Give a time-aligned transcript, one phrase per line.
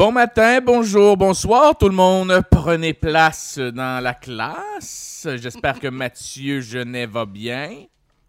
[0.00, 2.40] Bon matin, bonjour, bonsoir tout le monde.
[2.50, 5.28] Prenez place dans la classe.
[5.36, 7.84] J'espère que Mathieu Genet va bien.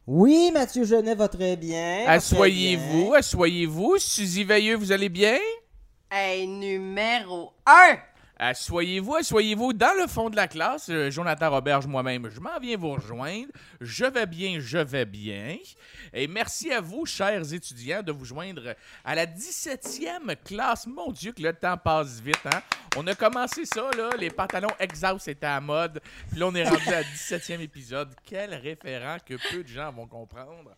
[0.05, 2.03] Oui, Mathieu Genet va très bien.
[2.07, 3.95] Assoyez-vous, assoyez-vous.
[3.99, 5.37] Suzy Veilleux, vous allez bien?
[6.11, 7.71] Hey, numéro 1!
[8.43, 10.89] Assoyez-vous, assoyez-vous dans le fond de la classe?
[10.89, 13.49] Euh, Jonathan Roberge, moi-même, je m'en viens vous rejoindre.
[13.79, 15.57] Je vais bien, je vais bien.
[16.11, 18.73] Et merci à vous, chers étudiants, de vous joindre
[19.05, 20.87] à la 17e classe.
[20.87, 22.63] Mon Dieu, que le temps passe vite, hein?
[22.97, 24.09] On a commencé ça, là.
[24.17, 26.01] Les pantalons exhaust étaient à mode.
[26.31, 28.09] Puis là, on est rendu à 17e épisode.
[28.25, 30.71] Quel référent que peu de gens vont comprendre.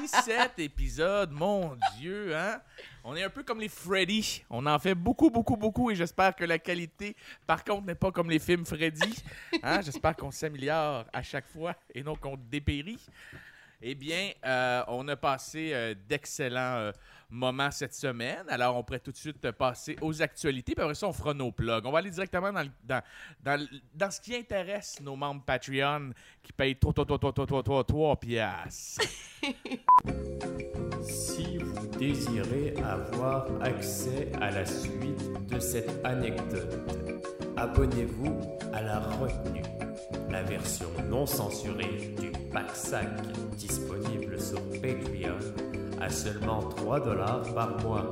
[0.00, 2.60] 17 épisodes, mon Dieu, hein?
[3.04, 4.44] On est un peu comme les Freddy.
[4.50, 7.14] On en fait beaucoup, beaucoup, beaucoup et j'espère que la qualité,
[7.46, 9.22] par contre, n'est pas comme les films Freddy.
[9.62, 9.80] Hein?
[9.80, 12.98] J'espère qu'on s'améliore à chaque fois et non qu'on dépérit.
[13.80, 16.92] Eh bien, euh, on a passé euh, d'excellents euh,
[17.28, 18.44] moments cette semaine.
[18.48, 20.74] Alors, on pourrait tout de suite passer aux actualités.
[20.74, 21.84] Puis après ça, on fera nos plugs.
[21.84, 23.02] On va aller directement dans, dans,
[23.42, 27.46] dans, dans ce qui intéresse nos membres Patreon qui payent 3, 3, 3, 3, 3,
[27.46, 29.06] 3, 3, 3 piastres.
[31.02, 36.80] Si vous désirez avoir accès à la suite de cette anecdote,
[37.56, 39.62] abonnez-vous à la retenue,
[40.28, 43.08] la version non censurée du pack sac
[43.56, 45.38] disponible sur Patreon
[46.00, 48.10] à seulement 3 dollars par mois.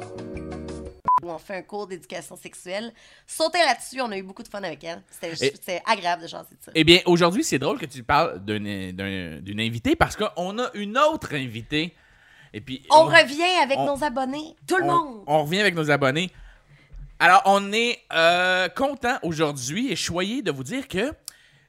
[1.22, 2.92] Où on fait un cours d'éducation sexuelle.
[3.26, 5.02] Sautez là-dessus, on a eu beaucoup de fun avec elle.
[5.10, 6.72] C'était agréable de jaser de ça.
[6.74, 10.70] Eh bien, aujourd'hui, c'est drôle que tu parles d'un- d'un- d'une invitée parce qu'on a
[10.74, 11.94] une autre invitée.
[12.52, 15.24] Et puis, On revient avec on- nos abonnés, tout le on- monde.
[15.26, 16.30] On revient avec nos abonnés.
[17.18, 21.12] Alors, on est euh, content aujourd'hui et choyé de vous dire que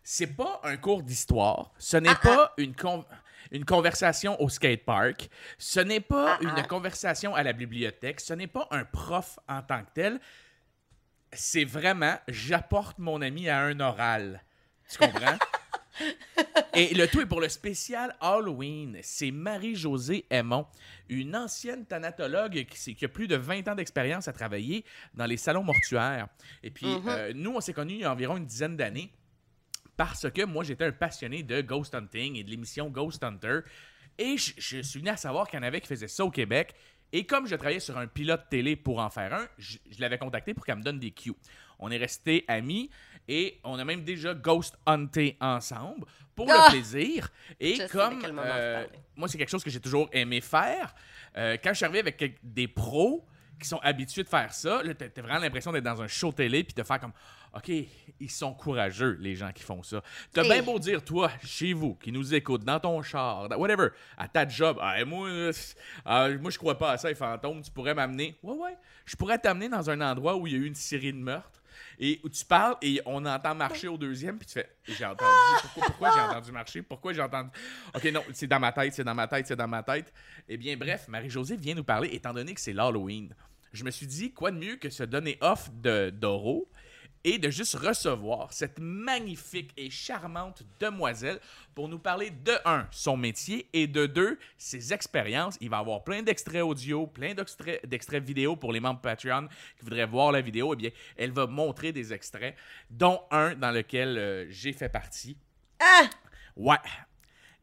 [0.03, 1.71] c'est pas un cours d'histoire.
[1.79, 3.05] Ce n'est Ah, pas une, con-
[3.55, 5.29] une conversation au skatepark.
[5.57, 6.63] Ce n'est pas Ah, une ah.
[6.63, 8.19] conversation à la bibliothèque.
[8.19, 10.19] Ce n'est pas un prof en tant que tel.
[11.31, 14.43] C'est vraiment j'apporte mon ami à un oral.
[14.89, 15.37] Tu comprends?
[16.73, 18.99] Et le tout est pour le spécial Halloween.
[19.01, 20.67] C'est Marie-Josée Aymon,
[21.07, 24.83] une ancienne thanatologue qui, a plus de 20 ans d'expérience à travailler
[25.13, 26.27] dans les salons mortuaires.
[26.63, 27.03] Et puis, Mhm.
[27.07, 29.09] euh, nous, on s'est connus il y a environ une dizaine d'années
[29.97, 33.59] parce que moi, j'étais un passionné de ghost hunting et de l'émission Ghost Hunter.
[34.17, 36.31] Et je, je suis venu à savoir qu'il y en avait qui faisaient ça au
[36.31, 36.73] Québec.
[37.11, 40.17] Et comme je travaillais sur un pilote télé pour en faire un, je, je l'avais
[40.17, 41.33] contacté pour qu'elle me donne des cues.
[41.79, 42.89] On est restés amis
[43.27, 46.05] et on a même déjà ghost hunté ensemble
[46.35, 46.65] pour Ah!
[46.67, 47.29] le plaisir.
[47.59, 48.85] Et Je comme euh,
[49.15, 50.93] moi, c'est quelque chose que j'ai toujours aimé faire,
[51.37, 53.25] euh, quand je suis arrivé avec des pros
[53.59, 56.63] qui sont habitués de faire ça, là, t'as vraiment l'impression d'être dans un show télé
[56.63, 57.13] puis de faire comme
[57.55, 57.69] OK,
[58.19, 60.01] ils sont courageux, les gens qui font ça.
[60.33, 60.49] T'as Hey.
[60.51, 64.27] bien beau dire, toi, chez vous, qui nous écoute, dans ton char, dans- whatever, à
[64.27, 65.53] ta job, Ah, moi, euh,
[66.03, 68.35] ah, moi, je crois pas à ça, les fantômes, tu pourrais m'amener.
[68.43, 71.13] Ouais, ouais, je pourrais t'amener dans un endroit où il y a eu une série
[71.13, 71.61] de meurtres
[71.99, 75.29] et où tu parles et on entend marcher au deuxième, puis tu fais J'ai entendu.
[75.61, 76.81] Pourquoi, pourquoi j'ai entendu marcher?
[76.81, 77.49] Pourquoi j'ai entendu?
[77.93, 80.13] Ok, non, c'est dans ma tête, c'est dans ma tête, c'est dans ma tête.
[80.47, 83.33] Eh bien, bref, Marie-Josée vient nous parler, étant donné que c'est l'Halloween.
[83.73, 86.69] Je me suis dit, quoi de mieux que se donner off de d'Oro
[87.25, 91.39] et de juste recevoir cette magnifique et charmante demoiselle
[91.73, 95.57] pour nous parler de un, son métier et de deux, ses expériences.
[95.59, 99.47] Il va y avoir plein d'extraits audio, plein d'extraits d'extraits vidéo pour les membres Patreon
[99.75, 100.73] qui voudraient voir la vidéo.
[100.73, 102.55] Eh bien, elle va montrer des extraits,
[102.91, 105.35] dont un dans lequel euh, j'ai fait partie.
[105.79, 106.07] Ah!
[106.55, 106.77] Ouais.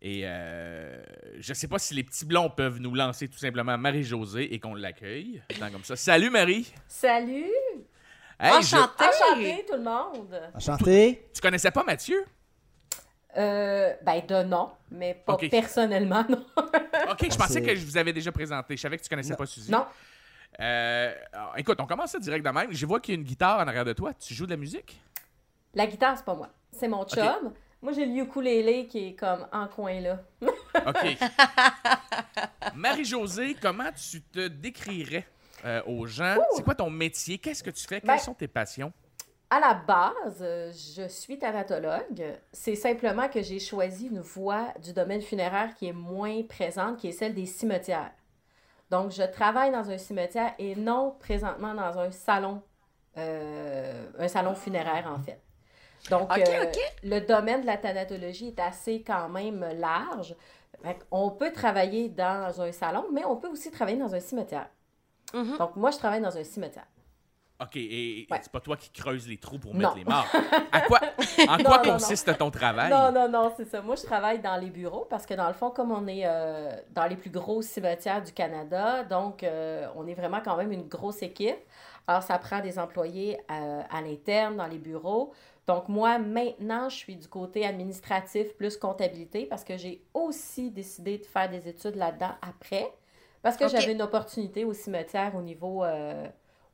[0.04, 1.00] Et euh,
[1.38, 4.74] je sais pas si les petits blonds peuvent nous lancer tout simplement Marie-Josée et qu'on
[4.74, 5.40] l'accueille.
[5.70, 5.94] Comme ça.
[5.94, 6.72] Salut Marie!
[6.88, 7.46] Salut!
[8.42, 9.04] Hey, je- Enchantée!
[9.04, 10.40] Enchanté tout le monde!
[10.54, 11.28] Enchanté.
[11.32, 12.24] Tu connaissais pas Mathieu?
[13.36, 16.44] Euh, ben de non, mais pas personnellement, non.
[17.10, 18.76] Ok, je pensais que je vous avais déjà présenté.
[18.76, 19.36] Je savais que tu connaissais Non.
[19.36, 19.70] pas Suzy.
[19.70, 19.86] non.
[20.60, 22.72] Euh, alors, écoute, on commence ça direct de même.
[22.72, 24.12] Je vois qu'il y a une guitare en arrière de toi.
[24.14, 25.00] Tu joues de la musique?
[25.74, 26.48] La guitare, c'est pas moi.
[26.72, 27.52] C'est mon chum.
[27.80, 30.18] Moi, j'ai le ukulélé qui est comme en coin là.
[30.86, 31.16] OK.
[32.74, 35.26] Marie-Josée, comment tu te décrirais?
[35.64, 36.36] Euh, aux gens?
[36.54, 37.38] C'est quoi ton métier?
[37.38, 38.00] Qu'est-ce que tu fais?
[38.00, 38.92] Quelles Ben- sont tes passions?
[39.50, 40.42] À la base,
[40.96, 42.24] je suis thanatologue.
[42.52, 47.08] C'est simplement que j'ai choisi une voie du domaine funéraire qui est moins présente, qui
[47.08, 48.12] est celle des cimetières.
[48.90, 52.62] Donc, je travaille dans un cimetière et non présentement dans un salon,
[53.18, 55.38] euh, un salon funéraire en fait.
[56.10, 56.72] Donc, euh,
[57.04, 60.34] le domaine de la thanatologie est assez quand même large.
[61.10, 64.68] On peut travailler dans un salon, mais on peut aussi travailler dans un cimetière.
[65.32, 65.58] Mhm.
[65.58, 66.86] Donc, moi, je travaille dans un cimetière.
[67.60, 68.40] OK, et, et Ouais.
[68.42, 69.78] c'est pas toi qui creuses les trous pour Non.
[69.80, 70.26] mettre les morts.
[70.72, 70.98] À quoi,
[71.46, 71.92] en Non, quoi non, non.
[71.92, 72.90] consiste ton travail?
[72.90, 73.80] Non, non, non, c'est ça.
[73.82, 76.72] Moi, je travaille dans les bureaux parce que dans le fond, comme on est euh,
[76.90, 80.88] dans les plus gros cimetières du Canada, donc euh, on est vraiment quand même une
[80.88, 81.54] grosse équipe.
[82.08, 85.32] Alors, ça prend des employés euh, à l'interne, dans les bureaux.
[85.68, 91.18] Donc, moi, maintenant, je suis du côté administratif plus comptabilité parce que j'ai aussi décidé
[91.18, 92.92] de faire des études là-dedans après.
[93.42, 96.26] Parce que j'avais une opportunité au cimetière au niveau, euh,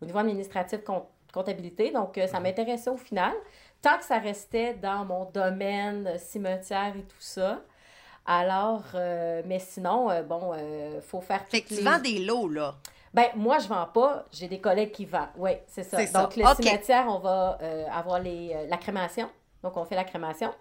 [0.02, 1.90] au niveau administratif com- comptabilité.
[1.90, 3.32] Donc, euh, ça m'intéressait au final.
[3.80, 7.60] Tant que ça restait dans mon domaine cimetière et tout ça.
[8.26, 12.18] Alors, euh, mais sinon, euh, bon, il faut faire Fait que tu les- vends des
[12.18, 12.74] lots, là.
[13.14, 14.24] ben, moi, je vends pas.
[14.32, 15.28] J'ai des collègues qui vendent.
[15.38, 15.96] Oui, c'est ça.
[16.22, 17.58] Donc, le cimetière, on va
[17.92, 19.30] avoir les, la crémation.
[19.62, 20.52] Donc, on fait la crémation.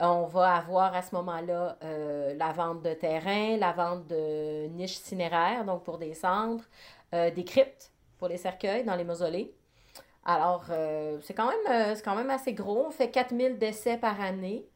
[0.00, 4.96] On va avoir à ce moment-là euh, la vente de terrain, la vente de niches
[4.96, 6.64] cinéraires, donc pour des cendres,
[7.14, 9.54] euh, des cryptes pour les cercueils dans les mausolées.
[10.24, 12.86] Alors, euh, c'est quand, même, c'est quand même assez gros.
[12.86, 14.66] On fait 4000 décès par année.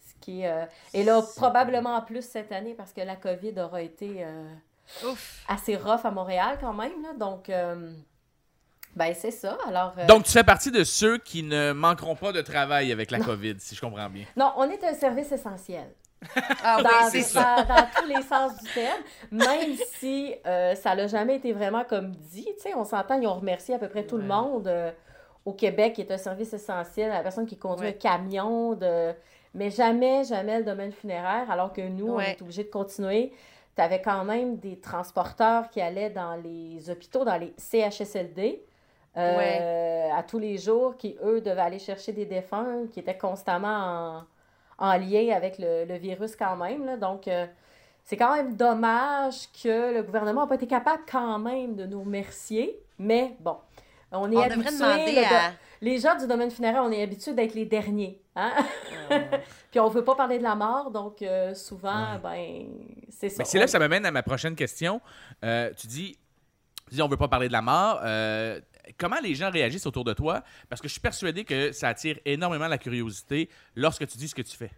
[0.00, 4.26] Ce qui est, et là, probablement plus cette année parce que la COVID aura été.
[5.04, 5.44] Ouf.
[5.48, 7.02] assez rough à Montréal quand même.
[7.02, 7.12] Là.
[7.14, 7.50] Donc,
[8.94, 9.56] ben c'est ça.
[9.66, 13.10] Alors, euh, Donc, tu fais partie de ceux qui ne manqueront pas de travail avec
[13.10, 14.24] la COVID, si je comprends bien.
[14.36, 15.88] non, on est un service essentiel.
[16.62, 19.02] Ah oui, dans, c'est ça- dans tous les sens du terme,
[19.32, 22.44] même si euh, ça n'a jamais été vraiment comme dit.
[22.56, 24.92] Tu sais, on s'entend, ils ont remercié à peu près tout le monde euh,
[25.44, 27.96] au Québec, qui est un service essentiel, la personne qui conduit Ouais.
[27.96, 29.12] un camion, de...
[29.54, 33.32] mais jamais, jamais le domaine funéraire, alors que nous, on est obligés de continuer.
[33.74, 38.62] Tu avais quand même des transporteurs qui allaient dans les hôpitaux, dans les CHSLD.
[39.16, 44.24] Euh, à tous les jours, qui, eux, devaient aller chercher des défunts, qui étaient constamment
[44.78, 46.84] en, en lien avec le, le virus quand même.
[46.86, 46.96] là.
[46.96, 47.46] Donc, euh,
[48.04, 52.00] c'est quand même dommage que le gouvernement n'a pas été capable quand même de nous
[52.02, 52.78] remercier.
[52.98, 53.56] Mais bon,
[54.10, 54.56] on est On habitué.
[54.64, 55.50] devrait demander le- à...
[55.80, 58.20] Les gens du domaine funéraire, on est habitué d'être les derniers.
[58.36, 58.52] Hein?
[59.70, 62.66] Puis on veut pas parler de la mort, donc euh, souvent, ben,
[63.10, 63.36] c'est ça.
[63.38, 65.00] Mais c'est là que ça m'amène à ma prochaine question.
[65.44, 66.16] Euh, tu dis,
[66.88, 68.00] tu dis, on veut pas parler de la mort.
[68.04, 68.60] Euh,
[68.98, 70.42] comment les gens réagissent autour de toi?
[70.68, 74.34] Parce que je suis persuadé que ça attire énormément la curiosité lorsque tu dis ce
[74.34, 74.70] que tu fais.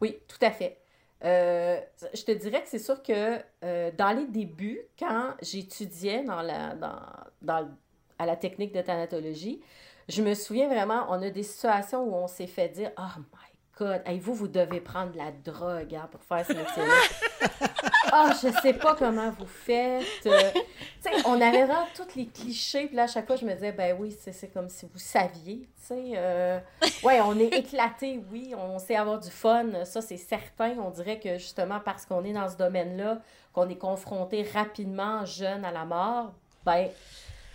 [0.00, 0.78] Oui, tout à fait.
[1.22, 1.78] Euh,
[2.14, 8.36] je te dirais que c'est sûr que euh, dans les débuts, quand j'étudiais à la
[8.36, 9.60] technique de thanatologie,
[10.08, 13.49] je me souviens vraiment, on a des situations où on s'est fait dire Oh my
[13.80, 17.48] God, hey, vous, vous devez prendre la drogue hein, pour faire ce métier-là.
[18.12, 20.26] Ah, je sais pas comment vous faites.
[20.26, 20.50] Euh,
[21.26, 22.86] on avait vraiment tous les clichés.
[22.86, 25.68] Puis là, à chaque fois, je me disais, ben oui, c'est comme si vous saviez.
[25.92, 26.58] Euh,
[27.04, 28.52] ouais, on est éclaté, oui.
[28.56, 29.84] On sait avoir du fun.
[29.84, 30.74] Ça, c'est certain.
[30.78, 33.20] On dirait que justement, parce qu'on est dans ce domaine-là,
[33.52, 36.32] qu'on est confronté rapidement, jeune, à la mort,
[36.64, 36.88] ben,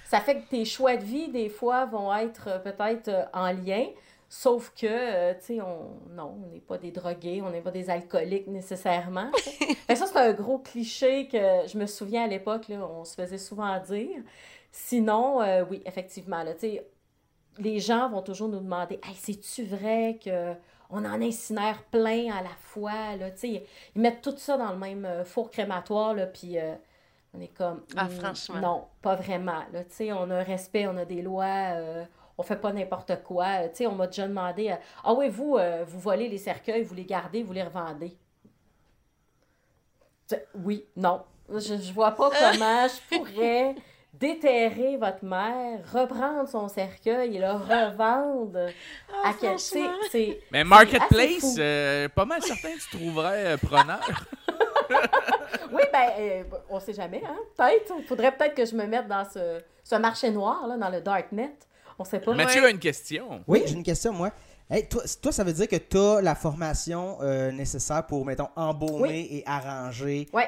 [0.06, 3.52] ça fait que tes choix de vie, des fois, vont être euh, peut-être euh, en
[3.52, 3.86] lien.
[4.28, 7.72] Sauf que, euh, tu sais, on, non, on n'est pas des drogués, on n'est pas
[7.72, 9.30] des alcooliques nécessairement.
[9.88, 13.16] que ça, c'est un gros cliché que je me souviens à l'époque, là, on se
[13.16, 14.22] faisait souvent dire.
[14.72, 16.88] Sinon, euh, oui, effectivement, là, tu sais,
[17.60, 20.54] les gens vont toujours nous demander Hey, c'est-tu vrai que
[20.90, 23.16] on en incinère plein à la fois?
[23.16, 23.32] Là?
[23.32, 26.76] Tu sais, Ils mettent tout ça dans le même euh, four crématoire, là, puis euh,
[27.34, 27.84] on est comme.
[27.96, 28.60] Ah, Hmm, franchement.
[28.60, 29.64] Non, pas vraiment.
[29.72, 31.74] Là, Tu sais, on a un respect, on a des lois.
[32.38, 33.46] On fait pas n'importe quoi.
[33.64, 36.38] Euh, Tu sais, on m'a déjà demandé euh, Ah oui, vous, euh, vous volez les
[36.38, 38.16] cercueils, vous les gardez, vous les revendez.
[40.56, 41.22] Oui, non.
[41.50, 43.76] Je, je vois pas comment je pourrais
[44.14, 48.70] déterrer votre mère, reprendre son cercueil et le revendre
[49.14, 49.52] Ah, à quel.
[49.58, 50.00] tu sais, franchement.
[50.12, 54.00] c'est- Mais Marketplace, euh, pas mal certain que tu trouverais euh, preneur.
[55.72, 57.36] Oui, ben, euh, on sait jamais, hein?
[57.58, 57.94] Peut-être.
[57.98, 61.02] Il faudrait peut-être que je me mette dans ce, ce marché noir, là, dans le
[61.02, 61.54] darknet.
[62.00, 62.34] On sait pas.
[62.34, 63.44] Mathieu a une question.
[63.48, 64.32] Oui, j'ai une question, moi.
[64.70, 68.50] Hey, toi, toi, ça veut dire que tu as la formation euh, nécessaire pour, mettons,
[68.56, 69.28] embaumer Oui.
[69.32, 70.28] et arranger?
[70.34, 70.42] Oui,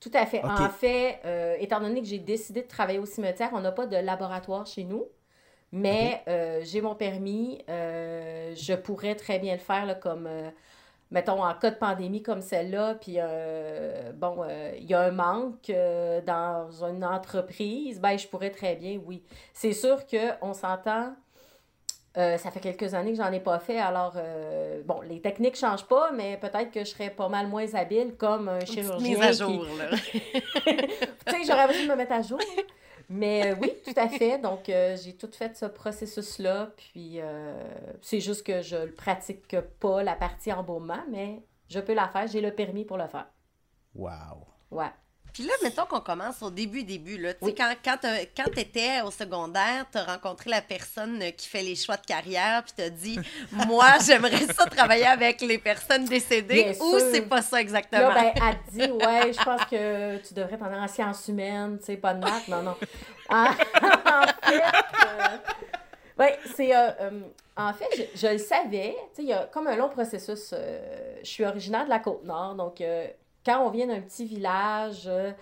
[0.00, 0.42] tout à fait.
[0.44, 3.86] En fait, euh, étant donné que j'ai décidé de travailler au cimetière, on n'a pas
[3.86, 5.04] de laboratoire chez nous,
[5.72, 7.62] mais euh, j'ai mon permis.
[7.68, 10.50] euh, je pourrais très bien le faire là, comme, euh,
[11.10, 15.10] mettons, en cas de pandémie comme celle-là, puis euh, bon, euh, il y a un
[15.10, 19.22] manque euh, dans une entreprise, ben je pourrais très bien, oui.
[19.52, 21.14] C'est sûr qu'on s'entend.
[22.14, 24.14] ça fait quelques années que j'en ai pas fait, alors
[24.84, 28.48] bon, les techniques changent pas, mais peut-être que je serais pas mal moins habile comme
[28.48, 29.08] un chirurgien.
[29.16, 29.96] mise à qui- jour, là.
[30.12, 32.40] tu sais, j'aurais de me mettre à jour.
[33.12, 34.38] Mais euh, oui, tout à fait.
[34.38, 36.70] Donc, euh, j'ai tout fait ce processus-là.
[36.76, 37.60] Puis, euh,
[38.00, 42.28] c'est juste que je le pratique pas, la partie embaumement, mais je peux la faire.
[42.28, 43.26] J'ai le permis pour le faire.
[43.96, 44.46] Wow.
[44.70, 44.92] Ouais.
[45.32, 47.18] Puis là, mettons qu'on commence au début, début.
[47.18, 47.34] Là.
[47.34, 51.48] Tu sais, Quand, quand, tu étais au secondaire, tu as rencontré la personne euh, qui
[51.48, 53.18] fait les choix de carrière, puis tu as dit
[53.52, 58.08] Moi, j'aimerais ça travailler avec les personnes décédées, Bien ou c'est pas ça exactement?
[58.08, 61.78] Là, ben, elle dit, ouais, je pense que tu devrais t'en aller en sciences humaines,
[61.78, 62.48] tu sais, pas de maths.
[62.48, 62.76] Non, non.
[63.28, 65.36] En, en fait, euh,
[66.18, 66.74] ouais, c'est.
[66.74, 67.20] euh, euh,
[67.56, 68.96] en fait, je, je le savais.
[69.14, 70.50] Tu sais, il y a comme un long processus.
[70.52, 73.06] euh, je suis originaire de la Côte-Nord, donc euh,
[73.44, 75.32] quand on vient d'un petit village, euh,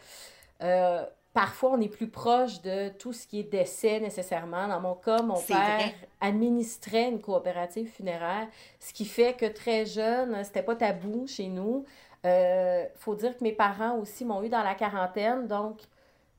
[0.62, 4.68] euh, parfois on est plus proche de tout ce qui est décès nécessairement.
[4.68, 5.94] Dans mon cas, mon père vrai.
[6.20, 8.48] administrait une coopérative funéraire,
[8.80, 11.84] ce qui fait que très jeune, c'était pas tabou chez nous.
[12.26, 15.80] Euh, faut dire que mes parents aussi m'ont eu dans la quarantaine, donc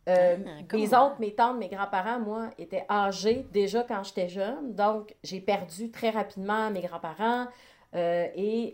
[0.10, 4.74] euh, Ah, mes oncles, mes tantes, mes grands-parents, moi, étaient âgés déjà quand j'étais jeune,
[4.74, 7.48] donc j'ai perdu très rapidement mes grands-parents
[7.96, 8.74] euh, et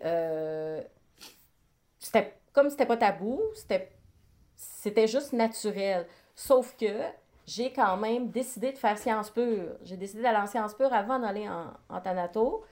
[1.99, 3.91] c'était comme c'était pas tabou, c'était
[4.55, 6.07] c'était juste naturel.
[6.33, 7.01] Sauf que
[7.45, 9.75] j'ai quand même décidé de faire sciences pures.
[9.83, 12.63] J'ai décidé d'aller en sciences pures avant d'aller en, en thanato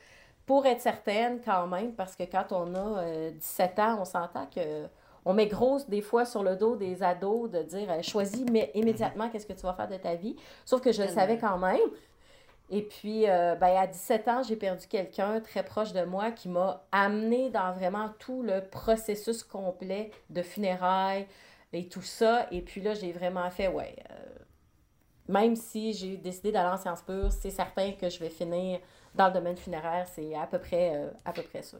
[0.45, 4.47] pour être certaine quand même, parce que quand on a euh, 17 ans, on s'entend
[4.47, 4.87] que
[5.25, 8.71] on met grosse des fois sur le dos des ados de dire euh, choisis mais
[8.73, 10.35] immédiatement qu'est-ce que tu vas faire de ta vie.
[10.65, 11.79] Sauf que je le savais quand même.
[12.75, 16.49] Et puis, euh, ben, à 17 ans, j'ai perdu quelqu'un très proche de moi qui
[16.49, 21.27] m'a amené dans vraiment tout le processus complet de funérailles
[21.71, 22.47] et tout ça.
[22.49, 24.15] Et puis là, j'ai vraiment fait, ouais, euh,
[25.27, 28.79] même si j'ai décidé d'aller en sciences pures, c'est certain que je vais finir
[29.13, 31.77] dans le domaine funéraire, c'est à peu près, euh, à peu près sûr.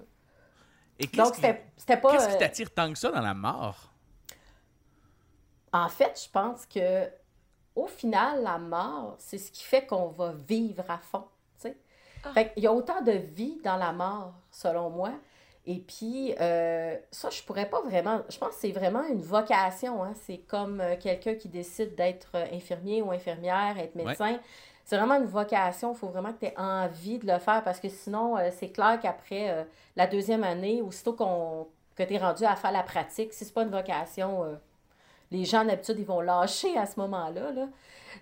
[0.99, 2.11] Et Donc, c'était pas...
[2.11, 3.91] Qu'est-ce qui euh, t'attire tant que ça dans la mort?
[5.71, 7.09] En fait, je pense que
[7.75, 11.25] au final, la mort, c'est ce qui fait qu'on va vivre à fond.
[11.59, 11.77] tu sais.
[12.33, 15.11] Fait qu'il y a autant de vie dans la mort, selon moi.
[15.65, 18.21] Et puis, euh, ça, je pourrais pas vraiment.
[18.29, 20.03] Je pense que c'est vraiment une vocation.
[20.03, 20.13] Hein.
[20.25, 24.39] C'est comme euh, quelqu'un qui décide d'être euh, infirmier ou infirmière, être médecin.
[24.85, 25.93] C'est vraiment une vocation.
[25.93, 28.69] Il faut vraiment que tu aies envie de le faire parce que sinon, euh, c'est
[28.69, 29.63] clair qu'après euh,
[29.95, 33.53] la deuxième année, aussitôt qu'on, que tu es rendu à faire la pratique, si c'est
[33.53, 34.55] pas une vocation, euh,
[35.33, 37.51] les gens d'habitude, ils vont lâcher à ce moment-là.
[37.51, 37.67] Là.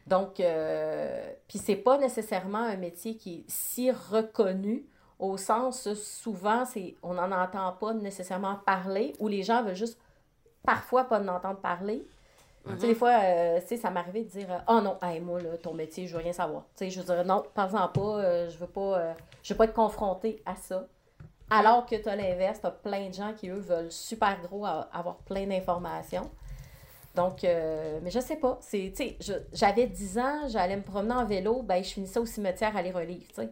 [0.08, 4.86] Donc, euh, puis c'est pas nécessairement un métier qui est si reconnu
[5.20, 10.00] au sens, souvent, c'est on n'en entend pas nécessairement parler ou les gens veulent juste
[10.66, 12.04] parfois pas en entendre parler.
[12.66, 15.20] Tu sais, des fois, euh, tu sais, ça m'arrivait de dire euh, Oh non, hey,
[15.20, 16.64] moi, là, ton métier, je veux rien savoir.
[16.76, 19.66] Tu sais, je veux dire Non, parle-en pas, euh, je veux pas je veux pas
[19.66, 20.88] être confrontée à ça.
[21.50, 24.66] Alors que tu as l'inverse, tu as plein de gens qui, eux, veulent super gros
[24.66, 26.30] avoir plein d'informations.
[27.16, 28.58] Donc, euh, mais je sais pas.
[28.62, 32.20] C'est, tu sais, je- j'avais 10 ans, j'allais me promener en vélo, ben, je finissais
[32.20, 33.50] au cimetière à lire un livre, tu sais.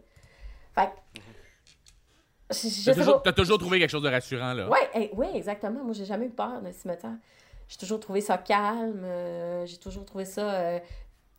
[0.75, 0.89] Fait
[2.85, 3.31] T'as toujours, pas.
[3.31, 4.67] t'as toujours trouvé quelque chose de rassurant, là.
[4.95, 5.83] Eh, ouais, exactement.
[5.83, 7.13] Moi, j'ai jamais eu peur d'un cimetière.
[7.67, 9.01] J'ai toujours trouvé ça calme.
[9.03, 10.51] euh, j'ai toujours trouvé ça.
[10.55, 10.79] euh,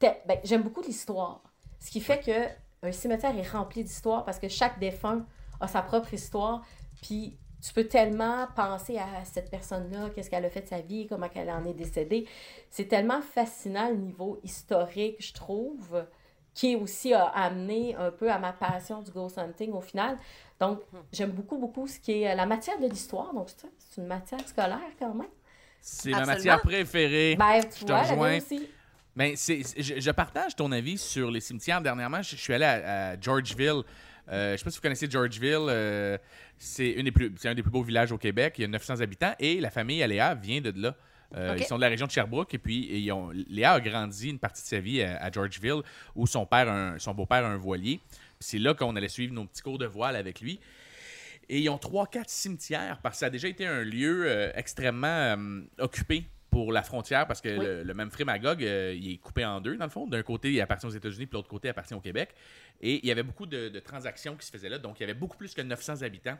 [0.00, 1.42] ben, j'aime beaucoup l'histoire.
[1.80, 5.26] Ce qui fait que un cimetière est rempli d'histoires parce que chaque défunt
[5.60, 6.62] a sa propre histoire.
[7.02, 11.06] Puis tu peux tellement penser à cette personne-là, qu'est-ce qu'elle a fait de sa vie,
[11.06, 12.26] comment elle en est décédée.
[12.70, 16.04] C'est tellement fascinant le niveau historique, je trouve,
[16.54, 20.16] qui aussi a amené un peu à ma passion du ghost hunting au final.
[20.58, 20.80] Donc,
[21.12, 23.32] j'aime beaucoup, beaucoup ce qui est euh, la matière de l'histoire.
[23.32, 23.48] Donc,
[23.78, 25.28] c'est une matière scolaire quand même.
[25.80, 27.36] C'est ma matière préférée.
[27.38, 28.36] Ben, Je tu te vois, la rejoins.
[28.36, 28.68] aussi.
[29.16, 31.80] Ben, c'est, je, je partage ton avis sur les cimetières.
[31.80, 33.82] Dernièrement, je, je suis allé à, à Georgeville.
[34.28, 35.66] Euh, je sais pas si vous connaissez Georgeville.
[35.68, 36.18] euh,
[36.60, 38.54] c'est, une des plus, c'est un des plus beaux villages au Québec.
[38.58, 40.94] Il y a 900 habitants et la famille Aléa vient de là.
[41.34, 41.56] Euh.
[41.58, 44.38] Ils sont de la région de Sherbrooke et puis ils ont, Léa a grandi une
[44.38, 45.80] partie de sa vie à, à Georgeville
[46.14, 48.00] où son père, a un- son beau-père a un voilier.
[48.40, 50.60] C'est là qu'on allait suivre nos petits cours de voile avec lui.
[51.48, 54.52] Et ils ont trois, quatre cimetières parce que ça a déjà été un lieu euh,
[54.54, 57.64] extrêmement euh, occupé pour la frontière parce que Oui.
[57.64, 60.06] le, le Memphis Magog, euh, il est coupé en deux dans le fond.
[60.06, 62.30] D'un côté, il appartient aux États-Unis, puis de l'autre côté, il appartient au Québec.
[62.80, 65.04] Et il y avait beaucoup de, de transactions qui se faisaient là, donc il y
[65.04, 66.38] avait beaucoup plus que 900 habitants.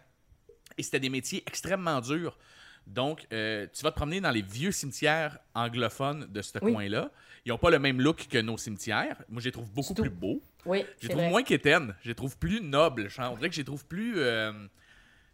[0.79, 2.39] Et c'était des métiers extrêmement durs.
[2.87, 6.73] Donc, euh, tu vas te promener dans les vieux cimetières anglophones de ce Oui.
[6.73, 7.11] coin-là.
[7.45, 9.23] Ils n'ont pas le même look que nos cimetières.
[9.29, 10.43] Moi, je les trouve beaucoup plus beaux.
[10.67, 11.31] Oui, Je les trouve vrai.
[11.31, 11.95] moins quétaines.
[12.03, 13.09] Je les trouve plus nobles.
[13.19, 14.15] On dirait que je les trouve plus.
[14.19, 14.53] euh,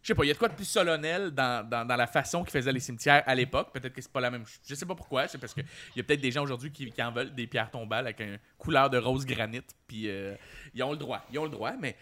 [0.07, 2.41] je sais pas, il y a de quoi de plus solennel dans, dans, la façon
[2.41, 3.73] qu'ils faisaient les cimetières à l'époque.
[3.73, 4.61] Peut-être que c'est pas la même chose.
[4.65, 5.27] Je sais pas pourquoi.
[5.27, 5.65] C'est parce qu'il
[5.97, 8.39] y a peut-être des gens aujourd'hui qui, qui en veulent des pierres tombales avec une
[8.57, 9.59] couleur de rose granit.
[9.85, 10.33] Puis euh,
[10.73, 11.25] ils ont le droit.
[11.33, 11.97] Ils ont le droit, mais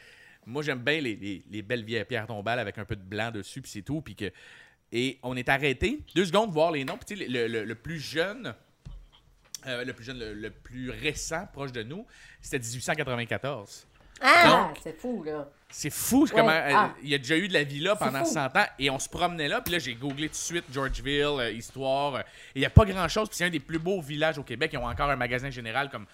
[0.45, 3.31] moi j'aime bien les, les- les belles vieilles pierres tombales avec un peu de blanc
[3.31, 4.01] dessus, puis c'est tout.
[4.01, 4.31] Puis que.
[4.91, 6.99] Et on est arrêté deux secondes voir les noms.
[6.99, 8.53] Puis le, le- le plus jeune.
[9.65, 12.05] euh, le plus jeune, le plus récent, proche de nous,
[12.39, 13.87] c'était 1894.
[14.21, 15.47] Ah, c'est fou, là.
[15.69, 16.93] C'est fou Ouais, comment euh, ah.
[17.03, 18.31] il y a déjà eu de la vie là pendant fou.
[18.33, 21.25] 100 ans et on se promenait là puis là j'ai googlé tout de suite Georgeville
[21.39, 22.21] euh, histoire euh,
[22.53, 24.69] il y a pas grand chose puis c'est un des plus beaux villages au Québec
[24.73, 26.05] ils ont encore un magasin général comme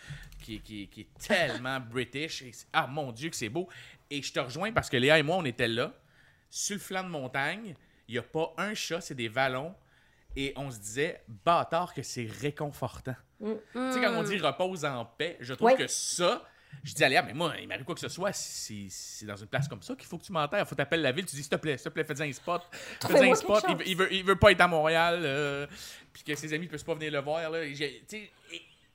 [0.42, 3.68] qui, qui- qui est tellement british Et ah mon dieu que c'est beau
[4.10, 5.92] et je te rejoins parce que Léa et moi on était là
[6.50, 7.76] sur le flanc de montagne
[8.08, 9.76] il y a pas un chat c'est des vallons
[10.36, 15.04] et on se disait bâtard que c'est réconfortant tu sais, quand on dit repose en
[15.04, 15.76] paix, je trouve Oui.
[15.76, 16.44] que ça,
[16.84, 19.48] je dis à Léa, mais moi, il m'arrive quoi que ce soit, c'est dans une
[19.48, 20.68] place comme ça qu'il faut que tu m'enterres.
[20.68, 22.62] Faut t'appeler la ville, tu dis, s'il te plaît, s'il te plaît, fais un spot.
[22.72, 23.64] Fais Trouvez-moi un spot.
[23.70, 25.68] Il, il veut, il veut pas être à Montréal, euh,
[26.12, 27.50] puis que ses amis ne peuvent pas venir le voir.
[27.50, 27.60] Là.
[27.74, 28.04] J'ai-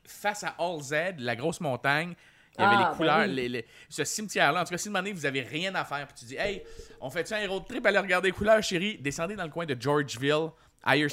[0.04, 2.14] face à All Z, la grosse montagne,
[2.58, 3.34] il y avait Ah, les ben couleurs, oui.
[3.34, 4.62] les- les- ce cimetière-là.
[4.62, 6.62] En tout cas, si demandez, vous avez rien à faire, puis tu dis, hey,
[7.00, 9.76] on fait-tu un road trip, aller regarder les couleurs, chérie, descendez dans le coin de
[9.78, 10.48] Georgeville,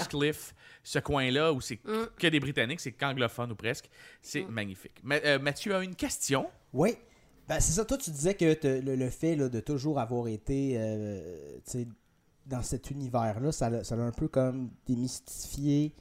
[0.07, 0.53] Cliff,
[0.83, 1.77] ce coin-là où c'est
[2.17, 3.89] que des Britanniques, c'est qu'anglophone ou presque.
[4.21, 4.99] C'est magnifique.
[5.03, 6.47] Ma- euh, Mathieu a une question.
[6.73, 6.95] Oui.
[7.47, 10.27] Ben, c'est ça, toi, tu disais que te- le, le fait là, de toujours avoir
[10.27, 11.57] été euh,
[12.45, 15.93] dans cet univers-là, ça, l'a- ça un peu comme démystifié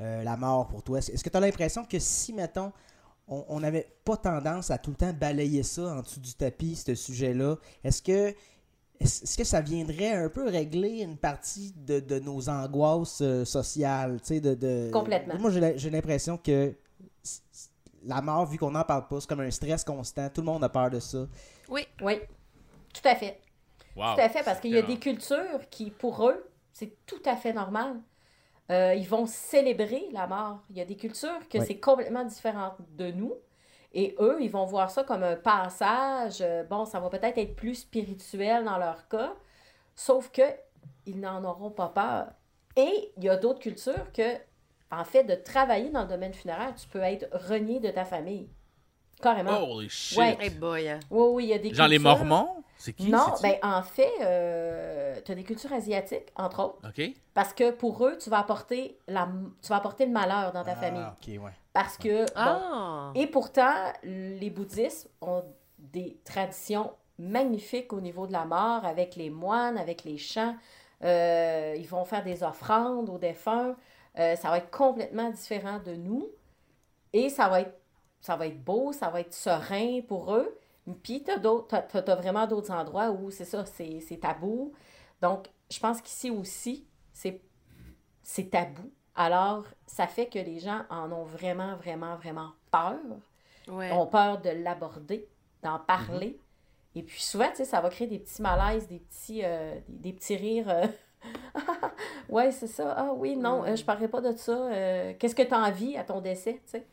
[0.00, 0.98] euh, la mort pour toi.
[0.98, 2.72] Est-ce que tu as l'impression que si, mettons,
[3.26, 6.76] on on n'avait pas tendance à tout le temps balayer ça en dessous du tapis,
[6.76, 8.34] ce sujet-là, est-ce que
[9.00, 14.20] est-ce que ça viendrait un peu régler une partie de, de nos angoisses euh, sociales?
[14.20, 14.90] tu sais, De, de...
[14.92, 15.34] Complètement.
[15.38, 16.74] Moi, j'ai l'impression que
[18.04, 20.28] la mort, vu qu'on n'en parle pas, c'est comme un stress constant.
[20.28, 21.26] Tout le monde a peur de ça.
[21.68, 21.86] Oui.
[22.02, 22.20] Oui,
[22.92, 23.40] tout à fait.
[23.96, 24.14] Wow.
[24.14, 27.36] Tout à fait, parce qu'il y a des cultures qui, pour eux, c'est tout à
[27.36, 28.00] fait normal.
[28.70, 30.62] Euh, ils vont célébrer la mort.
[30.70, 33.34] Il y a des cultures que c'est complètement différent de nous.
[33.94, 36.38] Et eux, ils vont voir ça comme un passage.
[36.40, 39.32] Euh, Bon, ça va peut-être être plus spirituel dans leur cas,
[39.94, 40.42] sauf que
[41.06, 42.26] ils n'en auront pas peur.
[42.76, 44.36] Et il y a d'autres cultures que,
[44.90, 48.48] en fait, de travailler dans le domaine funéraire, tu peux être renié de ta famille.
[49.22, 49.62] Carrément.
[49.62, 50.18] Holy shit.
[50.18, 50.36] Ouais.
[50.40, 50.98] Hey boy.
[51.10, 52.48] Oui, oui, il y a des Genre les Mormons?
[52.76, 53.08] C'est qui?
[53.08, 57.12] non, ben en fait, euh, tu as des cultures asiatiques, entre autres, OK.
[57.32, 59.28] parce que pour eux, tu vas apporter, la,
[59.62, 61.00] tu vas apporter le malheur dans ta Ah, famille.
[61.02, 61.52] ok, ouais.
[61.74, 63.12] Parce que, bon, Ah!
[63.16, 65.44] et pourtant, les bouddhistes ont
[65.78, 70.56] des traditions magnifiques au niveau de la mort, avec les moines, avec les chants.
[71.02, 73.76] Euh, ils vont faire des offrandes aux défunts.
[74.18, 76.28] Euh, ça va être complètement différent de nous.
[77.12, 77.76] Et ça va être,
[78.20, 80.56] ça va être beau, ça va être serein pour eux.
[81.02, 84.72] Puis, tu as, vraiment d'autres endroits où c'est ça, c'est tabou.
[85.20, 88.92] Donc, je pense qu'ici aussi, c'est tabou.
[89.16, 92.98] Alors, ça fait que les gens en ont vraiment, vraiment, vraiment peur.
[93.68, 93.90] Ouais.
[93.92, 95.28] Ont peur de l'aborder,
[95.62, 96.38] d'en parler.
[96.96, 100.10] Et puis souvent, tu sais, ça va créer des petits malaises, des petits, euh, des,
[100.10, 100.68] des petits rires.
[100.68, 100.86] euh,
[102.28, 102.94] ouais, c'est ça.
[102.96, 104.52] Ah oui, non, euh, je parlerai pas de ça.
[104.52, 106.86] Euh, Qu'est-ce que tu as envie à ton décès, tu sais?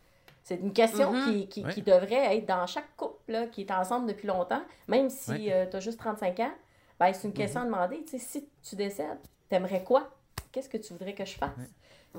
[0.43, 1.25] C'est une question Mhm.
[1.25, 1.73] qui, qui, Ouais.
[1.73, 5.69] qui devrait être dans chaque couple là, qui est ensemble depuis longtemps, même si Ouais.
[5.69, 6.51] tu as juste 35 ans.
[6.99, 8.03] Ben, c'est une question à demander.
[8.05, 10.09] Tu sais, si tu décèdes, t'aimerais quoi?
[10.51, 11.51] Qu'est-ce que tu voudrais que je fasse?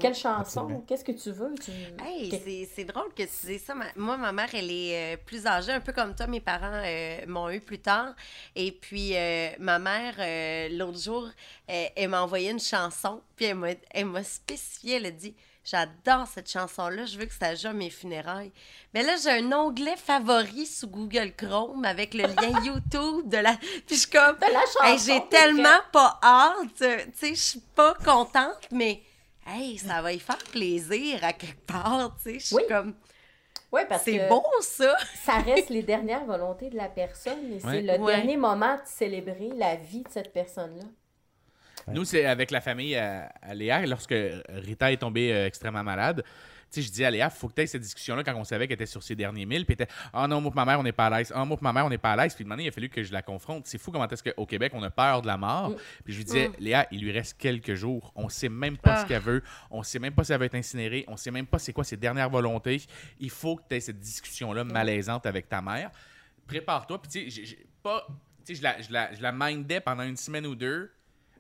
[0.01, 0.83] Quelle chanson?
[0.89, 1.55] Qu'est-ce que tu veux?
[1.63, 1.71] Tu...
[2.05, 3.75] Hey, que- c'est- c'est drôle que tu dises ça.
[3.75, 6.27] Ma- Moi, ma mère, elle est euh, plus âgée, un peu comme toi.
[6.27, 8.15] Mes parents euh, m'ont eu plus tard.
[8.57, 11.29] Et puis, euh, ma mère, euh, l'autre jour,
[11.71, 13.21] euh, elle m'a envoyé une chanson.
[13.37, 17.35] Puis, elle m'a- elle m'a spécifié, elle a dit J'adore cette chanson-là, je veux que
[17.35, 18.51] ça joue à mes funérailles.
[18.95, 23.55] Mais là, j'ai un onglet favori sous Google Chrome avec le lien YouTube de la.
[23.57, 24.37] Puis, je suis comme.
[24.39, 24.85] De la chanson.
[24.85, 26.67] Hey, j'ai tellement pas hâte.
[26.77, 29.01] Tu sais, je suis pas contente, mais
[29.47, 32.17] hey, ça va y faire plaisir à quelque part.
[32.17, 32.95] Tu sais, je suis Oui, comme.
[33.73, 34.97] Oui, parce C'est que beau, ça.
[35.15, 37.99] ça reste les dernières volontés de la personne et c'est le Ouais.
[37.99, 40.85] dernier moment de célébrer la vie de cette personne-là.
[41.89, 44.15] Nous, c'est avec la famille à, à Léa, lorsque
[44.49, 46.23] Rita est tombée euh, extrêmement malade.
[46.75, 48.77] Sais, je dis à Léa, faut que tu aies cette discussion-là quand on savait qu'elle
[48.77, 49.67] était sur ses derniers milles.
[49.67, 51.31] Puis elle était, ah non, moi, pour ma mère, on n'est pas à l'aise.
[51.35, 52.35] Ah, moi, pour ma mère, on n'est pas à l'aise.
[52.35, 53.67] Puis demandé, il a fallu que je la confronte.
[53.67, 55.71] C'est fou comment est-ce qu'au Québec, on a peur de la mort.
[55.71, 55.77] Mm.
[56.05, 58.11] Puis je lui disais, Léa, il lui reste quelques jours.
[58.17, 59.03] On sait même pas Ah.
[59.03, 59.43] ce qu'elle veut.
[59.71, 61.05] On sait même pas si elle va être incinérée.
[61.09, 62.81] On sait même pas c'est quoi ses dernières volontés.
[63.21, 65.91] Il faut que tu aies cette discussion-là malaisante avec ta mère.
[66.47, 67.01] Prépare-toi.
[67.03, 68.07] Puis tu sais, pas.
[68.45, 70.91] Tu sais, je la, je, la, je la mindais pendant une semaine ou deux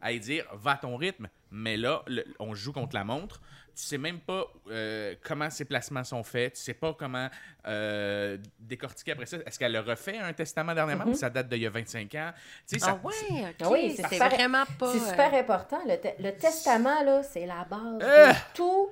[0.00, 1.28] à lui dire va à ton rythme.
[1.50, 3.40] Mais là, le- on joue contre la montre.
[3.74, 6.54] Tu sais même pas euh, comment ses placements sont faits.
[6.54, 7.28] Tu sais pas comment
[7.66, 9.38] euh, décortiquer après ça.
[9.46, 12.32] Est-ce qu'elle a refait un testament dernièrement ou ça date d'il y a 25 ans?
[12.68, 13.54] Tu sais, ça- Ah ouais, ok.
[13.62, 14.92] Ah oui, c'est C'était super- vraiment pas.
[14.92, 15.78] C'est euh, super important.
[15.86, 18.32] Le, te- le testament, là, c'est la base Ah!
[18.32, 18.88] de tout.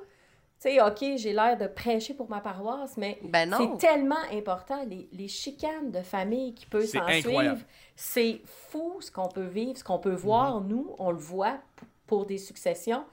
[0.62, 4.84] Tu sais, OK, j'ai l'air de prêcher pour ma paroisse, mais Ben c'est tellement important.
[4.86, 7.58] Les, les chicanes de famille qui peuvent s'en suivre,
[7.96, 10.60] c'est fou ce qu'on peut vivre, ce qu'on peut voir.
[10.60, 11.58] Nous, on le voit
[12.06, 13.04] pour des successions.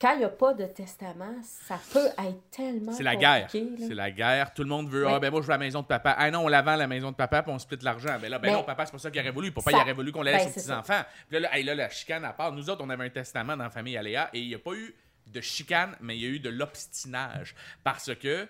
[0.00, 2.92] Quand il n'y a pas de testament, ça peut être tellement.
[2.92, 3.48] C'est la guerre.
[3.50, 4.52] C'est la guerre.
[4.52, 5.06] Tout le monde veut.
[5.06, 5.12] Ouais.
[5.14, 6.14] Ah, ben moi, je veux la maison de papa.
[6.18, 8.18] Ah non, on la vend la maison de papa, puis on split l'argent.
[8.20, 9.52] Ben là, ben non, papa, c'est pas ça qu'il aurait voulu.
[9.52, 11.02] Papa, Ça- il aurait voulu qu'on la laisse ben, aux petits-enfants.
[11.28, 12.52] Puis là, là, hey, là, la chicane à part.
[12.52, 14.74] Nous autres, on avait un testament dans la famille Aléa et il n'y a pas
[14.74, 14.94] eu
[15.26, 17.54] de chicane, mais il y a eu de l'obstinage.
[17.82, 18.46] Parce que,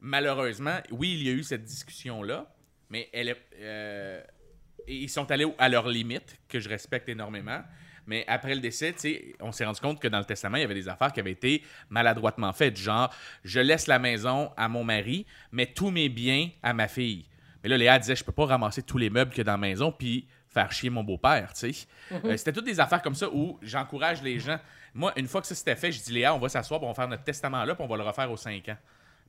[0.00, 2.46] malheureusement, oui, il y a eu cette discussion-là,
[2.90, 3.42] mais elle est.
[3.60, 4.22] euh,
[4.88, 7.60] ils sont allés à leurs limites, que je respecte énormément.
[8.06, 8.94] Mais après le décès,
[9.40, 11.32] on s'est rendu compte que dans le testament, il y avait des affaires qui avaient
[11.32, 12.76] été maladroitement faites.
[12.76, 13.12] Genre,
[13.44, 17.26] je laisse la maison à mon mari, mais tous mes biens à ma fille.
[17.62, 19.90] Mais là, Léa disait, je peux pas ramasser tous les meubles a dans la maison
[19.90, 21.86] puis faire chier mon beau-père, tu sais.
[22.24, 24.58] Euh, c'était toutes des affaires comme ça où j'encourage les gens.
[24.94, 26.94] Moi, une fois que ça c'était fait, je dis, Léa, on va s'asseoir, on va
[26.94, 28.78] faire notre testament là, puis on va le refaire aux 5 ans.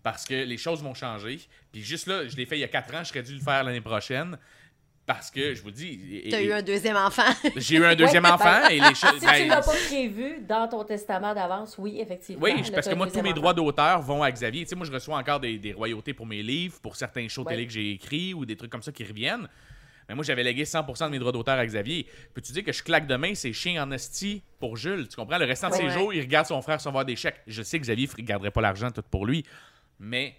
[0.04, 1.40] Parce que les choses vont changer.
[1.72, 3.42] Puis juste là, je l'ai fait il y a 4 ans, je serais dû le
[3.42, 4.38] faire l'année prochaine.
[5.08, 6.28] Parce que, je vous le dis...
[6.30, 7.24] T'as et- eu un deuxième enfant.
[7.56, 9.18] j'ai eu un deuxième Ouais, enfant ben, et les choses.
[9.20, 12.44] Si ben, tu l'as pas prévu dans ton testament d'avance, oui, effectivement.
[12.44, 13.36] oui, parce que moi, tous mes enfant.
[13.40, 14.64] droits d'auteur vont à Xavier.
[14.66, 17.44] Tu sais, moi, je reçois encore des, des royautés pour mes livres, pour certains shows
[17.46, 17.54] Ouais.
[17.54, 19.48] télé que j'ai écrits ou des trucs comme ça qui reviennent.
[20.10, 22.06] Mais moi, j'avais légué 100% de mes droits d'auteur à Xavier.
[22.34, 25.08] Peux-tu dire que je claque demain, c'est chien en esti pour Jules?
[25.08, 25.38] Tu comprends?
[25.38, 25.80] Le restant de Ouais.
[25.80, 25.92] ses Ouais.
[25.92, 27.42] jours, il regarde son frère recevoir des chèques.
[27.48, 29.44] Je sais que Xavier ne garderait pas l'argent tout pour lui,
[30.00, 30.36] mais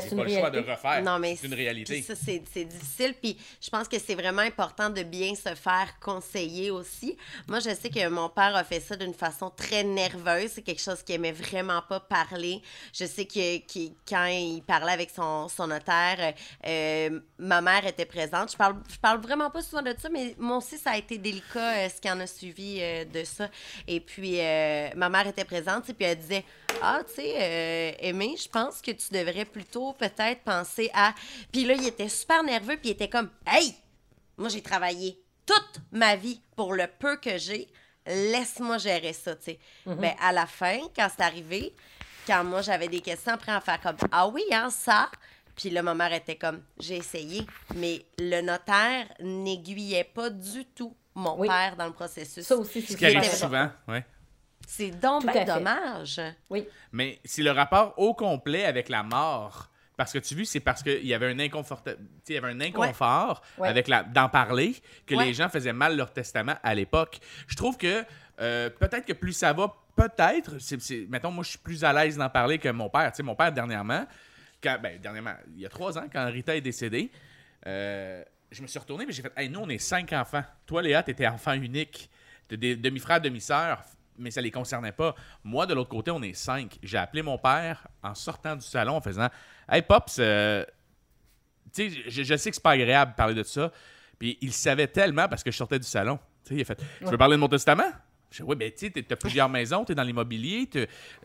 [0.00, 0.72] c'est pas une le choix de réalité.
[0.72, 1.02] refaire.
[1.02, 2.02] Non, mais c'est une Puis réalité.
[2.02, 3.14] ça, c'est c'est difficile.
[3.20, 7.16] Puis je pense que c'est vraiment important de bien se faire conseiller aussi.
[7.48, 10.50] Moi, je sais que mon père a fait ça d'une façon très nerveuse.
[10.54, 12.62] C'est quelque chose qu'il aimait vraiment pas parler.
[12.92, 16.34] Je sais que, que quand il parlait avec son, son notaire,
[16.66, 18.52] euh, ma mère était présente.
[18.52, 21.18] Je parle, je parle vraiment pas souvent de ça, mais moi aussi, ça a été
[21.18, 23.48] délicat euh, ce qui en a suivi euh, de ça.
[23.86, 26.44] Et puis, euh, ma mère était présente, et puis elle disait
[26.82, 31.14] Ah, tu sais, euh, Aimé, je pense que tu devrais plutôt peut-être penser à.
[31.52, 33.74] Puis là, il était super nerveux, puis il était comme Hey,
[34.36, 37.68] moi, j'ai travaillé toute ma vie pour le peu que j'ai.
[38.06, 39.58] Laisse-moi gérer ça, tu sais.
[39.84, 41.74] Ben, à la fin, quand c'est arrivé,
[42.26, 45.10] quand moi, j'avais des questions, après, en faire comme Ah oui, hein, ça.
[45.56, 50.94] Puis là, ma mère était comme J'ai essayé, mais le notaire n'aiguillait pas du tout
[51.14, 51.48] mon Oui.
[51.48, 52.46] père dans le processus.
[52.46, 54.04] Ça aussi, c'est Ce qui arrive C'était super souvent, ouais.
[54.66, 56.20] C'est donc dommage.
[56.50, 56.66] Oui.
[56.92, 59.70] Mais c'est le rapport au complet avec la mort.
[59.96, 61.96] Parce que tu vois, c'est parce qu'il y avait un inconfort, tu sais,
[62.28, 63.68] il y avait un inconfort Ouais.
[63.68, 64.74] avec la d'en parler
[65.06, 65.24] que Ouais.
[65.24, 67.18] les gens faisaient mal leur testament à l'époque.
[67.46, 68.04] Je trouve que
[68.40, 72.18] euh, peut-être que plus ça va, peut-être, c'est, mettons, moi je suis plus à l'aise
[72.18, 73.10] d'en parler que mon père.
[73.12, 74.04] Tu sais, mon père dernièrement,
[74.62, 77.10] quand, ben, dernièrement, il y a trois ans, quand Rita est décédée,
[77.66, 80.44] euh, je me suis retourné et j'ai fait, hey, nous on est cinq enfants.
[80.66, 82.10] Toi, Léa, t'étais enfant unique,
[82.48, 83.82] t'es des demi-frères, demi-sœurs
[84.18, 85.14] mais ça les concernait pas.
[85.44, 86.78] Moi, de l'autre côté, on est cinq.
[86.82, 89.28] J'ai appelé mon père en sortant du salon en faisant
[89.68, 90.64] Hey, Pops, euh,
[91.74, 93.70] tu sais, je, je sais que c'est pas agréable de parler de ça.
[94.18, 96.18] Puis il savait tellement parce que je sortais du salon.
[96.44, 97.90] Tu sais, il a fait Tu veux parler de mon testament
[98.30, 100.68] Je dis Oui, ben, tu sais, t'as plusieurs maisons, t'es dans l'immobilier,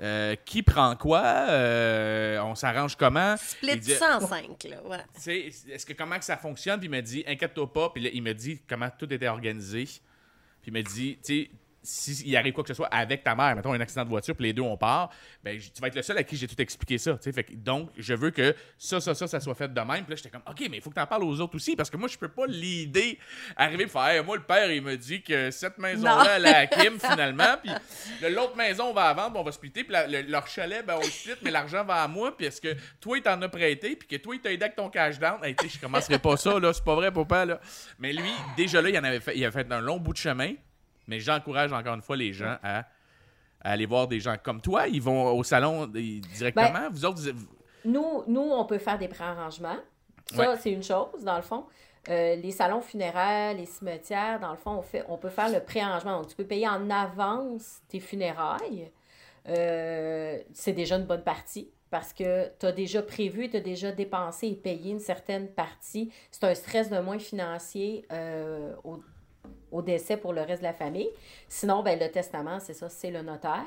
[0.01, 1.21] euh, qui prend quoi?
[1.21, 4.97] Euh, On s'arrange comment Split dit- 105, là, ouais.
[5.15, 6.79] tu sais, est-ce que comment que ça fonctionne?
[6.79, 7.89] Puis il m'a dit, inquiète-toi pas.
[7.91, 9.85] Puis là, il me dit comment tout était organisé.
[9.85, 10.01] Puis
[10.69, 11.51] il m'a dit, tu sais,
[11.83, 14.45] s'il arrive quoi que ce soit avec ta mère, mettons un accident de voiture, puis
[14.45, 15.09] les deux on part,
[15.43, 17.17] ben tu vas être le seul à qui j'ai tout expliqué ça.
[17.17, 20.03] Fait que, donc, je veux que ça, ça, ça, ça soit fait de même.
[20.03, 21.75] Puis là, j'étais comme, OK, mais il faut que tu en parles aux autres aussi,
[21.75, 23.17] parce que moi, je peux pas l'idée
[23.55, 26.67] arriver faire, Hey, moi, le père, il me dit que cette maison-là, elle est à
[26.67, 27.55] Kim, finalement.
[27.63, 27.71] Puis
[28.29, 29.83] l'autre maison, on va la vendre, puis on va splitter.
[29.83, 32.35] Puis le- leur chalet, ben, on le split, mais l'argent va à moi.
[32.35, 34.75] Puis est-ce que toi, il t'en a prêté, puis que toi, il t'a aidé avec
[34.75, 35.43] ton cash down?
[35.43, 36.73] Hey, tu sais, je commencerai pas ça, là.
[36.73, 37.59] C'est pas vrai, papa, là.
[37.99, 40.17] Mais lui, déjà là, il, en avait fait, il avait fait un long bout de
[40.17, 40.53] chemin.
[41.11, 42.83] Mais j'encourage encore une fois les gens à, à
[43.71, 44.87] aller voir des gens comme toi.
[44.87, 46.71] Ils vont au salon directement.
[46.71, 47.47] Ben, vous autres, vous-
[47.85, 49.77] Nous, nous, on peut faire des préarrangements.
[50.33, 50.57] Ça, Ouais.
[50.59, 51.65] c'est une chose, dans le fond.
[52.09, 55.59] Euh, les salons funéraires, les cimetières, dans le fond, on, fait, on peut faire le
[55.59, 56.17] préarrangement.
[56.21, 58.89] Donc, tu peux payer en avance tes funérailles.
[59.49, 63.91] Euh, c'est déjà une bonne partie parce que tu as déjà prévu, tu as déjà
[63.91, 66.11] dépensé et payé une certaine partie.
[66.31, 68.99] C'est un stress de moins financier euh, au,
[69.71, 71.09] au décès pour le reste de la famille.
[71.47, 73.65] Sinon, ben, le testament, c'est ça, c'est le notaire.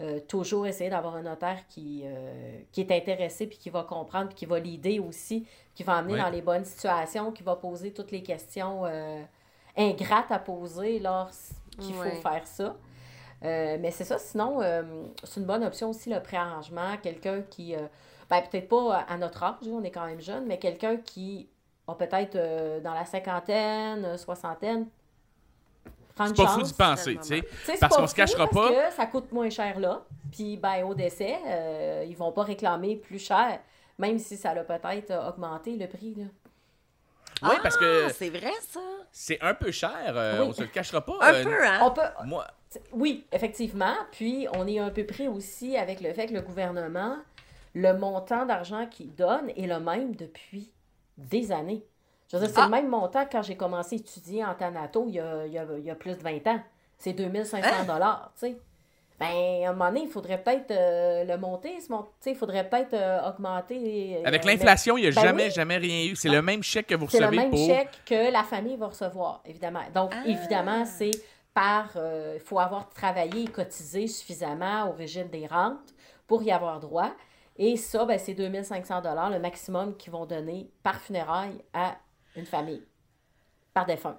[0.00, 4.28] Euh, toujours essayer d'avoir un notaire qui, euh, qui est intéressé, puis qui va comprendre,
[4.28, 6.20] puis qui va l'aider aussi, qui va amener Ouais.
[6.20, 9.20] dans les bonnes situations, qui va poser toutes les questions euh,
[9.76, 12.76] ingrates à poser lorsqu'il faut faire ça.
[13.44, 14.82] Euh, mais c'est ça, sinon, euh,
[15.24, 16.96] c'est une bonne option aussi le préarrangement.
[17.02, 17.80] Quelqu'un qui, euh,
[18.30, 21.48] ben, peut-être pas à notre âge, on est quand même jeune, mais quelqu'un qui
[21.88, 24.86] a peut-être euh, dans la cinquantaine, soixantaine,
[26.26, 26.54] c'est pas chance.
[26.54, 27.76] fou d'y penser, tu sais.
[27.80, 28.72] Parce qu'on se cachera parce pas.
[28.90, 30.02] que ça coûte moins cher là.
[30.32, 33.60] Puis, ben, au décès, euh, ils vont pas réclamer plus cher,
[33.98, 36.14] même si ça a peut-être euh, augmenté le prix.
[36.16, 36.24] Là.
[37.42, 38.80] Oui, parce que Ah, c'est vrai, ça.
[39.12, 39.92] c'est un peu cher.
[40.08, 40.46] euh, Oui.
[40.48, 41.16] On se le cachera pas.
[41.20, 41.78] Un euh, peu, hein?
[41.82, 42.02] On peut.
[42.24, 42.46] Moi,
[42.92, 43.94] Oui, effectivement.
[44.10, 47.16] Puis, on est un peu pris aussi avec le fait que le gouvernement,
[47.74, 50.72] le montant d'argent qu'il donne est le même depuis
[51.16, 51.84] des années.
[52.30, 52.64] Je veux dire, c'est Ah.
[52.66, 55.52] le même montant que quand j'ai commencé à étudier en Thanato il y a, il
[55.52, 56.60] y a- il y a plus de 20 ans.
[56.98, 58.56] C'est 2500 dollars, tu sais.
[59.20, 62.68] Ben, à un moment donné, il faudrait peut-être euh, le monter, ce mont- il faudrait
[62.68, 64.18] peut-être euh, augmenter.
[64.18, 65.50] euh, Avec mais- l'inflation, il n'y a Ben jamais, oui.
[65.50, 66.14] jamais rien eu.
[66.16, 67.66] C'est le même chèque que vous c'est le recevez même pour.
[67.66, 69.82] chèque que la famille va recevoir, évidemment.
[69.92, 70.22] Donc, Ah.
[70.26, 71.10] évidemment, c'est
[71.54, 71.90] par.
[71.96, 75.92] euh, Il faut avoir travaillé et cotisé suffisamment au régime des rentes
[76.28, 77.10] pour y avoir droit.
[77.56, 81.96] Et ça, ben, c'est 2500 le maximum qu'ils vont donner par funérailles à
[82.38, 82.82] une famille,
[83.74, 84.18] par défunt.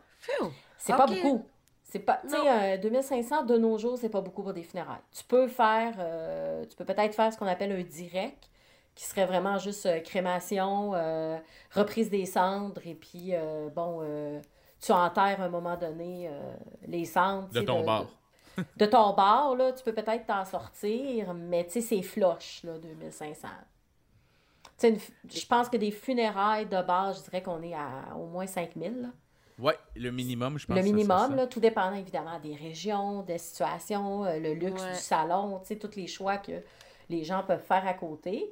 [0.77, 1.45] C'est pas beaucoup.
[1.83, 2.45] C'est pas, tu sais, Non.
[2.47, 5.01] euh, 2500 de nos jours, c'est pas beaucoup pour des funérailles.
[5.11, 8.47] Tu peux faire, euh, tu peux peut-être faire ce qu'on appelle un direct,
[8.93, 11.37] qui serait vraiment juste euh, crémation, euh,
[11.71, 14.39] reprise des cendres, et puis, euh, bon, euh,
[14.79, 16.53] tu enterres à un moment donné euh,
[16.85, 17.49] les cendres.
[17.49, 18.05] De ton bord.
[18.75, 22.77] De, ton bord, là, tu peux peut-être t'en sortir, mais tu sais, c'est floche, là,
[22.77, 23.47] 2500.
[24.83, 24.97] Une
[25.31, 29.01] je pense que des funérailles de base, je dirais qu'on est à au moins 5000,
[29.01, 29.07] là.
[29.59, 30.77] Ouais, le minimum, je pense.
[30.77, 31.35] Le minimum, ça.
[31.35, 34.91] là, tout dépendant évidemment des régions, des situations, euh, le luxe Ouais.
[34.93, 36.53] du salon, tu sais, tous les choix que
[37.09, 38.45] les gens peuvent faire à côté.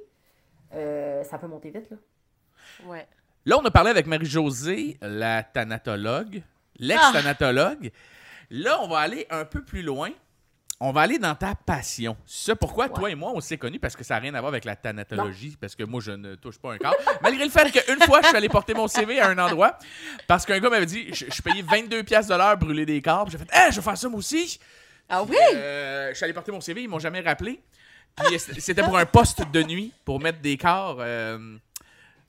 [0.74, 1.96] Euh, ça peut monter vite, là.
[2.84, 3.06] Ouais.
[3.46, 6.42] Là, on a parlé avec Marie-Josée, la thanatologue,
[6.78, 7.90] l'ex-thanatologue.
[8.50, 10.10] Là, on va aller un peu plus loin.
[10.80, 12.16] On va aller dans ta passion.
[12.24, 14.50] C'est pourquoi toi et moi, on s'est connus parce que ça n'a rien à voir
[14.52, 16.94] avec la thanatologie, parce que moi, je ne touche pas un corps.
[17.22, 19.76] Malgré le fait qu'une fois, je suis allé porter mon CV à un endroit
[20.28, 23.28] parce qu'un gars m'avait dit je, je payais 22$ piastres de l'heure brûler des corps.
[23.28, 24.60] J'ai fait Hey, je vais faire ça moi aussi.
[25.08, 25.36] Ah oui?
[25.56, 27.60] Euh, je suis allé porter mon CV, ils m'ont jamais rappelé.
[28.16, 30.98] Puis c'était pour un poste de nuit, pour mettre des corps.
[31.00, 31.56] euh,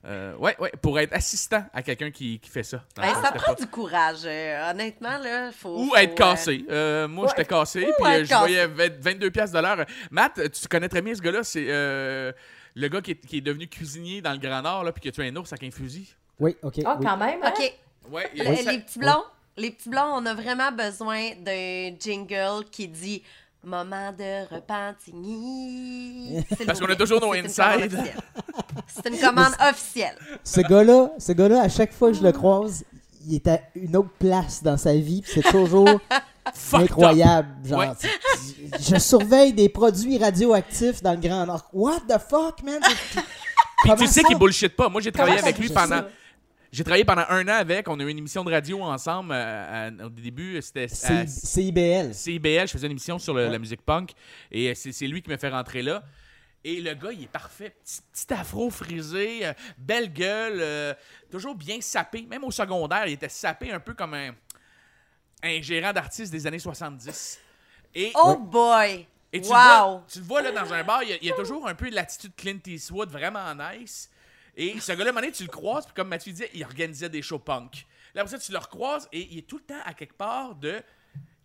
[0.06, 2.82] euh, ouais, ouais, pour être assistant à quelqu'un qui, qui fait ça.
[2.96, 4.20] Ben, ça prend pas- du courage.
[4.24, 5.76] euh, honnêtement, là, faut.
[5.78, 6.64] Ou faut, être euh, cassé.
[6.70, 9.84] Euh, moi, j'étais cassé, Ou puis euh, je voyais vingt- 22 pièces de l'heure.
[10.10, 12.32] Matt, tu connais très bien ce gars-là, c'est euh,
[12.74, 15.08] le gars qui est, qui est devenu cuisinier dans le Grand Nord, là, puis qui
[15.08, 16.08] a tué un ours avec un fusil.
[16.38, 16.80] Oui, ok.
[16.86, 17.06] Ah, oui.
[17.06, 17.52] quand même, hein?
[17.56, 17.74] OK.
[18.10, 18.30] Ouais,
[18.62, 19.24] ça- les petits blonds,
[19.58, 23.22] les petits blonds, on a vraiment besoin d'un jingle qui dit
[23.62, 26.44] moment de repentigny.
[26.66, 27.98] Parce qu'on a toujours nos inside.
[28.86, 30.16] C'est une commande officielle.
[30.44, 32.84] Ce gars-là, ce gars-là, à chaque fois que je le croise,
[33.26, 36.00] il est à une autre place dans sa vie, puis c'est toujours
[36.72, 37.48] incroyable.
[37.64, 37.88] Genre, Ouais.
[38.80, 41.68] je surveille des produits radioactifs dans le Grand Nord.
[41.72, 42.80] What the fuck, man?
[43.84, 44.88] Puis tu sais qu'il bullshit pas.
[44.88, 46.02] Moi, j'ai travaillé avec lui pendant.
[46.72, 47.88] J'ai travaillé pendant un an avec.
[47.88, 49.32] On a eu une émission de radio ensemble.
[49.32, 52.14] euh, à- au début, c'était à CIBL.
[52.14, 52.66] CIBL.
[52.68, 53.50] Je faisais une émission sur le- Ouais.
[53.50, 54.12] la musique punk.
[54.52, 56.02] Et euh, c'est c'est lui qui me fait rentrer là.
[56.62, 57.70] Et le gars, il est parfait.
[57.82, 60.94] Petit, petit afro frisé, euh, belle gueule, euh,
[61.30, 62.22] toujours bien sapé.
[62.28, 64.32] Même au secondaire, il était sapé un peu comme un,
[65.42, 67.40] un gérant d'artiste des années 70.
[67.94, 69.06] Et, Oh boy!
[69.32, 69.54] et tu, wow!
[69.54, 71.34] le vois, tu le vois là, dans un bar, il y, a, il y a
[71.34, 74.10] toujours un peu l'attitude Clint Eastwood, vraiment nice.
[74.56, 76.64] Et ce gars-là, à un moment donné, tu le croises, puis comme Mathieu disait, il
[76.64, 77.86] organisait des shows punk.
[78.14, 80.54] Là, après ça, tu le recroises et il est tout le temps à quelque part
[80.56, 80.82] de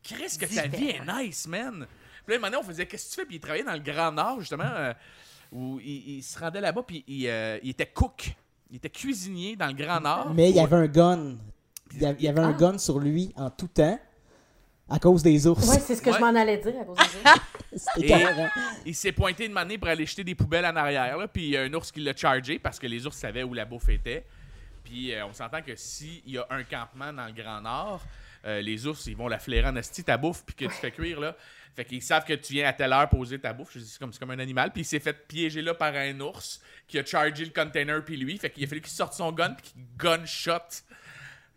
[0.03, 1.85] Chris, que ta vie est nice, man.
[2.25, 3.25] Puis là, à un moment donné, on faisait Qu'est-ce que tu fais?
[3.25, 4.93] Puis il travaillait dans le Grand Nord, justement, euh,
[5.51, 8.35] où il, il se rendait là-bas, puis il, euh, il était cook.
[8.71, 10.33] Il était cuisinier dans le Grand Nord.
[10.33, 11.35] Mais il y avait un gun.
[11.93, 12.53] Il y a- il y avait un Ah.
[12.53, 13.99] gun sur lui en tout temps
[14.89, 15.67] à cause des ours.
[15.67, 16.15] Oui, c'est ce que Ouais.
[16.15, 17.34] je m'en allais dire à cause de ça.
[17.76, 18.48] C'était Et- carré.
[18.86, 21.50] Il s'est pointé une manée pour aller jeter des poubelles en arrière, là, puis il
[21.50, 23.89] y a un ours qui l'a chargé parce que les ours savaient où la bouffe
[23.89, 24.26] était.
[24.84, 28.04] Puis euh, on s'entend que s'il y a un campement dans le Grand Nord,
[28.45, 30.91] euh, les ours, ils vont la flairer en asti ta bouffe, puis que tu fais
[30.91, 31.36] cuire, là.
[31.76, 33.71] Fait qu'ils savent que tu viens à telle heure poser ta bouffe.
[33.74, 34.71] Je dis, C'est comme, c'est comme un animal.
[34.71, 38.15] Puis il s'est fait piéger là par un ours qui a chargé le container, puis
[38.15, 38.38] lui.
[38.38, 40.54] Fait qu'il a fallu qu'il sorte son gun, puis qu'il gunshot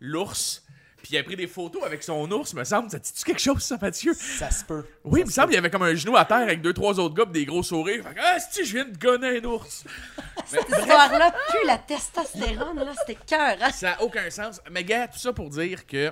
[0.01, 0.65] l'ours.
[1.01, 2.89] Puis il a pris des photos avec son ours, me semble.
[2.91, 4.13] Ça te dit quelque chose, ça, Mathieu?
[4.13, 4.85] Ça se peut.
[5.03, 6.99] Oui, il me semble qu'il y avait comme un genou à terre avec deux, trois
[6.99, 8.03] autres gars pis des gros sourires.
[8.03, 9.85] Fait que, ah, si je viens de gonner un ours.
[10.45, 13.55] Cette histoire-là pue la testostérone, là, c'était cœur.
[13.61, 13.71] hein?
[13.71, 14.61] Ça n'a aucun sens.
[14.71, 16.11] Mais gars, tout ça pour dire que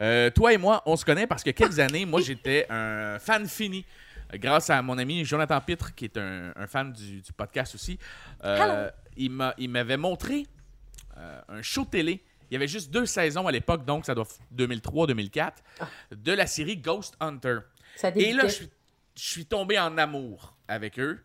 [0.00, 3.46] euh, toi et moi, on se connaît parce que quelques années, moi, j'étais un fan
[3.48, 3.84] fini.
[4.34, 7.98] Grâce à mon ami Jonathan Pitre, qui est un, un fan du, du podcast aussi,
[8.44, 10.46] Euh, il il m'avait montré
[11.18, 12.22] euh, un show télé.
[12.50, 15.52] Il y avait juste deux saisons à l'époque, donc ça doit f- 2003-2004,
[16.12, 17.58] de la série Ghost Hunter.
[17.96, 18.70] Ça Et là, je suis,
[19.16, 21.22] je suis tombé en amour avec eux.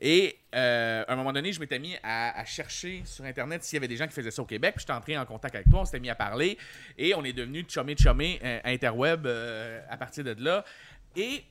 [0.00, 3.76] Et euh, à un moment donné, je m'étais mis à, à chercher sur Internet s'il
[3.76, 4.74] y avait des gens qui faisaient ça au Québec.
[4.76, 6.58] Puis j'étais entré en contact avec toi, on s'était mis à parler.
[6.98, 10.64] Et on est devenu chumé chumé euh, interweb euh, à partir de là.
[11.16, 11.44] Et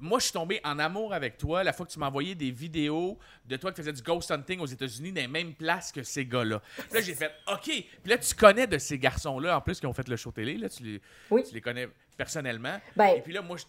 [0.00, 2.50] moi, je suis tombé en amour avec toi la fois que tu m'as envoyé des
[2.50, 6.02] vidéos de toi qui faisais du ghost hunting aux États-Unis dans les mêmes places que
[6.02, 6.60] ces gars-là.
[6.76, 7.62] Puis là, j'ai fait OK.
[7.64, 10.56] Puis là, tu connais de ces garçons-là, en plus, qui ont fait le show télé.
[10.58, 11.44] Là, tu, les, Oui.
[11.44, 12.78] tu les connais personnellement.
[12.96, 13.64] Ben, Et puis là, moi, je.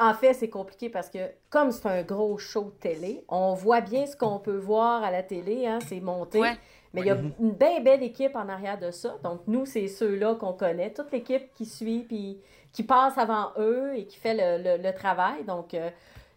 [0.00, 1.18] En fait, c'est compliqué parce que
[1.50, 5.22] comme c'est un gros show télé, on voit bien ce qu'on peut voir à la
[5.22, 6.38] télé, hein, c'est monté.
[6.38, 6.56] Ouais.
[6.94, 9.18] Mais il y a une bien belle équipe en arrière de ça.
[9.22, 10.94] Donc, nous, c'est ceux-là qu'on connaît.
[10.94, 12.38] Toute l'équipe qui suit, puis
[12.76, 15.44] qui passe avant eux et qui fait le, le- le travail.
[15.46, 15.88] Donc, euh,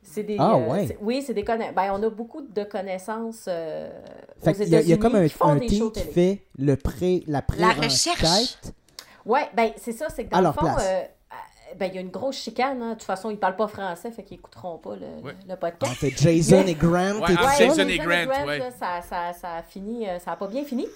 [0.02, 0.38] c'est des.
[0.39, 0.88] Ah, euh, ouais.
[0.88, 1.75] c'est- oui, c'est des connaissances.
[1.75, 3.89] Ben, on a beaucoup de connaissances euh,
[4.41, 5.91] Fait aux qu'il y, a- il y a comme un, États-Unis qui font un team
[5.91, 6.12] qui télé.
[6.13, 8.17] fait le pré, la recherche.
[8.19, 8.73] pré-enquête.
[9.25, 11.02] Oui, ben c'est ça, c'est que dans À le fond, euh,
[11.78, 12.82] ben, il y a une grosse chicane.
[12.82, 12.89] hein.
[12.91, 15.34] De toute façon, ils parlent pas français, fait qu'ils écouteront pas le, Ouais.
[15.47, 15.91] le podcast.
[16.04, 17.58] Entre Jason Mais- et Grant Ouais, et tout entre ça.
[17.65, 17.89] Jason là.
[17.91, 18.60] et Grant, ouais.
[18.60, 20.88] là, ça, ça, ça a fini, euh, ça a pas bien fini.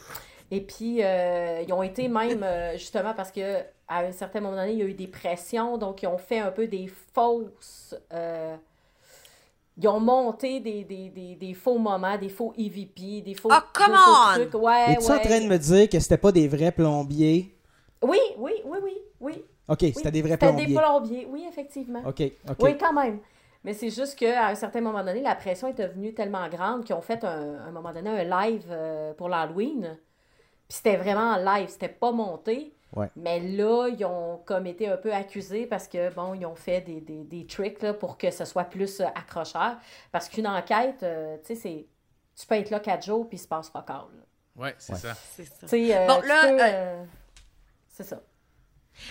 [0.52, 3.60] Et puis, euh, ils ont été même, euh, justement, parce que
[3.98, 6.40] à un certain moment donné, il y a eu des pressions, donc ils ont fait
[6.40, 7.96] un peu des fausses...
[8.12, 8.56] euh,
[9.76, 13.58] ils ont monté des, des, des, des faux moments, des faux EVP, des faux, Oh,
[13.74, 14.34] come on!
[14.34, 14.54] trucs.
[14.54, 15.18] Ouais, Es-tu ouais.
[15.18, 17.56] en train de me dire que c'était pas des vrais plombiers?
[18.04, 19.44] Oui, oui, oui, oui, oui.
[19.68, 19.94] Ok, oui.
[19.96, 20.66] c'était des vrais C'était plombiers.
[20.68, 22.02] des plombiers, oui, effectivement.
[22.06, 22.58] Ok, ok.
[22.60, 23.20] Oui, quand même.
[23.64, 26.96] Mais c'est juste qu'à un certain moment donné, la pression est devenue tellement grande qu'ils
[26.96, 29.98] ont fait un, à un moment donné un live euh, pour l'Halloween.
[30.68, 32.76] Puis c'était vraiment en live, c'était pas monté.
[32.96, 33.10] Ouais.
[33.16, 36.82] Mais là, ils ont comme été un peu accusés parce que, bon, ils ont fait
[36.82, 39.78] des, des, des tricks là, pour que ce soit plus euh, accrocheur.
[40.12, 41.88] Parce qu'une enquête, euh, tu sais, c'est.
[42.40, 44.10] Tu peux être là quatre jours puis il se passe pas encore.
[44.56, 45.00] Ouais, c'est Ouais.
[45.00, 45.14] ça.
[45.36, 45.76] C'est ça.
[45.76, 47.04] Euh, Bon, là, euh,
[47.90, 48.22] C'est ça.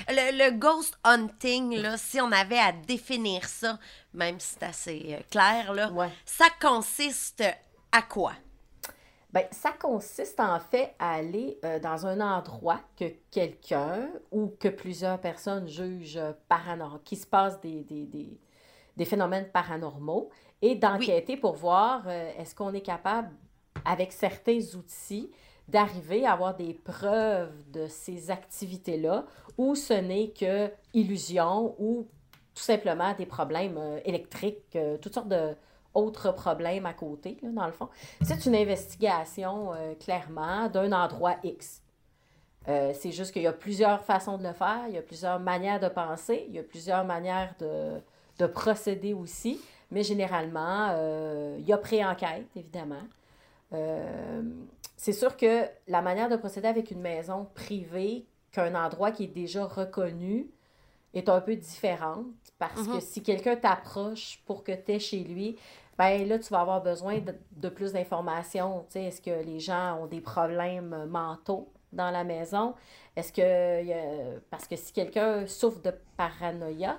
[0.09, 3.79] Le, le ghost hunting, là, si on avait à définir ça,
[4.15, 6.09] même si c'est assez clair, là, Ouais.
[6.25, 7.43] ça consiste
[7.91, 8.33] à quoi?
[9.33, 14.69] Ben, ça consiste en fait à aller euh, dans un endroit que quelqu'un ou que
[14.69, 18.39] plusieurs personnes jugent paranormal, qui se passe des, des, des,
[18.97, 20.29] des phénomènes paranormaux
[20.61, 23.31] et d'enquêter pour voir euh, est-ce qu'on est capable,
[23.85, 25.31] avec certains outils,
[25.69, 29.25] d'arriver à avoir des preuves de ces activités-là
[29.57, 32.07] ou ce n'est que illusion ou
[32.55, 35.55] tout simplement des problèmes euh, électriques, euh, toutes sortes de
[35.95, 37.89] autres problèmes à côté, là, dans le fond.
[38.23, 41.83] C'est une investigation, euh, clairement, d'un endroit X.
[42.69, 45.41] Euh, c'est juste qu'il y a plusieurs façons de le faire, il y a plusieurs
[45.41, 48.01] manières de penser, il y a plusieurs manières de,
[48.39, 53.03] de procéder aussi, mais généralement, euh, il y a pré-enquête, évidemment.
[54.97, 59.35] C'est sûr que la manière de procéder avec une maison privée qu'un endroit qui est
[59.35, 60.47] déjà reconnu
[61.15, 62.27] est un peu différente
[62.59, 63.01] parce que Mhm.
[63.01, 65.57] si quelqu'un t'approche pour que tu es chez lui,
[66.03, 68.85] ben là, tu vas avoir besoin de, de plus d'informations.
[68.93, 72.75] Est-ce que les gens ont des problèmes mentaux dans la maison?
[73.15, 74.41] Est-ce que.
[74.51, 76.99] Parce que si quelqu'un souffre de paranoïa,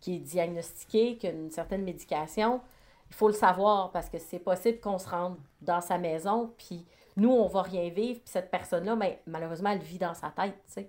[0.00, 2.60] qui est diagnostiqué, qui a une certaine médication,
[3.08, 6.84] il faut le savoir parce que c'est possible qu'on se rende dans sa maison, puis
[7.16, 10.88] nous, on va rien vivre, puis cette personne-là, ben, malheureusement, elle vit dans sa tête.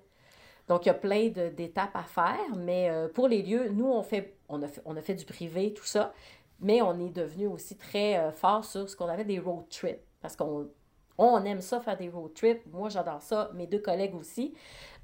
[0.67, 4.04] Donc, il y a plein d'étapes à faire, mais euh, pour les lieux, nous, on,
[4.04, 6.13] fait, on, a fait, on a fait du privé, tout ça,
[6.63, 10.02] mais on est devenu aussi très euh, fort sur ce qu'on appelle des road trips,
[10.21, 10.69] parce qu'on
[11.17, 12.65] on aime ça, faire des road trips.
[12.71, 14.56] Moi, j'adore ça, mes deux collègues aussi.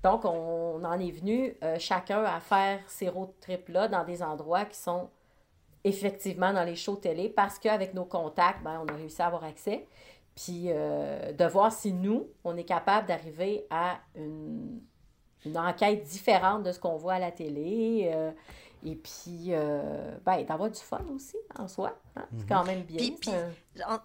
[0.01, 4.65] Donc, on en est venu euh, chacun à faire ces road trips-là dans des endroits
[4.65, 5.09] qui sont
[5.83, 9.43] effectivement dans les shows télé, parce qu'avec nos contacts, ben, on a réussi à avoir
[9.43, 9.85] accès.
[10.35, 14.81] Puis euh, de voir si nous, on est capable d'arriver à une,
[15.45, 18.09] une enquête différente de ce qu'on voit à la télé.
[18.85, 21.97] Et puis, euh, ben, d'avoir du fun aussi, en soi.
[22.15, 22.25] hein.
[22.37, 22.97] C'est quand même bien.
[22.97, 23.31] Puis- puis-
[23.85, 23.99] En-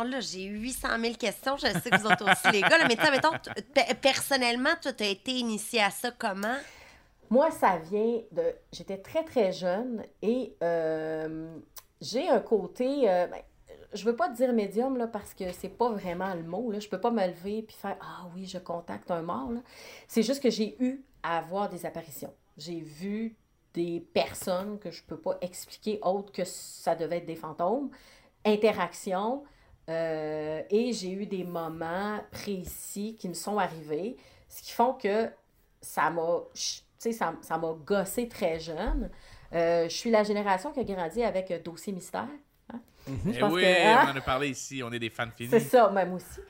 [0.00, 1.56] en- là, j'ai 800 000 questions.
[1.56, 2.78] Je sais que vous autres aussi, les gars.
[2.78, 3.32] là, mais mettons,
[4.00, 6.56] personnellement, toi, tu as été initié à ça comment?
[7.30, 8.42] Moi, ça vient de...
[8.72, 11.56] J'étais très, très jeune et euh,
[12.00, 13.08] j'ai un côté...
[13.08, 13.40] euh, ben,
[13.92, 16.70] je veux pas dire médium, là, parce que c'est pas vraiment le mot.
[16.70, 16.78] Là.
[16.78, 19.60] Je peux pas me lever puis faire «Ah oui, je contacte un mort.» là.
[20.06, 22.32] C'est juste que j'ai eu à avoir des apparitions.
[22.56, 23.34] J'ai vu
[23.74, 27.90] des personnes que je peux pas expliquer autre que ça devait être des fantômes,
[28.44, 29.44] interactions,
[29.88, 34.16] euh, et j'ai eu des moments précis qui me sont arrivés,
[34.48, 35.28] ce qui font que
[35.80, 39.10] ça m'a, ch- tu sais, ça, ça m'a gossé très jeune.
[39.52, 42.28] Euh, je suis la génération qui a grandi avec euh, Dossier Mystère.
[42.72, 42.80] hein.
[43.26, 44.02] Je Eh pense oui, que- hein?
[44.06, 45.50] on en a parlé ici, on est des fans finis.
[45.50, 46.40] C'est ça, même aussi.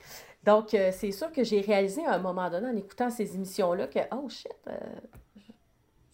[0.45, 3.87] Donc, euh, c'est sûr que j'ai réalisé à un moment donné, en écoutant ces émissions-là,
[3.87, 4.77] que, oh shit, euh,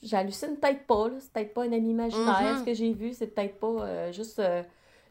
[0.06, 2.58] j'hallucine peut-être pas, c'est peut-être pas un ami imaginaire, Mhm.
[2.58, 4.38] ce que j'ai vu, c'est peut-être pas euh, juste.
[4.38, 4.62] euh,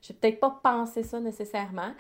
[0.02, 1.92] j'ai peut-être pas pensé ça nécessairement.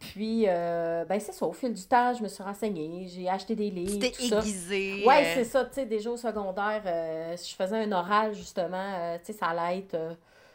[0.00, 3.54] Puis, euh, ben, c'est ça, au fil du temps, je me suis renseignée, j'ai acheté
[3.54, 4.00] des livres.
[4.00, 4.38] t'es tout ça.
[4.40, 5.04] aiguisé.
[5.06, 8.34] Ouais, euh, c'est ça, tu sais, déjà au secondaire, euh, si je faisais un oral,
[8.34, 9.96] justement, euh, tu sais, ça allait être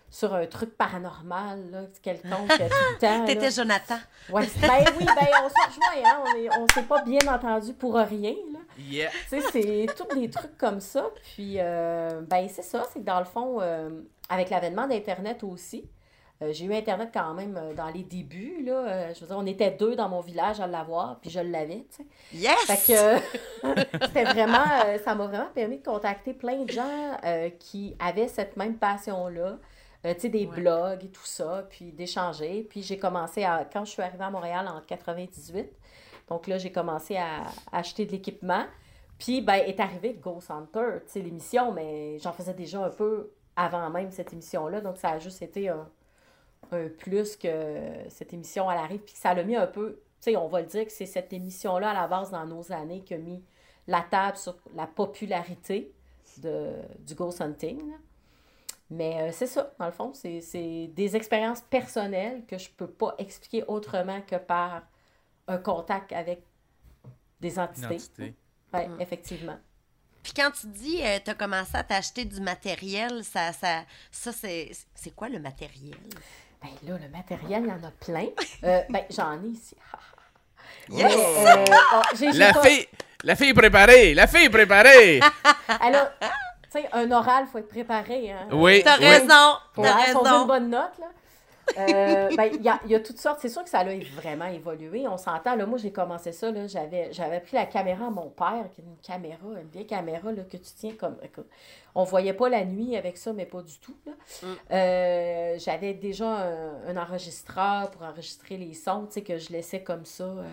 [0.09, 3.25] sur un truc paranormal, là, quelconque, tout le temps.
[3.25, 3.95] T'étais Jonathan.
[4.29, 7.73] Ouais, ben oui, ben on se rejoint, hein, on est- on s'est pas bien entendu
[7.73, 8.59] pour rien, là.
[8.79, 9.09] Yeah.
[9.29, 11.09] Tu sais, c'est tous des trucs comme ça.
[11.23, 12.85] Puis, euh, ben, c'est ça.
[12.91, 13.89] C'est que dans le fond, euh,
[14.29, 15.89] avec l'avènement d'Internet aussi,
[16.41, 18.63] euh, j'ai eu Internet quand même dans les débuts.
[18.65, 21.85] Là, je veux dire, on était deux dans mon village à l'avoir, puis je l'avais,
[21.95, 22.05] tu sais.
[22.33, 22.57] Yes!
[22.65, 23.75] Fait que
[24.05, 24.63] c'était vraiment,
[25.03, 27.17] ça m'a vraiment permis de contacter plein de gens
[27.59, 29.57] qui avaient cette même passion-là.
[30.05, 30.61] Euh, tu sais, des Ouais.
[30.61, 32.65] blogs et tout ça, puis d'échanger.
[32.69, 35.67] Puis j'ai commencé à, quand je suis arrivée à Montréal en 98,
[36.29, 38.65] donc là, j'ai commencé à, acheter de l'équipement.
[39.17, 43.31] Puis, ben, est arrivé Ghost Hunter, tu sais, l'émission, mais j'en faisais déjà un peu
[43.55, 45.89] avant même cette émission-là, donc ça a juste été un,
[46.97, 50.47] plus que cette émission, elle arrive, puis ça l'a mis un peu, tu sais, on
[50.47, 53.17] va le dire que c'est cette émission-là, à la base, dans nos années, qui a
[53.17, 53.43] mis
[53.87, 55.91] la table sur la popularité
[56.37, 57.81] de, du Ghost Hunting.
[58.89, 62.87] Mais euh, c'est ça, dans le fond, c'est c'est des expériences personnelles que je peux
[62.87, 64.83] pas expliquer autrement que par
[65.49, 66.43] un contact avec
[67.41, 67.85] des entités.
[67.95, 68.35] Identité.
[68.73, 69.57] Oui, effectivement.
[70.23, 74.31] Puis quand tu dis euh, tu as commencé à t'acheter du matériel, ça, ça, ça
[74.31, 75.95] c'est, c'est quoi le matériel?
[76.61, 78.27] Ben là, le matériel, il y en a plein.
[78.63, 79.75] Euh, ben, j'en ai ici.
[80.89, 81.15] Yes!
[81.15, 81.65] Mais, euh,
[82.17, 82.87] j'ai- j'ai La pas- fille,
[83.23, 85.19] la fille préparée, la fille préparée.
[85.81, 86.27] Alors, tu
[86.71, 88.31] sais, un oral, il faut être préparé.
[88.31, 88.47] Hein?
[88.51, 88.81] Oui.
[88.83, 89.05] T'as oui.
[89.05, 89.25] raison!
[89.27, 90.45] T'as si on veut une raison!
[90.45, 91.07] bonne note, là.
[91.77, 93.39] Euh, ben, il y a, il y a toutes sortes.
[93.41, 95.07] C'est sûr que ça a vraiment évolué.
[95.07, 95.55] On s'entend.
[95.55, 96.51] Là, moi, j'ai commencé ça.
[96.51, 99.85] Là, j'avais, j'avais pris la caméra à mon père, qui est une caméra, une vieille
[99.87, 101.17] caméra là, que tu tiens comme.
[101.95, 103.95] on voyait pas la nuit avec ça, mais pas du tout.
[104.05, 104.13] là.
[104.41, 104.45] Mm.
[104.71, 109.81] Euh, j'avais déjà un, un enregistreur pour enregistrer les sons, tu sais, que je laissais
[109.83, 110.23] comme ça.
[110.23, 110.43] euh,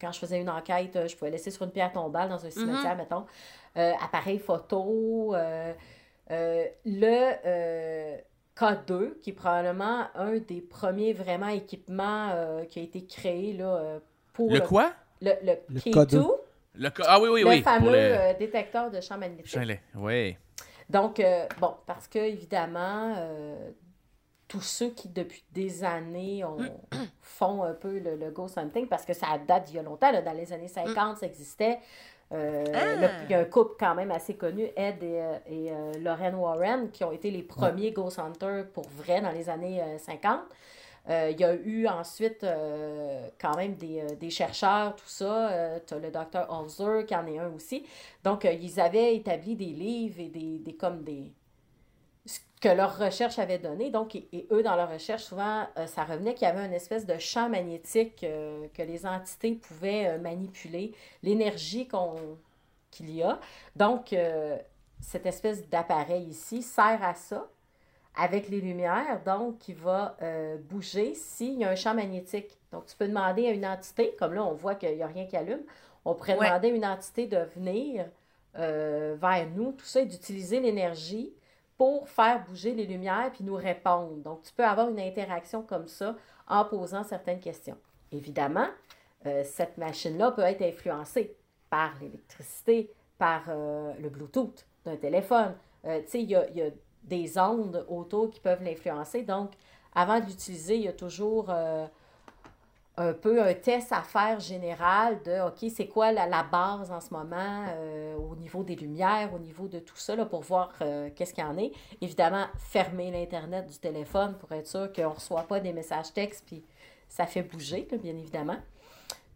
[0.00, 2.96] quand je faisais une enquête, je pouvais laisser sur une pierre tombale dans un cimetière,
[2.96, 3.24] mettons.
[3.74, 5.34] Appareil photo.
[6.30, 8.18] le
[8.58, 13.76] K2, qui est probablement un des premiers vraiment équipements euh, qui a été créé là,
[13.76, 13.98] euh,
[14.32, 14.92] pour Le quoi?
[15.20, 16.30] le, le Le K2, K2.
[16.74, 17.62] Le Ah oui, oui, le oui.
[17.62, 19.46] fameux le euh, détecteur de champ magnétique.
[19.48, 19.80] chalet.
[19.94, 20.36] Oui.
[20.90, 23.70] Donc, euh, bon, parce que, évidemment, euh,
[24.46, 26.80] tous ceux qui, depuis des années, ont-
[27.20, 30.10] font un peu le, le ghost hunting, parce que ça date d'il y a longtemps,
[30.10, 31.78] là, dans les années 50, ça existait.
[32.32, 33.00] Euh, Ah!
[33.00, 35.92] le- Il y a un couple quand même assez connu, Ed et, euh, et, euh,
[36.00, 39.98] Lorraine Warren, qui ont été les premiers ghost hunters pour vrai dans les années euh,
[39.98, 40.40] 50.
[41.08, 45.80] Euh, il y a eu ensuite euh, quand même des, euh, des chercheurs, tout ça.
[45.86, 47.86] tu as le docteur Holzer qui en est un aussi.
[48.22, 51.32] Donc, euh, ils avaient établi des livres et des, des comme des
[52.28, 53.90] ce que leur recherche avait donné.
[53.90, 56.74] Donc, et, et eux, dans leur recherche, souvent, euh, ça revenait qu'il y avait une
[56.74, 62.16] espèce de champ magnétique euh, que les entités pouvaient euh, manipuler, l'énergie qu'on
[62.90, 63.40] qu'il y a.
[63.76, 64.14] Donc,
[65.00, 67.48] cette espèce d'appareil ici sert à ça
[68.16, 72.58] avec les lumières, donc qui va euh, bouger s'il y a un champ magnétique.
[72.72, 75.26] Donc, tu peux demander à une entité, comme là, on voit qu'il n'y a rien
[75.26, 75.62] qui allume,
[76.04, 76.38] on pourrait Ouais.
[76.38, 78.06] demander à une entité de venir
[78.56, 81.32] euh, vers nous, tout ça, et d'utiliser l'énergie
[81.78, 84.16] pour faire bouger les lumières puis nous répondre.
[84.16, 86.16] Donc, tu peux avoir une interaction comme ça
[86.48, 87.78] en posant certaines questions.
[88.10, 88.66] Évidemment,
[89.26, 91.36] euh, cette machine-là peut être influencée
[91.70, 95.54] par l'électricité, par euh, le Bluetooth d'un téléphone.
[95.84, 96.70] Euh, tu sais, il y y a
[97.04, 99.22] des ondes autour qui peuvent l'influencer.
[99.22, 99.52] Donc,
[99.94, 101.50] avant de l'utiliser, il y a toujours
[103.00, 107.00] un peu un test à faire général de, OK, c'est quoi la, la base en
[107.00, 110.72] ce moment euh, au niveau des lumières, au niveau de tout ça, là, pour voir
[110.82, 111.70] euh, qu'est-ce qu'il y en est.
[112.00, 116.44] Évidemment, fermer l'Internet du téléphone pour être sûr qu'on ne reçoit pas des messages textes,
[116.44, 116.64] puis
[117.08, 118.58] ça fait bouger, là, bien évidemment.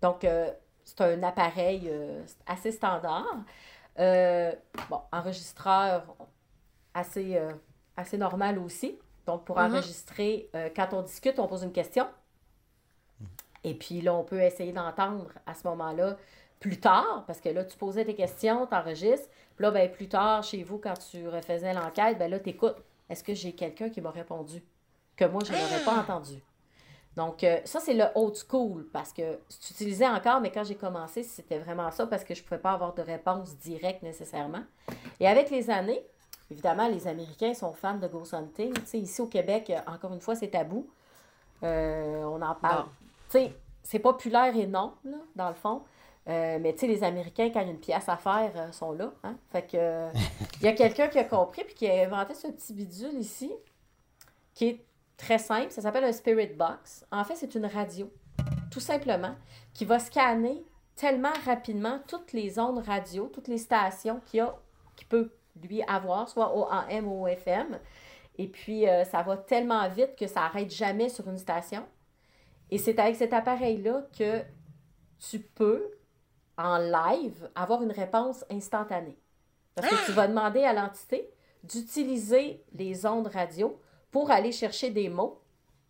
[0.03, 0.51] Donc, euh,
[0.85, 1.89] c'est un appareil
[2.47, 3.25] assez standard.
[4.91, 6.03] Bon, enregistreur
[6.93, 7.41] assez,
[7.97, 8.99] assez normal aussi.
[9.25, 9.67] Donc, pour Mhm.
[9.67, 12.09] enregistrer, quand on discute, on pose une question.
[13.65, 16.17] Et puis là, on peut essayer d'entendre à ce moment-là
[16.61, 19.29] plus tard, parce que là, tu posais tes questions, tu enregistres.
[19.57, 22.77] Puis là, ben, plus tard, chez vous, quand tu refaisais l'enquête, ben là, tu écoutes.
[23.11, 24.63] Est-ce que j'ai quelqu'un qui m'a répondu?
[25.17, 26.41] Que moi, je n'aurais pas entendu?
[27.17, 30.77] Donc, euh, ça, c'est le old school, parce que tu utilisais encore, mais quand j'ai
[30.77, 34.63] commencé, c'était vraiment ça, parce que je ne pouvais pas avoir de réponse directe nécessairement.
[35.21, 36.03] Et avec les années,
[36.51, 38.73] évidemment, les Américains sont fans de ghost hunting.
[38.73, 40.89] Tu sais, ici au Québec, euh, encore une fois, c'est tabou.
[41.65, 42.85] Euh, on en parle.
[42.85, 42.89] Non.
[43.33, 45.83] Sais, c'est populaire et non, là, dans le fond.
[46.29, 48.71] Euh, mais tu sais, les Américains, quand il y a une pièce à faire, euh,
[48.73, 49.13] sont là.
[49.25, 49.37] Hein?
[49.51, 50.11] Fait que euh,
[50.61, 53.53] il y a quelqu'un qui a compris puis qui a inventé ce petit bidule ici,
[54.55, 54.85] qui est
[55.17, 55.71] très simple.
[55.71, 57.05] Ça s'appelle un Spirit Box.
[57.11, 58.09] En fait, c'est une radio,
[58.71, 59.35] tout simplement,
[59.75, 60.65] qui va scanner
[60.95, 64.55] tellement rapidement toutes les ondes radio, toutes les stations qu'il a,
[65.09, 67.79] peut lui avoir, soit au AM ou au FM.
[68.39, 71.85] Et puis, euh, ça va tellement vite que ça n'arrête jamais sur une station.
[72.73, 74.41] Et c'est avec cet appareil-là que
[75.29, 75.91] tu peux,
[76.57, 79.19] en live, avoir une réponse instantanée.
[79.75, 81.29] Parce que tu vas demander à l'entité
[81.63, 83.79] d'utiliser les ondes radio
[84.11, 85.41] pour aller chercher des mots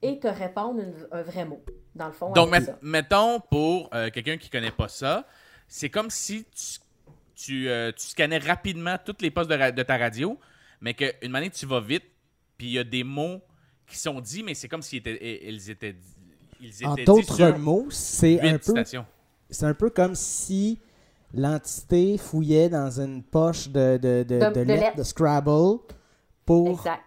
[0.02, 1.62] et te répondre une- un vrai mot,
[1.94, 2.32] dans le fond.
[2.32, 5.26] Donc, met- mettons, pour euh, quelqu'un qui connaît pas ça,
[5.68, 6.80] c'est comme si tu,
[7.34, 10.36] tu, euh, tu scannais rapidement toutes les postes de ta radio,
[10.80, 12.04] mais qu'une manière tu vas vite,
[12.58, 13.40] puis il y a des mots
[13.86, 15.96] qui sont dits, mais c'est comme s'ils étaient, ils étaient,
[16.62, 18.84] ils étaient En d'autres mots, c'est un peu
[19.50, 20.80] c'est un peu comme si
[21.34, 25.78] l'entité fouillait dans une poche de, de, de, De- de de lettres de Scrabble
[26.44, 27.00] pour Exact.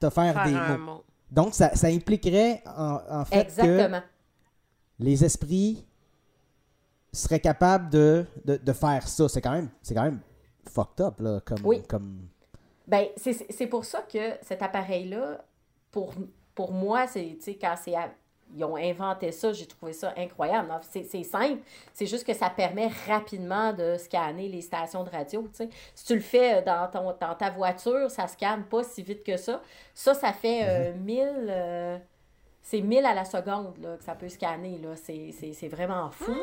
[0.00, 0.92] te faire, Faire des mots.
[0.94, 1.04] mot.
[1.30, 4.02] Donc, ça, ça impliquerait en, en fait que Exactement.
[4.98, 5.84] les esprits
[7.12, 9.28] seraient capables de, de, de faire ça.
[9.28, 10.20] C'est quand même, c'est quand même
[10.68, 11.58] fucked up, là, comme...
[11.64, 11.82] Oui.
[11.88, 12.28] comme...
[12.86, 15.44] Ben, c'est c'est pour ça que cet appareil-là,
[15.90, 16.14] pour,
[16.54, 17.94] pour moi, c'est, tu sais, quand c'est
[18.54, 20.68] ils ont inventé ça, j'ai trouvé ça incroyable.
[20.90, 25.48] C'est simple, c'est juste que ça permet rapidement de scanner les stations de radio.
[25.94, 29.24] Si tu le fais euh, dans, ton, dans ta voiture, ça scanne pas si vite
[29.24, 29.62] que ça.
[29.94, 31.28] Ça, ça fait euh, 1000...
[31.48, 31.98] euh,
[32.62, 34.78] c'est 1000 à la seconde là, que ça peut scanner.
[34.78, 34.94] Là.
[34.94, 36.36] C'est, vraiment fou.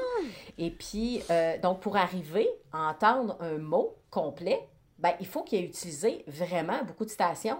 [0.57, 4.67] Et puis, euh, donc, pour arriver à entendre un mot complet,
[4.99, 7.59] ben, il faut qu'il ait utilisé vraiment beaucoup de stations.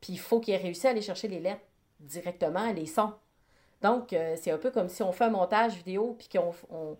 [0.00, 1.64] Puis, il faut qu'il ait réussi à aller chercher les lettres
[1.98, 3.12] directement, les sons.
[3.82, 6.52] Donc, euh, c'est un peu comme si on fait un montage vidéo, puis qu'on.
[6.70, 6.96] on-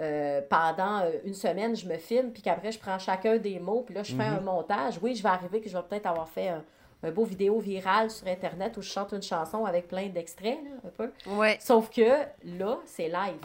[0.00, 3.82] euh, pendant euh, une semaine, je me filme, puis qu'après, je prends chacun des mots,
[3.82, 4.98] puis là, je fais un montage.
[5.02, 6.64] Oui, je vais arriver que je vais peut-être avoir fait un,
[7.02, 10.70] un beau vidéo viral sur Internet où je chante une chanson avec plein d'extraits, là,
[10.86, 11.12] un peu.
[11.32, 11.58] Ouais.
[11.60, 13.36] Sauf que là, c'est live.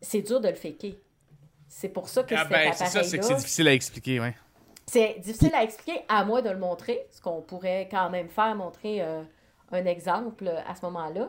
[0.00, 0.94] C'est dur de le faker.
[1.68, 4.34] C'est pour ça que Ah ben, c'est ça, c'est que c'est difficile à expliquer, ouais.
[4.86, 8.54] c'est difficile à expliquer, à moi de le montrer, ce qu'on pourrait quand même faire,
[8.54, 9.22] montrer euh,
[9.72, 11.28] un exemple à ce moment-là,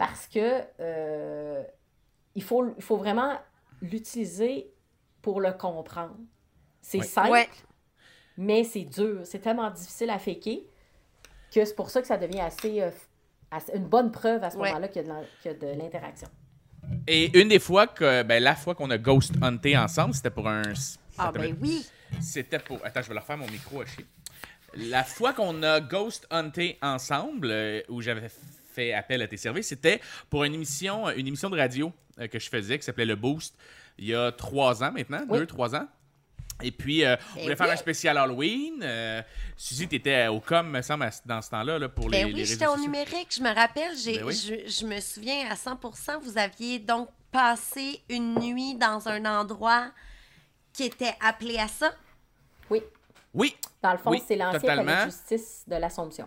[0.00, 1.62] parce que euh,
[2.34, 3.38] il, faut, il faut vraiment
[3.82, 4.72] l'utiliser
[5.20, 6.16] pour le comprendre.
[6.80, 7.04] C'est Ouais.
[7.04, 7.48] simple, Ouais.
[8.38, 9.20] mais c'est dur.
[9.24, 10.60] C'est tellement difficile à faker
[11.54, 12.90] que c'est pour ça que ça devient assez, euh,
[13.50, 14.68] assez- une bonne preuve à ce Ouais.
[14.68, 16.28] moment-là qu'il y a de l'interaction.
[17.06, 20.48] Et une des fois que, ben, la fois qu'on a ghost hunté ensemble, c'était pour
[20.48, 20.62] un.
[21.18, 21.86] Ah, ben oui.
[22.22, 22.78] C'était pour.
[22.86, 24.06] Attends, je vais leur faire mon micro à chier.
[24.74, 28.30] La fois qu'on a ghost hunté ensemble, euh, où j'avais
[28.70, 32.38] fait appel à tes services, c'était pour une émission, une émission de radio euh, que
[32.38, 33.54] je faisais qui s'appelait Le Boost
[33.98, 35.38] il y a trois ans maintenant, Oui.
[35.38, 35.86] deux, trois ans.
[36.62, 37.72] Et puis, euh, on Ben voulait faire oui.
[37.72, 38.80] un spécial Halloween.
[38.82, 39.22] Euh,
[39.56, 42.32] Suzy, tu étais au com, me semble, dans ce temps-là, là, pour les, Ben les
[42.34, 43.96] oui, réseaux j'étais au numérique, je me rappelle.
[43.96, 44.34] j'ai- Ben oui.
[44.34, 49.90] je, je me souviens à 100% vous aviez donc passé une nuit dans un endroit
[50.72, 51.92] qui était appelé à ça?
[52.68, 52.82] Oui.
[53.32, 56.26] Oui, Dans le fond, Oui, c'est l'ancien palais de justice de l'Assomption.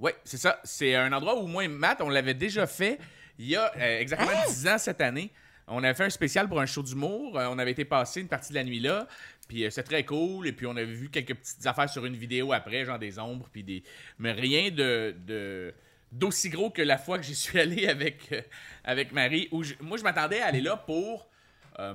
[0.00, 0.60] Oui, c'est ça.
[0.64, 2.98] C'est un endroit où moi et Matt, on l'avait déjà fait
[3.38, 5.30] il y a euh, exactement 10 ans cette année.
[5.68, 7.38] On avait fait un spécial pour un show d'humour.
[7.38, 9.06] Euh, on avait été passer une partie de la nuit là.
[9.48, 10.46] Puis euh, c'était très cool.
[10.46, 13.48] Et puis on avait vu quelques petites affaires sur une vidéo après, genre des ombres.
[13.52, 13.82] Puis des...
[14.18, 15.14] Mais rien de.
[15.26, 15.74] de-
[16.10, 18.40] d'aussi gros que la fois que j'y suis allé avec, euh,
[18.82, 19.48] avec Marie.
[19.52, 21.28] Où je- moi, je m'attendais à aller là pour
[21.78, 21.94] euh,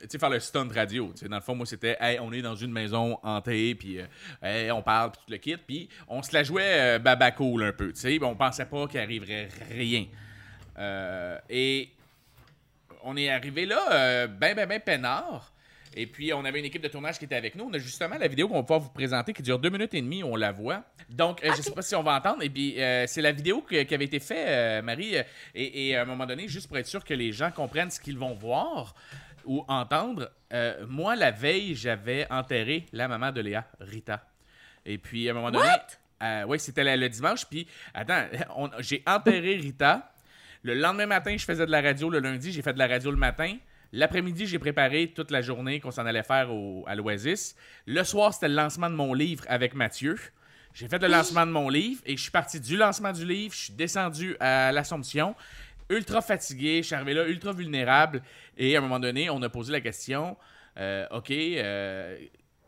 [0.00, 1.10] tu sais, faire le stunt radio.
[1.12, 3.98] Tu sais, dans le fond, moi, c'était, hey, on est dans une maison hantée, puis
[4.42, 7.64] euh, on parle, puis tout le kit, puis on se la jouait euh, baba cool
[7.64, 10.06] un peu, tu sais, on pensait pas qu'il arriverait rien.
[10.78, 11.90] Euh, et
[13.02, 15.52] on est arrivé là, ben, ben, ben peinard.
[15.98, 17.64] Et puis, on avait une équipe de tournage qui était avec nous.
[17.64, 20.02] On a justement la vidéo qu'on va pouvoir vous présenter qui dure deux minutes et
[20.02, 20.22] demie.
[20.22, 20.84] On la voit.
[21.08, 22.42] Donc, euh, je sais pas si on va entendre.
[22.42, 25.14] Et puis, euh, c'est la vidéo que- qui avait été faite, euh, Marie.
[25.54, 27.98] et, et à un moment donné, juste pour être sûr que les gens comprennent ce
[27.98, 28.94] qu'ils vont voir
[29.46, 34.22] ou entendre, euh, moi, la veille, j'avais enterré la maman de Léa, Rita.
[34.84, 35.68] Et puis, à un moment donné.
[36.46, 37.46] oui, c'était le dimanche.
[37.46, 38.24] Puis, attends,
[38.80, 40.12] j'ai enterré Rita.
[40.62, 42.10] Le lendemain matin, je faisais de la radio.
[42.10, 43.56] Le lundi, j'ai fait de la radio le matin.
[43.92, 47.56] L'après-midi, j'ai préparé toute la journée qu'on s'en allait faire au- à l'Oasis.
[47.86, 50.16] Le soir, c'était le lancement de mon livre avec Mathieu.
[50.74, 53.54] J'ai fait le lancement de mon livre et je suis parti du lancement du livre.
[53.54, 55.34] Je suis descendu à l'Assomption,
[55.88, 56.78] ultra fatigué.
[56.82, 58.22] Je suis arrivé là, ultra vulnérable.
[58.58, 60.36] Et à un moment donné, on a posé la question
[60.78, 62.18] euh, OK, euh,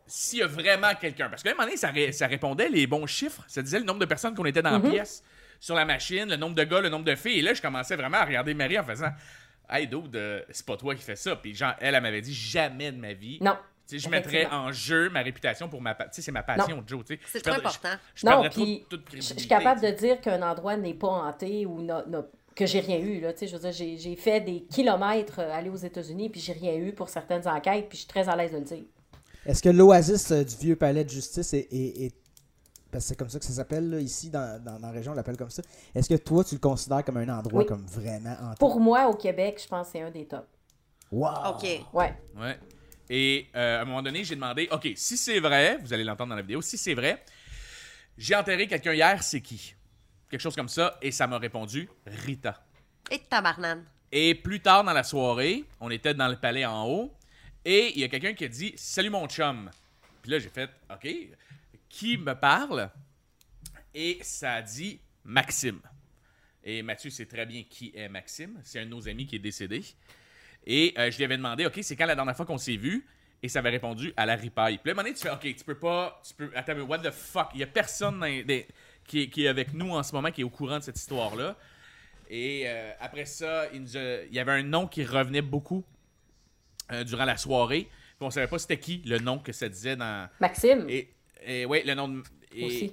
[0.07, 1.29] s'il y a vraiment quelqu'un.
[1.29, 3.45] Parce qu'à un moment donné, ça, ré- ça répondait les bons chiffres.
[3.47, 5.23] Ça disait le nombre de personnes qu'on était dans la pièce,
[5.61, 7.41] sur la machine, le nombre de gars, le nombre de filles.
[7.41, 9.11] Et là, je commençais vraiment à regarder Marie en faisant
[9.71, 11.37] Hey, dude, euh, c'est pas toi qui fais ça.
[11.37, 13.39] Puis genre, elle, elle m'avait dit jamais de ma vie.
[13.41, 13.57] Non.
[13.87, 15.95] Tu sais, je mettrais en jeu ma réputation pour ma.
[15.95, 17.05] Tu sais, c'est ma passion, Joe.
[17.07, 17.21] tu sais.
[17.27, 17.89] C'est perdrais- important.
[18.15, 21.81] Je, je Non, puis je suis capable de dire qu'un endroit n'est pas hanté ou
[21.83, 23.21] n'a- n'a- que j'ai rien eu.
[23.21, 26.29] Là, tu sais, je veux dire, j'ai, j'ai fait des kilomètres euh, aller aux États-Unis
[26.29, 28.65] puis j'ai rien eu pour certaines enquêtes puis je suis très à l'aise de le
[28.65, 28.83] dire.
[29.47, 32.15] Est-ce que l'oasis euh, du vieux palais de justice est, est- est
[32.91, 35.13] parce que c'est comme ça que ça s'appelle là, ici dans, dans, dans la région,
[35.13, 35.63] on l'appelle comme ça.
[35.95, 37.67] Est-ce que toi, tu le considères comme un endroit Oui.
[37.67, 38.57] comme vraiment hanté?
[38.59, 40.47] Pour moi, au Québec, je pense que c'est un des tops.
[41.11, 41.55] Wow!
[41.55, 41.67] OK.
[41.93, 42.15] Ouais.
[42.37, 42.59] Ouais.
[43.11, 46.31] Et euh, à un moment donné, j'ai demandé, OK, si c'est vrai, vous allez l'entendre
[46.31, 47.23] dans la vidéo, si c'est vrai,
[48.17, 49.75] j'ai enterré quelqu'un hier, c'est qui?
[50.31, 52.63] Quelque chose comme ça, et ça m'a répondu Rita.
[53.11, 53.85] Et tabarnane.
[54.13, 57.15] Et plus tard dans la soirée, on était dans le palais en haut,
[57.65, 59.71] et il y a quelqu'un qui a dit Salut mon chum.
[60.23, 61.09] Puis là, j'ai fait OK,
[61.89, 62.91] qui me parle
[63.95, 65.81] Et ça dit Maxime.
[66.65, 68.61] Et Mathieu sait très bien qui est Maxime.
[68.63, 69.83] C'est un de nos amis qui est décédé.
[70.67, 73.07] Et euh, je lui avais demandé OK, c'est quand la dernière fois qu'on s'est vu?
[73.43, 74.79] Et ça avait répondu à la ripaille.
[74.79, 76.21] Puis là, à un moment donné, tu fais OK, tu peux pas.
[76.27, 77.49] Tu peux, attends, mais what the fuck?
[77.55, 78.27] Il y a personne dans
[79.07, 80.99] qui, est- qui est avec nous en ce moment qui est au courant de cette
[80.99, 81.57] histoire-là.
[82.29, 85.85] Et euh, après ça, il, nous a- il y avait un nom qui revenait beaucoup
[86.93, 87.85] euh, durant la soirée.
[87.85, 90.29] Puis on savait pas c'était qui le nom que ça disait dans.
[90.41, 91.09] Maxime Et,
[91.45, 92.23] et ouais, le nom de.
[92.55, 92.93] et- aussi.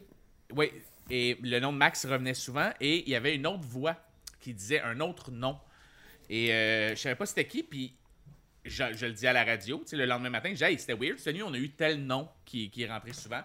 [0.53, 0.71] ouais,
[1.09, 2.71] et le nom de Max revenait souvent.
[2.79, 3.95] Et il y avait une autre voix
[4.39, 5.57] qui disait un autre nom.
[6.29, 7.63] Et euh, je savais pas c'était qui.
[7.63, 7.95] Puis
[8.63, 9.79] je, je le dis à la radio.
[9.79, 11.19] Tu sais, le lendemain matin, j'ai hey, c'était weird.
[11.19, 13.41] Cette nuit, on a eu tel nom qui, qui est rentré souvent.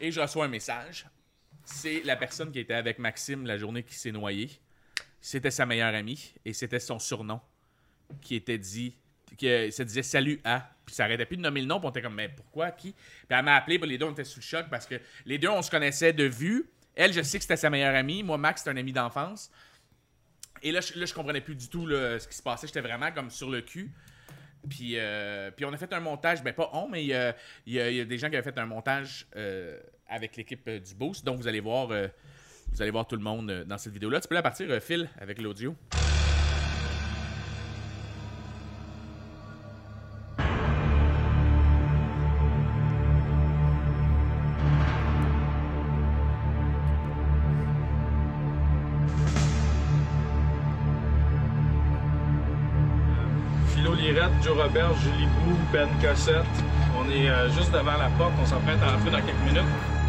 [0.00, 1.06] Et je reçois un message.
[1.64, 4.50] C'est la personne qui était avec Maxime la journée qui s'est noyée.
[5.20, 6.32] C'était sa meilleure amie.
[6.44, 7.40] Et c'était son surnom
[8.20, 8.96] qui était dit.
[9.38, 10.70] Qui euh, se disait salut à.
[10.92, 11.78] Puis ça arrêtait plus de nommer le nom.
[11.80, 12.92] Puis on était comme, mais pourquoi Qui?
[12.92, 13.78] Puis elle m'a appelé.
[13.78, 16.24] Les deux, on était sous le choc parce que les deux, on se connaissait de
[16.24, 16.68] vue.
[16.94, 18.22] Elle, je sais que c'était sa meilleure amie.
[18.22, 19.50] Moi, Max, c'était un ami d'enfance.
[20.62, 22.66] Et là, je, là, je comprenais plus du tout là, ce qui se passait.
[22.66, 23.90] J'étais vraiment comme sur le cul.
[24.68, 27.34] Puis, euh, puis on a fait un montage, ben pas on, mais il y a,
[27.66, 30.62] il y a- y a des gens qui avaient fait un montage euh, avec l'équipe
[30.68, 31.24] euh, du Boost.
[31.24, 32.06] Donc vous allez voir, euh,
[32.70, 34.20] vous allez voir tout le monde euh, dans cette vidéo-là.
[34.20, 35.74] Tu peux la partir, euh, Phil, avec l'audio.
[54.72, 55.28] Robert, Julie
[55.70, 56.46] Ben Cossette.
[56.98, 60.01] On est euh, juste devant la porte, on s'apprête à entrer dans quelques minutes.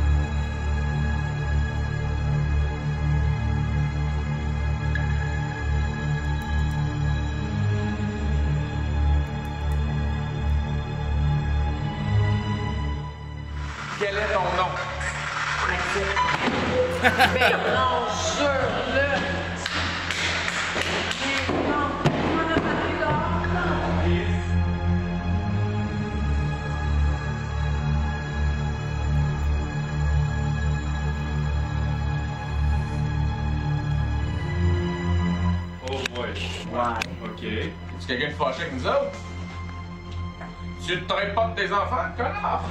[41.56, 42.64] De tes enfants, connard!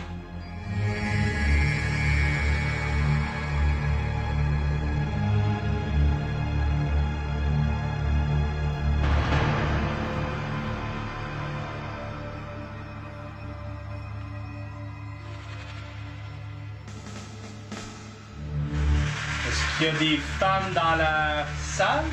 [19.49, 22.05] Est-ce qu'il y a des femmes dans la salle?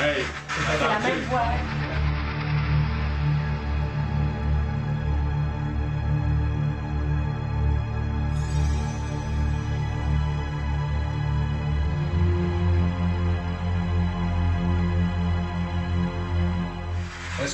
[0.00, 1.77] Hey, C'est la même voix.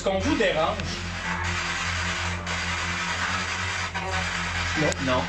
[0.05, 0.77] Qu'on vous dérange?
[4.79, 4.87] Non.
[5.05, 5.21] Non.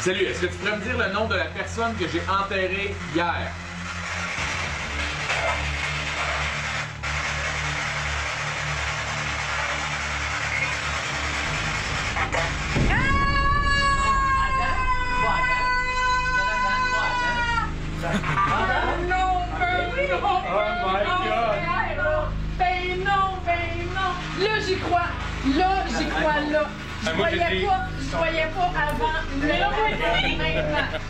[0.00, 2.94] Salut, est-ce que tu pourrais me dire le nom de la personne que j'ai enterrée
[3.14, 3.65] hier?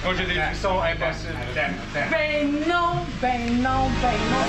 [0.06, 1.34] Moi, j'ai des frissons impossibles.
[2.12, 4.46] Ben non, ben non, ben non!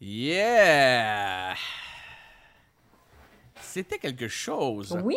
[0.00, 1.54] Yeah!
[3.60, 4.96] C'était quelque chose.
[5.02, 5.16] Oui!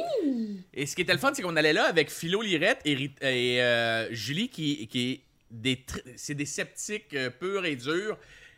[0.74, 3.16] Et ce qui était le fun, c'est qu'on allait là avec Philo Lirette et, Rit-
[3.22, 5.22] et, euh, Julie, qui, qui est
[5.52, 8.18] des, tr- c'est des sceptiques euh, purs et durs.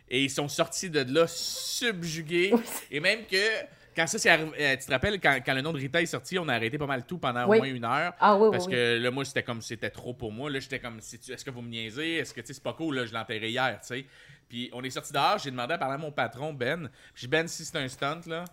[0.09, 2.53] Et ils sont sortis de là subjugués.
[2.91, 3.35] Et même que
[3.95, 6.05] Quand ça, c'est arrivé, euh, tu te rappelles, quand, quand le nom de Rita est
[6.05, 7.57] sorti, on a arrêté pas mal tout pendant Oui.
[7.57, 8.13] au moins une heure.
[8.19, 8.73] Ah oui, Parce oui.
[8.73, 10.49] que là, moi, c'était comme c'était trop pour moi.
[10.49, 12.15] Là, j'étais comme, si tu- est-ce que vous me niaisez?
[12.17, 14.05] Est-ce que, tu sais, c'est pas cool, là, je l'ai enterré hier, tu sais.
[14.49, 16.89] Puis on est sorti dehors, j'ai demandé à parler à mon patron, Ben.
[17.13, 18.43] Puis j'ai dit, Ben, si c'est un stunt, là,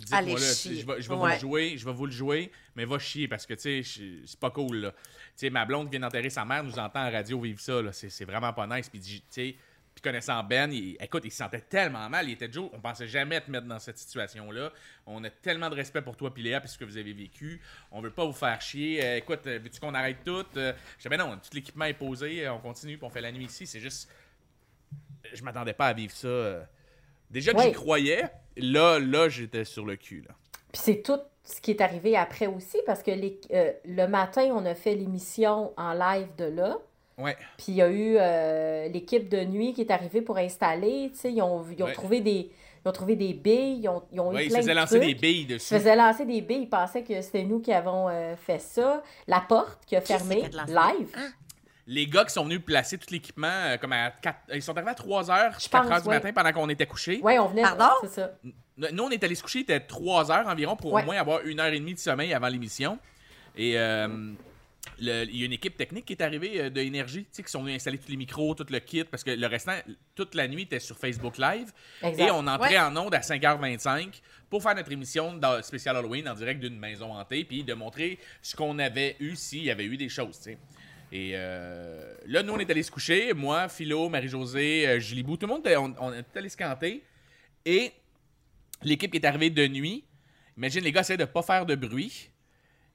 [0.00, 2.84] dites-moi là, je vais, je vais vous le jouer, je vais vous le jouer, mais
[2.84, 4.92] va chier parce que, tu sais, c'est pas cool, là.
[4.92, 7.82] Tu sais, ma blonde vient d'enterrer sa mère, nous entend à la radio vivre ça,
[7.82, 7.92] là.
[7.92, 8.88] C'est c'est vraiment pas nice.
[8.88, 9.54] Puis, tu sais,
[10.00, 12.28] puis connaissant Ben, il- écoute, il se sentait tellement mal.
[12.28, 14.70] Il était Joe, on pensait jamais te mettre dans cette situation-là.
[15.06, 17.60] On a tellement de respect pour toi, puis Léa, puis ce que vous avez vécu.
[17.90, 19.04] On veut pas vous faire chier.
[19.04, 20.44] Euh, écoute, euh, veux-tu qu'on arrête tout?
[20.56, 23.32] Euh, je dis, ben non, tout l'équipement est posé, on continue, puis on fait la
[23.32, 23.66] nuit ici.
[23.66, 24.08] C'est juste.
[25.32, 26.68] Je m'attendais pas à vivre ça.
[27.30, 28.24] Déjà que j'y croyais,
[28.56, 30.34] là, là, j'étais sur le cul, là.
[30.72, 34.42] Puis c'est tout ce qui est arrivé après aussi, parce que les- euh, le matin,
[34.52, 36.78] on a fait l'émission en live de là.
[37.18, 37.36] Ouais.
[37.56, 41.10] Puis il y a eu euh, l'équipe de nuit qui est arrivée pour installer.
[41.12, 41.92] tu sais, Ils ont, ils ont Ouais.
[41.92, 42.50] trouvé des.
[42.84, 44.76] Ils ont trouvé des billes, ils ont, ils ont Ouais, eu il plein faisait de
[44.78, 45.08] lancer trucs.
[45.08, 45.74] des billes Ils dessus.
[45.74, 49.02] faisaient lancer des billes, ils pensaient que c'était nous qui avons euh, fait ça.
[49.26, 51.12] La porte qui a Qui fermé, live.
[51.16, 51.30] Hein?
[51.88, 54.36] Les gars qui sont venus placer tout l'équipement, euh, comme à 4...
[54.54, 56.14] Ils sont arrivés à 3h, Je 4h pense, du ouais.
[56.16, 57.18] matin pendant qu'on était couchés.
[57.22, 57.62] Oui, on venait.
[57.62, 57.86] Pardon?
[58.02, 58.30] C'est ça.
[58.76, 61.02] Nous, on est allé se coucher, il était 3 heures environ pour Ouais.
[61.02, 62.98] au moins avoir une heure et demie de sommeil avant l'émission.
[63.56, 64.06] Et euh,
[65.00, 67.42] le- il y a une équipe technique qui est arrivée euh, de Énergie, tu sais,
[67.42, 69.78] qui sont venus installer tous les micros, tout le kit, parce que le restant,
[70.14, 71.70] toute la nuit, était sur Facebook Live.
[72.02, 72.26] Exact.
[72.26, 72.78] Et on entrait Ouais.
[72.80, 74.20] en onde à 5h25
[74.50, 78.18] pour faire notre émission dans spécial Halloween en direct d'une maison hantée, puis de montrer
[78.42, 80.58] ce qu'on avait eu s'il y avait eu des choses, tu sais.
[81.10, 83.32] Et euh, là, nous, on est allés se coucher.
[83.32, 87.02] Moi, Philo, Marie-Josée, euh, Julie Bou, tout le monde, on, on est allés se canter.
[87.64, 87.92] Et
[88.82, 90.04] l'équipe qui est arrivée de nuit,
[90.56, 92.28] imagine, les gars essaient de pas faire de bruit.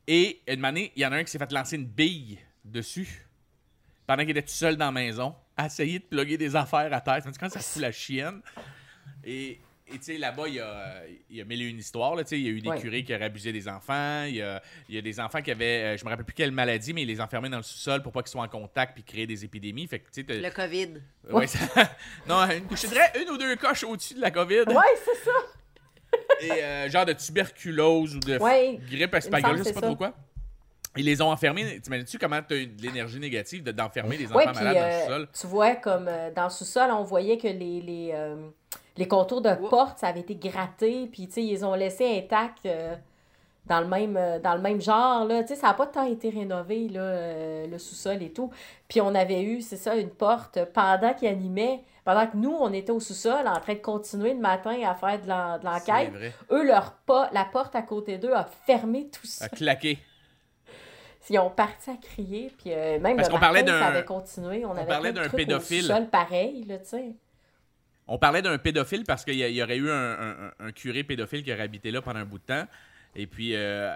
[0.07, 3.25] Et une année, il y en a un qui s'est fait lancer une bille dessus
[4.05, 6.99] pendant qu'il était tout seul dans la maison, à essayer de plugger des affaires à
[7.01, 7.21] terre.
[7.23, 8.41] Tu quand ça fout la chienne?
[9.23, 12.15] Et et tu sais, là-bas, il y a, il y a mille et une histoires.
[12.15, 12.39] là, tu sais.
[12.39, 12.79] Il y a eu des Ouais.
[12.81, 14.23] curés qui auraient abusé des enfants.
[14.23, 16.33] Il y a, il y a des enfants qui avaient, euh, je me rappelle plus
[16.33, 18.93] quelle maladie, mais ils les enfermaient dans le sous-sol pour pas qu'ils soient en contact
[18.95, 19.85] puis créer des épidémies.
[19.87, 20.89] Fait que, Le COVID.
[21.29, 21.59] Ouais, ça-
[22.27, 24.61] non, une, je te dirais une ou deux coches au-dessus de la COVID.
[24.67, 25.31] Ouais, c'est ça.
[26.41, 28.79] Et euh, genre de tuberculose ou de Ouais.
[28.89, 30.13] grippe espagnole, je sais pas trop quoi.
[30.95, 31.79] Ils les ont enfermés.
[31.81, 35.01] T'imagines-tu comment t'as eu de l'énergie négative de- d'enfermer des enfants malades dans le euh,
[35.01, 35.27] sous-sol?
[35.41, 38.35] tu vois, comme euh, dans le sous-sol, on voyait que les, les, euh,
[38.97, 39.69] les contours de Oups.
[39.71, 42.95] porte, ça avait été gratté, puis tu ils ont laissé intact euh,
[43.65, 45.41] dans, le même, euh, dans le même genre, là.
[45.43, 48.51] Tu sais, ça n'a pas tant été rénové, là, euh, le sous-sol et tout.
[48.87, 52.73] Puis on avait eu, c'est ça, une porte pendant qu'ils animaient, pendant que nous, on
[52.73, 55.27] était au sous-sol en train de continuer le matin à faire de
[55.65, 56.11] l'enquête.
[56.51, 59.45] Eux, leur pas, la porte à côté d'eux a fermé tout ça.
[59.45, 59.99] À claquer.
[61.29, 63.87] Ils ont parti à crier, puis euh, même Parce le qu'on parlait matin, d'un- ça
[63.87, 64.65] avait continué.
[64.65, 65.81] On, avait parlait d'un trucs au pédophile.
[65.83, 67.05] sous-sol pareil, là, tu sais.
[68.09, 71.41] On parlait d'un pédophile parce qu'il y, a- aurait eu un, un- un curé pédophile
[71.41, 72.65] qui aurait habité là pendant un bout de temps.
[73.15, 73.93] Et puis, euh,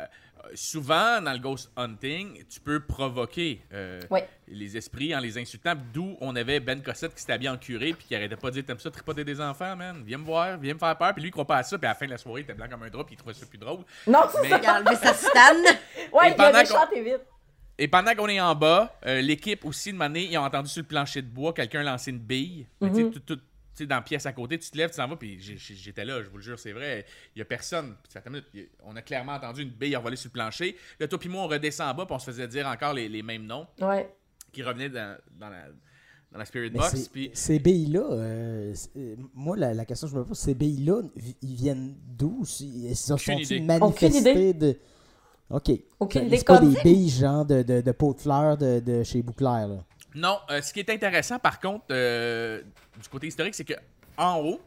[0.54, 4.28] souvent, dans le ghost hunting, tu peux provoquer euh, Ouais.
[4.48, 5.74] les esprits en les insultant.
[5.94, 8.54] D'où on avait Ben Cossette qui s'était habillé en curé puis qui arrêtait pas de
[8.56, 10.04] dire T'aimes ça, tripoter des enfants, man?
[10.06, 11.14] Viens me voir, viens me faire peur.
[11.14, 11.78] Puis lui, il croit pas à ça.
[11.78, 13.18] Puis à la fin de la soirée, il était blanc comme un drap puis il
[13.18, 13.84] trouvait ça plus drôle.
[14.08, 14.60] Non, c'est Mais- ça.
[14.62, 15.58] Il a enlevé sa soutane.
[16.14, 17.22] Ouais, Et il a pendant déchanté vite.
[17.80, 20.82] Et pendant qu'on est en bas, euh, l'équipe aussi, de manière, ils ont entendu sur
[20.82, 22.66] le plancher de bois quelqu'un lancer une bille.
[22.82, 23.12] Mais tu sais, Mhm.
[23.12, 23.42] tout- tout-
[23.78, 26.04] tu sais, dans la pièce à côté, tu te lèves, tu t'en vas, puis j'étais
[26.04, 27.06] là, je vous le jure, c'est vrai.
[27.36, 27.96] Il y a personne.
[28.26, 28.46] Minute,
[28.84, 30.76] on a clairement entendu une bille envolée sur le plancher.
[31.00, 33.08] Là, toi puis moi, on redescend en bas, puis on se faisait dire encore les,
[33.08, 34.10] les mêmes noms Ouais.
[34.52, 35.66] qui revenaient dans, dans la,
[36.32, 36.96] dans la Spirit Mais Box.
[36.96, 40.56] c'est- Puis ces billes-là, euh, euh, moi, la, la question que je me pose, ces
[40.56, 41.04] billes-là,
[41.42, 42.44] ils viennent d'où?
[42.60, 43.60] Ils sont idée.
[43.62, 44.78] manifestés de...
[45.50, 45.72] OK.
[46.00, 49.04] Aucune idée pas comme- des billes, genre, de, de, de pot de fleurs de, de
[49.04, 49.84] chez Bouclair, là.
[50.16, 52.64] Non, euh, ce qui est intéressant par contre euh,
[53.02, 53.74] du côté historique, c'est que
[54.18, 54.62] en haut,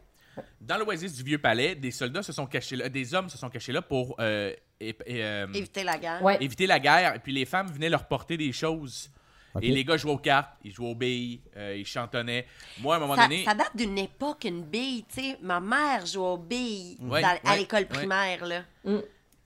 [0.61, 3.49] dans l'oasis du vieux palais, des soldats se sont cachés là, des hommes se sont
[3.49, 6.21] cachés là pour euh, et- et, euh, Éviter la guerre.
[6.23, 6.37] Ouais.
[6.41, 7.15] éviter la guerre.
[7.15, 9.11] Et puis les femmes venaient leur porter des choses.
[9.53, 9.63] Ok.
[9.63, 12.47] Et les gars jouaient aux cartes, ils jouaient aux billes, euh, ils chantonnaient.
[12.79, 15.37] Moi, à un moment Ça, donné, ça date d'une époque, une bille, tu sais.
[15.41, 17.85] Ma mère jouait aux billes Ouais, dans- à ouais, l'école ouais.
[17.85, 18.63] primaire, là.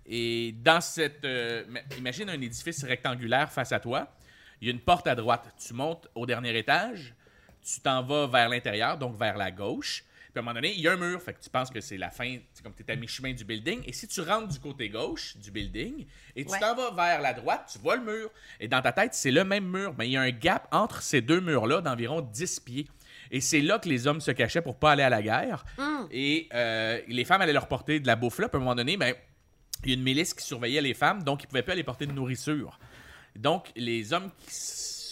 [0.05, 4.07] et dans cette, euh, ma- imagine un édifice rectangulaire face à toi.
[4.61, 5.51] Il y a une porte à droite.
[5.57, 7.15] Tu montes au dernier étage,
[7.66, 10.03] tu t'en vas vers l'intérieur, donc vers la gauche.
[10.32, 11.80] Puis à un moment donné, il y a un mur, fait que tu penses que
[11.80, 13.82] c'est la fin, c'est comme tu es à mi-chemin du building.
[13.86, 16.05] Et si tu rentres du côté gauche du building
[16.36, 16.59] et tu Ouais.
[16.59, 18.30] t'en vas vers la droite, tu vois le mur.
[18.59, 19.95] Et dans ta tête, c'est le même mur.
[19.97, 22.88] Mais il y a un gap entre ces deux murs-là d'environ 10 pieds.
[23.32, 25.63] Et c'est là que les hommes se cachaient pour pas aller à la guerre.
[26.11, 28.49] Et euh, les femmes allaient leur porter de la bouffe là.
[28.49, 29.16] Puis à un moment donné, ben,
[29.84, 32.05] il y a une milice qui surveillait les femmes, donc ils pouvaient pas aller porter
[32.07, 32.78] de nourriture.
[33.36, 34.53] Donc, les hommes qui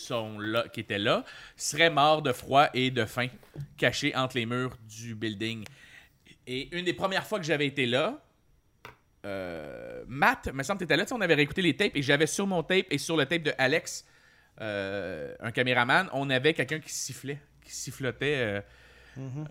[0.03, 1.23] sont là, qui étaient là,
[1.57, 3.27] seraient morts de froid et de faim,
[3.77, 5.63] cachés entre les murs du building.
[6.47, 8.19] Et une des premières fois que j'avais été là,
[9.25, 12.01] euh, Matt, me semble que t'étais là, tu sais, on avait réécouté les tapes et
[12.01, 14.05] j'avais sur mon tape et sur le tape de Alex,
[14.61, 18.61] euh, un caméraman, on avait quelqu'un qui sifflait, qui sifflotait euh,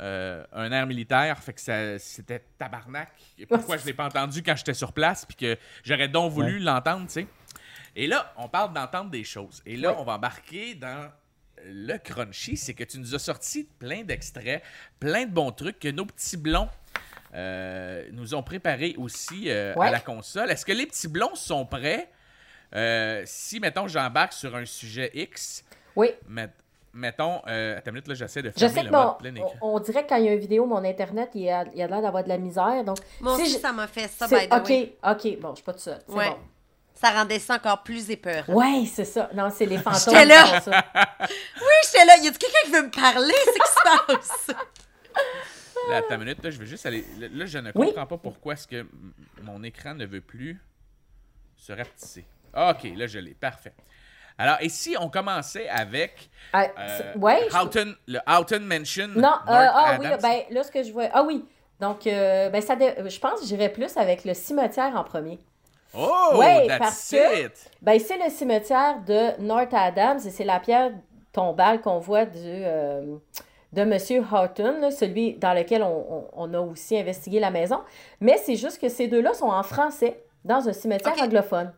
[0.00, 1.38] euh, un air militaire.
[1.42, 3.09] Fait que ça- c'était tabarnak.
[3.38, 6.59] Et pourquoi je l'ai pas entendu quand j'étais sur place puis que j'aurais donc voulu
[6.59, 7.26] l'entendre, tu sais.
[7.97, 9.62] Et là, on parle d'entendre des choses.
[9.66, 11.11] Et là, on va embarquer dans
[11.64, 14.62] le crunchy, c'est que tu nous as sorti plein d'extraits,
[14.99, 16.68] plein de bons trucs que nos petits blonds
[17.34, 19.88] euh, nous ont préparés aussi euh, Ouais.
[19.88, 20.51] à la console.
[20.51, 22.11] Est-ce que les petits blonds sont prêts?
[22.74, 25.64] Euh, si, mettons, j'embarque sur un sujet X,
[25.95, 26.09] Oui.
[26.28, 26.49] met-
[26.95, 29.34] mettons, euh, attends une minute, là, j'essaie de Je sais le que mon- mode plein
[29.34, 29.53] écran.
[29.61, 31.82] on, on dirait que quand il y a une vidéo, mon Internet, il a, il
[31.82, 32.82] a l'air d'avoir de la misère.
[32.84, 34.97] Donc, Moi si aussi, je- ça m'a fait ça, by the OK, way.
[35.05, 35.40] OK.
[35.40, 36.01] Bon, je suis pas toute seule.
[36.07, 36.30] C'est Ouais.
[36.30, 36.38] bon.
[36.95, 38.53] Ça rendait ça encore plus épeurant.
[38.53, 39.28] Ouais, c'est ça.
[39.34, 40.43] Non, c'est les fantômes J'étais là.
[40.45, 40.84] qui font ça.
[41.61, 42.16] Oui, j'étais là.
[42.18, 43.34] Y a quelqu'un qui veut me parler?
[43.45, 44.47] C'est qui se passe?
[45.90, 47.05] Là, une minute, là, je vais juste aller.
[47.18, 47.88] Là, je ne Oui.
[47.88, 48.86] comprends pas pourquoi est-ce que
[49.43, 50.61] mon écran ne veut plus
[51.57, 52.24] se rapetisser.
[52.55, 53.34] Ah, ok, là, je l'ai.
[53.34, 53.72] Parfait.
[54.38, 59.09] Alors, et si on commençait avec Ah, euh, je- le Houghton Mention?
[59.09, 61.09] Non, euh, ah oui, ben là, ce que je vois.
[61.12, 61.45] Ah oui.
[61.80, 65.38] Donc, euh, ben, ça je pense que j'irais plus avec le cimetière en premier.
[65.97, 67.70] Oh, ouais, that's parce que- it!
[67.82, 70.93] Ben, c'est le cimetière de North Adams et c'est la pierre
[71.32, 73.16] tombale qu'on voit du, euh,
[73.72, 74.24] de M.
[74.32, 77.80] Houghton, là, celui dans lequel on, on- on a aussi investigué la maison.
[78.20, 81.72] Mais c'est juste que ces deux-là sont en français, dans un cimetière anglophone.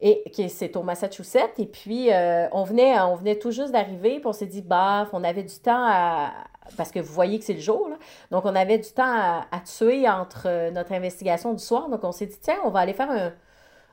[0.00, 1.58] Et c'est au Massachusetts.
[1.58, 5.08] Et puis, euh, on, venait, on venait tout juste d'arriver, puis on s'est dit, baf,
[5.12, 6.32] on avait du temps à.
[6.76, 7.96] Parce que vous voyez que c'est le jour, là.
[8.30, 11.88] Donc, on avait du temps à, tuer entre euh, notre investigation du soir.
[11.88, 13.32] Donc, on s'est dit, tiens, on va aller faire un,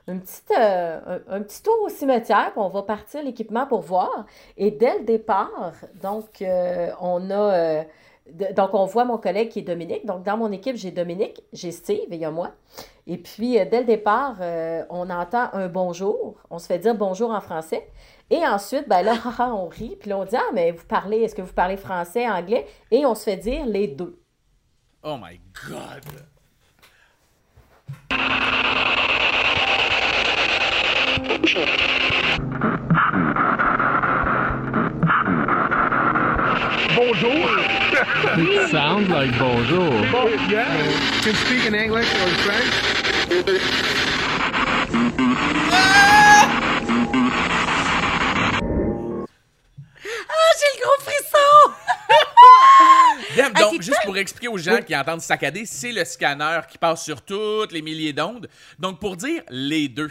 [0.08, 4.26] euh, un, petit tour au cimetière, puis on va partir l'équipement pour voir.
[4.56, 5.72] Et dès le départ,
[6.02, 7.34] donc, euh, on a.
[7.34, 7.82] euh,
[8.30, 10.06] de- donc, on voit mon collègue qui est Dominique.
[10.06, 12.52] Donc, dans mon équipe, j'ai Dominique, j'ai Steve et il y a moi.
[13.06, 16.36] Et puis, euh, dès le départ, euh, on entend un bonjour.
[16.50, 17.88] On se fait dire bonjour en français.
[18.30, 19.14] Et ensuite, ben là,
[19.54, 19.96] on rit.
[19.98, 22.66] Puis là, on dit Ah, mais vous parlez, est-ce que vous parlez français, anglais?
[22.90, 24.18] Et on se fait dire les deux.
[25.02, 26.04] Oh my god!
[38.38, 39.90] It sounds like bonjour.
[40.50, 40.64] Yeah.
[41.22, 43.82] Can speak in English or French?
[50.28, 51.72] Ah, j'ai le gros frisson!
[53.36, 56.78] Dave, Ah, donc, juste pour expliquer aux gens qui entendent saccader, c'est le scanner qui
[56.78, 58.48] passe sur toutes les milliers d'ondes.
[58.78, 60.10] Donc, pour dire les deux,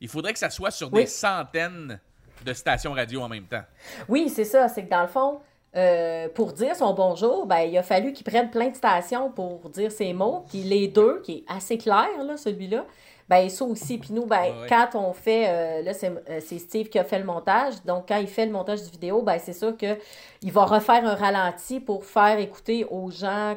[0.00, 1.02] il faudrait que ça soit sur Oui.
[1.02, 1.98] des centaines
[2.44, 3.64] de stations radio en même temps.
[4.08, 4.68] Oui, c'est ça.
[4.68, 5.40] C'est que dans le fond,
[5.76, 9.68] euh, pour dire son bonjour, ben, il a fallu qu'il prenne plein de stations pour
[9.70, 10.44] dire ses mots.
[10.48, 12.86] Puis les deux, qui est assez clair, là, celui-là,
[13.28, 13.98] ben, ça aussi.
[13.98, 14.66] Puis nous, ben, Ouais, ouais.
[14.68, 17.74] quand on fait, euh, là, c'est euh, c'est Steve qui a fait le montage.
[17.84, 21.14] Donc, quand il fait le montage du vidéo, ben, c'est sûr qu'il va refaire un
[21.14, 23.56] ralenti pour faire écouter aux gens,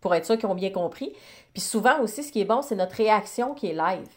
[0.00, 1.14] pour être sûr qu'ils ont bien compris.
[1.54, 4.08] Puis souvent aussi, ce qui est bon, c'est notre réaction qui est live.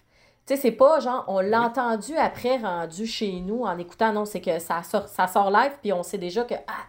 [0.45, 4.11] Tu sais, c'est pas genre, on l'a entendu après, rendu chez nous en écoutant.
[4.11, 6.85] Non, c'est que ça sort, ça sort live, puis on sait déjà que, ah,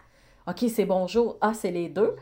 [0.47, 1.37] OK, c'est bonjour.
[1.39, 2.15] Ah, c'est les deux.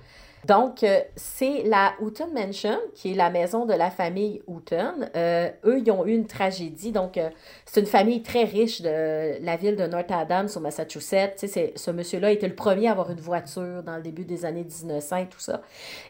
[0.45, 5.09] Donc, euh, c'est la Houghton Mansion, qui est la maison de la famille Houghton.
[5.15, 6.91] Euh, eux, ils ont eu une tragédie.
[6.91, 7.30] Donc, euh,
[7.65, 11.45] c'est une famille très riche de la ville de North Adams, au Massachusetts.
[11.76, 15.17] Ce monsieur-là était le premier à avoir une voiture dans le début des années 1900
[15.17, 15.61] et tout ça.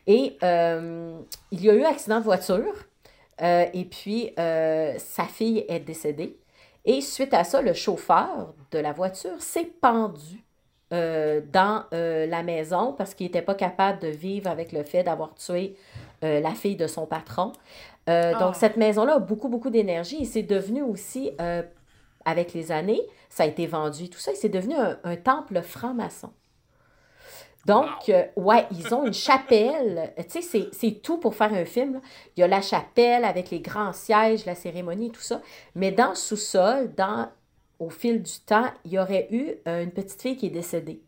[0.08, 2.74] Et il y a eu accident de voiture.
[3.42, 6.38] Et puis, sa fille est décédée.
[6.86, 10.44] Et suite à ça, le chauffeur de la voiture s'est pendu
[10.94, 15.04] euh, dans euh, la maison parce qu'il n'était pas capable de vivre avec le fait
[15.04, 15.76] d'avoir tué
[16.24, 17.52] euh, la fille de son patron.
[18.08, 18.12] Oh.
[18.40, 21.32] Donc, cette maison-là a beaucoup, beaucoup d'énergie et c'est devenu aussi,
[22.26, 25.62] avec les années, ça a été vendu tout ça, et c'est devenu un, un temple
[25.62, 26.32] franc-maçon.
[27.66, 30.14] Donc, euh, ouais, ils ont une chapelle.
[30.18, 31.96] Tu sais, c'est- c'est tout pour faire un film.
[31.96, 32.00] là.
[32.36, 35.42] Il y a la chapelle avec les grands sièges, la cérémonie tout ça.
[35.76, 37.30] Mais dans le sous-sol, dans,
[37.80, 41.02] au fil du temps, il y aurait eu euh, une petite fille qui est décédée.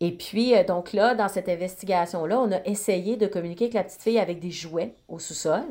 [0.00, 3.84] Et puis, euh, donc là, dans cette investigation-là, on a essayé de communiquer avec la
[3.84, 5.64] petite fille avec des jouets au sous-sol.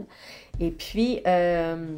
[0.59, 1.97] Et puis, euh,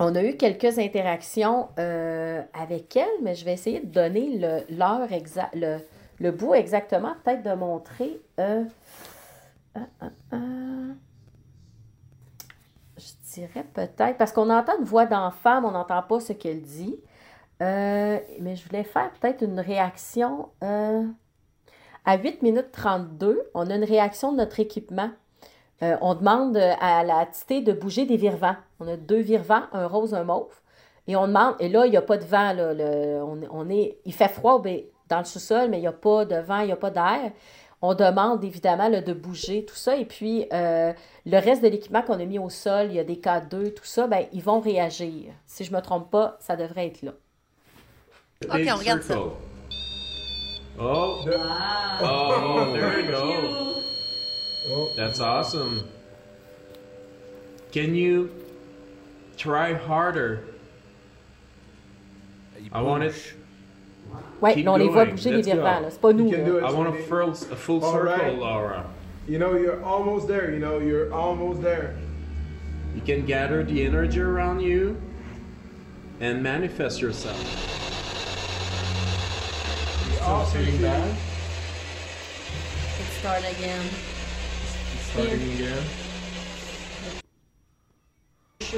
[0.00, 5.12] on a eu quelques interactions avec elle, mais je vais essayer de donner le- l'heure
[5.12, 5.78] exacte, le,
[6.18, 8.20] le bout exactement, peut-être de montrer.
[8.40, 8.64] euh,
[12.96, 16.62] je dirais peut-être, parce qu'on entend une voix d'enfant, mais on n'entend pas ce qu'elle
[16.62, 16.96] dit.
[17.62, 20.48] Euh, mais je voulais faire peut-être une réaction.
[20.62, 21.04] euh,
[22.04, 25.10] à 8 minutes 32, on a une réaction de notre équipement
[25.82, 28.56] euh, on demande à la cité de bouger des virevents.
[28.80, 30.60] On a deux virevents, un rose, un mauve.
[31.08, 32.54] Et on demande, et là, il n'y a pas de vent.
[33.50, 36.36] On, est, il fait froid ben, dans le sous-sol, mais il n'y a pas de
[36.36, 37.32] vent, il n'y a pas d'air.
[37.82, 39.96] On demande évidemment de bouger tout ça.
[39.96, 40.94] Et puis, le
[41.38, 44.06] reste de l'équipement qu'on a mis au sol, il y a des K2, tout ça,
[44.06, 45.32] ben, ils vont réagir.
[45.46, 47.12] Si je ne me trompe pas, ça devrait être là.
[48.50, 49.14] Ok, on regarde ça.
[50.78, 51.24] Oh.
[52.00, 53.82] Oh, there you go.
[54.68, 54.92] Oh.
[54.96, 55.88] That's awesome.
[57.72, 58.30] Can you
[59.36, 60.44] try harder?
[62.72, 63.12] I want it.
[63.12, 63.34] bouge.
[64.40, 65.62] Oui, Keep mais on les voit bouger les Let's go.
[65.62, 65.90] là.
[65.90, 66.28] C'est pas nous.
[66.28, 66.64] You can do it.
[66.64, 68.38] I want a full, a full All circle, right.
[68.38, 68.84] Laura.
[69.28, 70.50] You know, you're almost there.
[70.52, 71.94] You know, you're almost there.
[72.94, 74.96] You can gather the energy around you
[76.20, 77.38] and manifest yourself.
[80.24, 81.06] Still sitting down.
[81.06, 81.18] Let's
[83.20, 83.84] start again.
[85.10, 85.84] Starting again.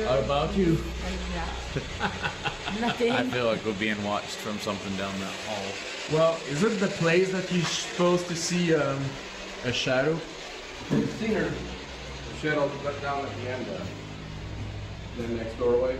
[0.08, 0.72] How about you?
[2.80, 3.12] Nothing.
[3.12, 5.64] I feel like we're being watched from something down that hall.
[6.12, 9.00] Well, is it the place that you're supposed to see um,
[9.64, 10.18] a shadow?
[10.88, 11.52] Seen her
[12.42, 13.78] shadow let down at the end, uh,
[15.16, 15.96] the next doorway.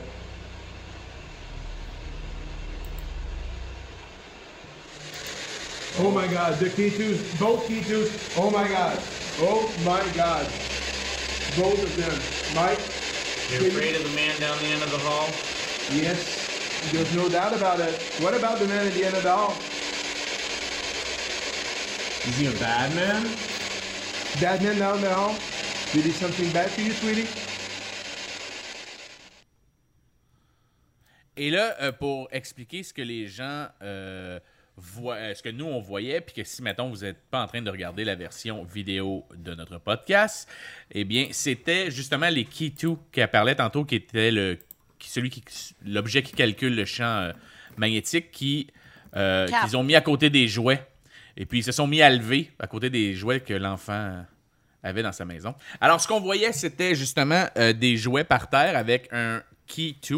[5.98, 8.12] Oh my god, the key twos, both key twos.
[8.36, 8.98] Oh my god.
[9.40, 10.44] Oh my god.
[11.56, 12.12] Both of them.
[12.54, 12.80] Mike?
[13.50, 15.28] You're afraid of the man down the end of the hall?
[15.90, 16.90] Yes.
[16.92, 17.94] There's no doubt about it.
[18.20, 19.54] What about the man at the end of the hall?
[22.28, 23.22] Is he a bad man?
[24.38, 25.34] Bad man down the hall?
[25.92, 27.26] Did he something bad to you, sweetie?
[31.38, 34.40] Et là, euh, pour expliquer ce que les gens euh,
[34.78, 37.70] ce que nous on voyait, puis que si mettons vous n'êtes pas en train de
[37.70, 40.48] regarder la version vidéo de notre podcast,
[40.92, 44.58] eh bien c'était justement les Key 2 qui parlait tantôt, qui était le
[44.98, 45.42] qui- celui qui
[45.84, 47.32] l'objet qui calcule le champ euh,
[47.76, 48.66] magnétique, qui
[49.14, 50.86] euh, qu'ils ont mis à côté des jouets.
[51.38, 54.24] Et puis ils se sont mis à lever à côté des jouets que l'enfant
[54.82, 55.54] avait dans sa maison.
[55.80, 60.16] Alors, ce qu'on voyait, c'était justement euh, des jouets par terre avec un Key 2,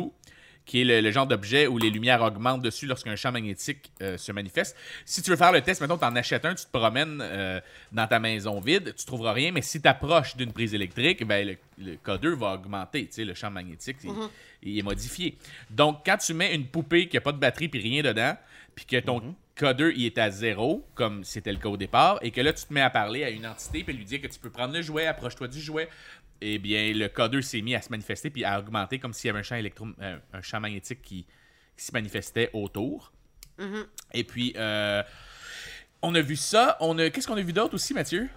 [0.68, 4.18] qui est le, le genre d'objet où les lumières augmentent dessus lorsqu'un champ magnétique euh,
[4.18, 4.76] se manifeste.
[5.06, 7.58] Si tu veux faire le test, mettons, tu en achètes un, tu te promènes euh,
[7.90, 11.48] dans ta maison vide, tu trouveras rien, mais si tu approches d'une prise électrique, ben,
[11.48, 14.12] le, le K2 va augmenter, tu sais, le champ magnétique, il,
[14.62, 15.38] il est modifié.
[15.70, 18.36] Donc, quand tu mets une poupée qui n'a pas de batterie puis rien dedans,
[18.74, 22.30] puis que ton K2 il est à zéro, comme c'était le cas au départ, et
[22.30, 24.38] que là, tu te mets à parler à une entité puis lui dire que tu
[24.38, 25.88] peux prendre le jouet, approche-toi du jouet,
[26.40, 29.30] eh bien, le K2 s'est mis à se manifester puis à augmenter comme s'il y
[29.30, 31.26] avait un champ, électro euh, un champ magnétique qui,
[31.76, 33.12] qui se manifestait autour.
[34.14, 35.02] Et puis, euh,
[36.02, 36.76] on a vu ça.
[36.80, 37.10] On a...
[37.10, 38.28] Qu'est-ce qu'on a vu d'autre aussi, Mathieu?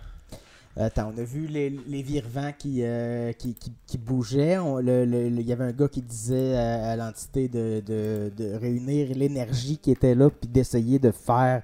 [0.77, 4.57] Attends, on a vu les, les virevents qui, euh, qui, qui, qui bougeaient.
[4.57, 7.83] On- le- le- le- Il y avait un gars qui disait à, à l'entité de,
[7.85, 11.61] de, de réunir l'énergie qui était là puis d'essayer de faire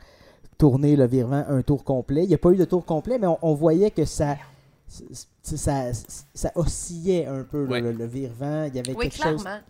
[0.57, 2.23] tourner le virevent un tour complet.
[2.23, 4.37] Il n'y a pas eu de tour complet, mais on, on voyait que ça,
[4.87, 5.93] ça, ça,
[6.33, 7.81] ça oscillait un peu, Ouais.
[7.81, 8.65] le, le virevent.
[8.67, 9.41] Il y avait Oui, quelque chose.
[9.41, 9.61] clairement.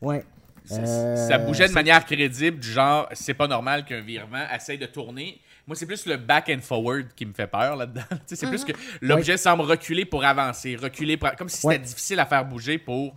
[0.00, 0.24] Ouais.
[0.64, 4.78] Ça, Euh, ça bougeait de manière crédible, du genre, c'est pas normal qu'un virement essaye
[4.78, 5.40] de tourner.
[5.66, 8.02] Moi, c'est plus le back and forward qui me fait peur là-dedans.
[8.26, 11.30] C'est plus que l'objet semble reculer pour avancer, reculer pour...
[11.36, 11.78] comme si c'était Ouais.
[11.78, 13.14] difficile à faire bouger pour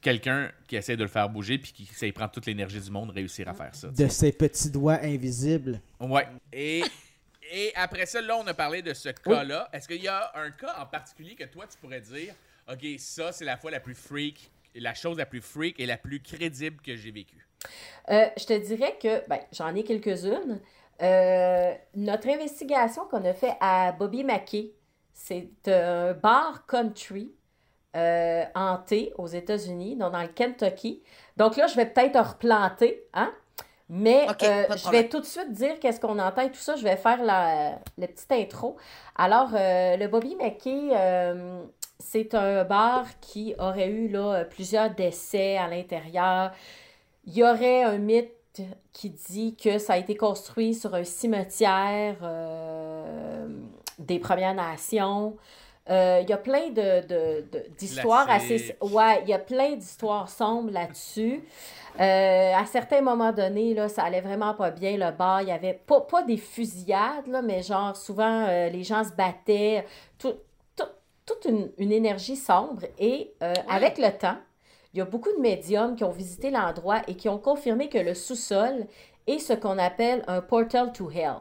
[0.00, 2.88] quelqu'un qui essaie de le faire bouger puis qui ça y prend toute l'énergie du
[2.92, 3.88] monde réussir à faire ça.
[3.88, 5.80] De ses petits doigts invisibles.
[5.98, 6.28] Ouais.
[6.52, 6.84] Et,
[7.50, 9.68] et après ça, là, on a parlé de ce cas-là.
[9.72, 12.34] Est-ce qu'il y a un cas en particulier que toi, tu pourrais dire,
[12.70, 15.96] OK, ça, c'est la fois la plus freak, la chose la plus freak et la
[15.96, 17.46] plus crédible que j'ai vécue?
[18.10, 20.60] Euh, je te dirais que, ben, j'en ai quelques-unes.
[21.00, 24.72] Euh, notre investigation qu'on a fait à Bobby Mackey,
[25.12, 27.32] c'est un bar country
[27.96, 31.02] euh, hanté aux États-Unis, donc dans le Kentucky.
[31.36, 33.32] Donc là, je vais peut-être replanter, hein?
[33.90, 36.76] Mais euh, je vais tout de suite dire qu'est-ce qu'on entend et tout ça.
[36.76, 38.76] Je vais faire la, la petite intro.
[39.16, 41.62] Alors, euh, le Bobby Mackey, euh,
[41.98, 46.52] c'est un bar qui aurait eu là, plusieurs décès à l'intérieur.
[47.26, 48.32] Il y aurait un mythe
[48.92, 53.46] qui dit que ça a été construit sur un cimetière euh,
[53.98, 55.36] des Premières Nations.
[55.90, 58.76] Euh, il y a plein de, de- de- d'histoires assez...
[58.82, 61.42] Ouais, il y a plein d'histoires sombres là-dessus.
[62.00, 65.42] Euh, à certains moments donnés, là, ça allait vraiment pas bien, le bar.
[65.42, 69.12] Il y avait pas, pas des fusillades, là, mais genre souvent euh, les gens se
[69.12, 69.84] battaient.
[70.18, 70.34] Tout,
[70.76, 70.84] tout-
[71.26, 72.82] toute une, une énergie sombre.
[72.98, 74.36] Et euh, avec le temps,
[74.94, 77.98] il y a beaucoup de médiums qui ont visité l'endroit et qui ont confirmé que
[77.98, 78.86] le sous-sol
[79.26, 81.40] est ce qu'on appelle un portal to hell.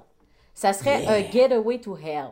[0.54, 2.32] Ça serait un getaway to hell.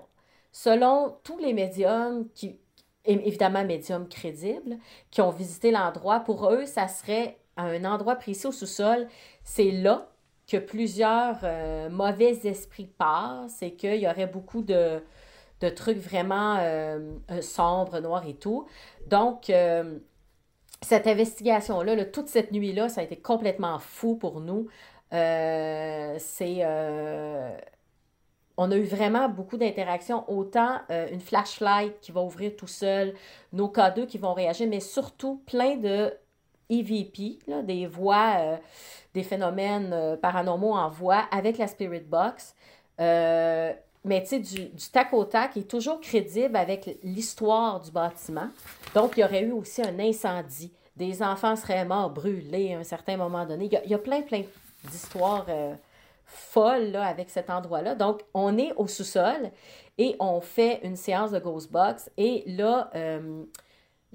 [0.51, 2.59] Selon tous les médiums qui,
[3.05, 4.77] évidemment médiums crédibles,
[5.11, 6.21] qui ont visité l'endroit.
[6.21, 9.07] Pour eux, ça serait un endroit précis au sous-sol.
[9.43, 10.09] C'est là
[10.47, 15.01] que plusieurs euh, mauvais esprits passent et qu'il y aurait beaucoup de,
[15.75, 16.99] trucs vraiment euh,
[17.31, 18.67] euh, sombres, noirs et tout.
[19.07, 19.51] Donc,
[20.81, 24.67] cette investigation-là, là, toute cette nuit-là, ça a été complètement fou pour nous.
[25.11, 26.65] C'est.
[28.57, 33.15] on a eu vraiment beaucoup d'interactions, autant une flashlight qui va ouvrir tout seul,
[33.53, 36.13] nos K2 qui vont réagir, mais surtout plein de
[36.69, 38.57] EVP, là, des voix, euh,
[39.13, 42.55] des phénomènes euh, paranormaux en voix avec la Spirit Box.
[42.99, 47.91] Euh, mais tu sais, du, du tac au tac est toujours crédible avec l'histoire du
[47.91, 48.49] bâtiment.
[48.93, 50.71] Donc, il y aurait eu aussi un incendie.
[50.95, 53.65] Des enfants seraient morts brûlés à un certain moment donné.
[53.65, 54.43] Il y a, il y a plein, plein
[54.89, 55.47] d'histoires
[56.25, 57.95] folles là, avec cet endroit-là.
[57.95, 59.51] Donc, on est au sous-sol
[59.97, 62.09] et on fait une séance de Ghost Box.
[62.17, 62.91] Et là,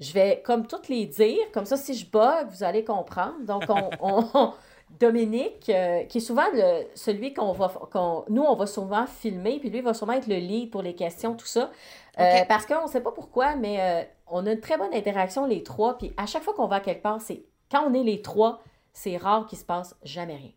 [0.01, 1.37] je vais comme toutes les dire.
[1.53, 3.39] Comme ça, si je bug, vous allez comprendre.
[3.45, 3.89] Donc, on,
[4.33, 4.53] on-
[4.99, 9.57] Dominique, euh, qui est souvent le- celui qu'on va, qu'on, nous, on va souvent filmer,
[9.59, 11.71] puis lui va sûrement être le lead pour les questions, tout ça.
[12.19, 12.39] Euh.
[12.49, 15.63] Parce qu'on ne sait pas pourquoi, mais euh, on a une très bonne interaction, les
[15.63, 15.97] trois.
[15.97, 19.15] Puis à chaque fois qu'on va quelque part, c'est quand on est les trois, c'est
[19.15, 20.51] rare qu'il se passe jamais rien.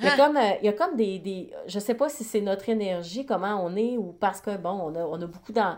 [0.00, 0.16] Il y a Ah.
[0.16, 1.52] comme, il y a comme des, des.
[1.66, 4.94] Je sais pas si c'est notre énergie, comment on est, ou parce que, bon, on
[4.96, 5.76] a, on a beaucoup dans.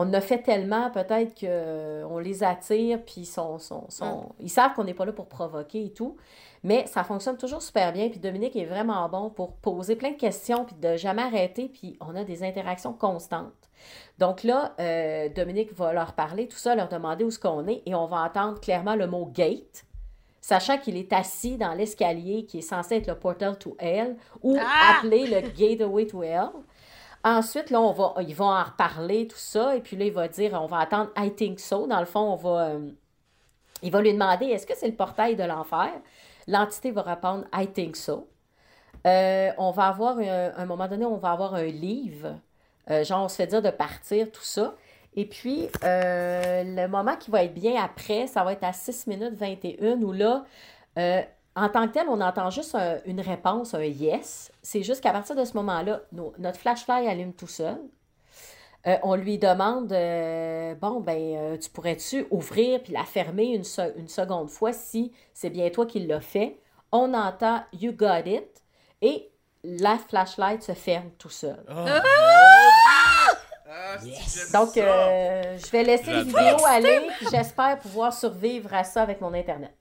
[0.00, 4.74] On a fait tellement, peut-être qu'on les attire, puis ils, sont, sont, sont- ils savent
[4.74, 6.16] qu'on n'est pas là pour provoquer et tout.
[6.62, 8.08] Mais ça fonctionne toujours super bien.
[8.08, 11.68] Puis Dominique est vraiment bon pour poser plein de questions, puis de jamais arrêter.
[11.68, 13.52] Puis on a des interactions constantes.
[14.18, 17.82] Donc là, euh, Dominique va leur parler, tout ça, leur demander où est-ce qu'on est,
[17.86, 19.84] et on va entendre clairement le mot gate,
[20.40, 24.56] sachant qu'il est assis dans l'escalier qui est censé être le portal to hell, ou
[24.60, 24.98] Ah!
[24.98, 26.50] appelé le gateway to hell.
[27.28, 30.28] Ensuite, là, on va, ils vont en reparler, tout ça, et puis là, il va
[30.28, 31.86] dire, on va attendre I think so.
[31.86, 32.90] Dans le fond, on va, euh,
[33.82, 35.90] il va lui demander, est-ce que c'est le portail de l'enfer?
[36.46, 38.26] L'entité va répondre, I think so.
[39.06, 42.38] Euh, on va avoir, un, un moment donné, on va avoir un livre,
[42.90, 44.74] euh, genre, on se fait dire de partir, tout ça.
[45.14, 49.34] Et puis, le moment qui va être bien après, ça va être à 6 minutes
[49.34, 50.46] 21, où là,
[51.64, 54.50] en tant que tel, on entend juste un- une réponse, un yes.
[54.62, 56.00] C'est juste qu'à partir de ce moment-là,
[56.38, 57.78] notre flashlight allume tout seul.
[58.86, 63.64] Euh, on lui demande, euh, bon, ben, euh, tu pourrais-tu ouvrir puis la fermer une,
[63.64, 66.58] se- une seconde fois si c'est bien toi qui l'as fait?
[66.92, 68.62] On entend You got it
[69.02, 69.30] et
[69.64, 71.58] la flashlight se ferme tout seul.
[71.68, 71.74] Oh!
[73.70, 79.02] Ah, j'aime Donc, euh, je vais laisser les vidéos aller j'espère pouvoir survivre à ça
[79.02, 79.74] avec mon Internet.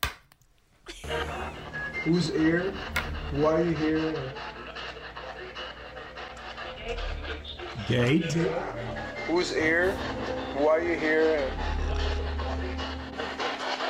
[2.07, 2.73] Who's here?
[3.33, 4.15] Why are you here?
[7.89, 8.31] Gate.
[9.27, 9.91] Who's here?
[10.55, 11.51] Why are you here?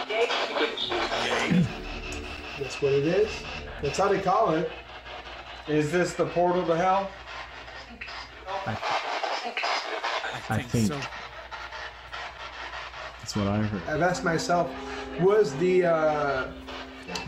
[0.08, 0.32] Gate.
[2.58, 3.30] That's what it is.
[3.84, 4.72] That's how they call it.
[5.68, 7.12] Is this the portal to hell?
[10.50, 11.00] I think so.
[13.20, 13.82] that's what I heard.
[13.88, 14.72] I've asked myself,
[15.20, 16.48] was the uh,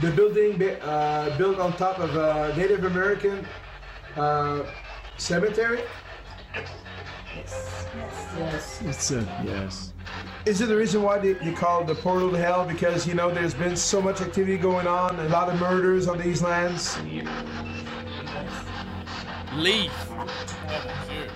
[0.01, 3.45] the building uh, built on top of a Native American
[4.15, 4.63] uh,
[5.17, 5.81] cemetery?
[8.81, 9.93] It's a yes.
[10.45, 12.65] Is it the reason why they, they call it the portal to hell?
[12.65, 16.17] Because you know there's been so much activity going on, a lot of murders on
[16.17, 16.97] these lands.
[19.55, 19.91] Leave!
[20.09, 20.27] Mon
[21.07, 21.27] Dieu!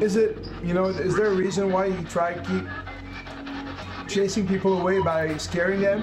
[0.00, 2.66] Is it you know is there a reason why you try to keep
[4.12, 6.02] chasing people away by scaring them?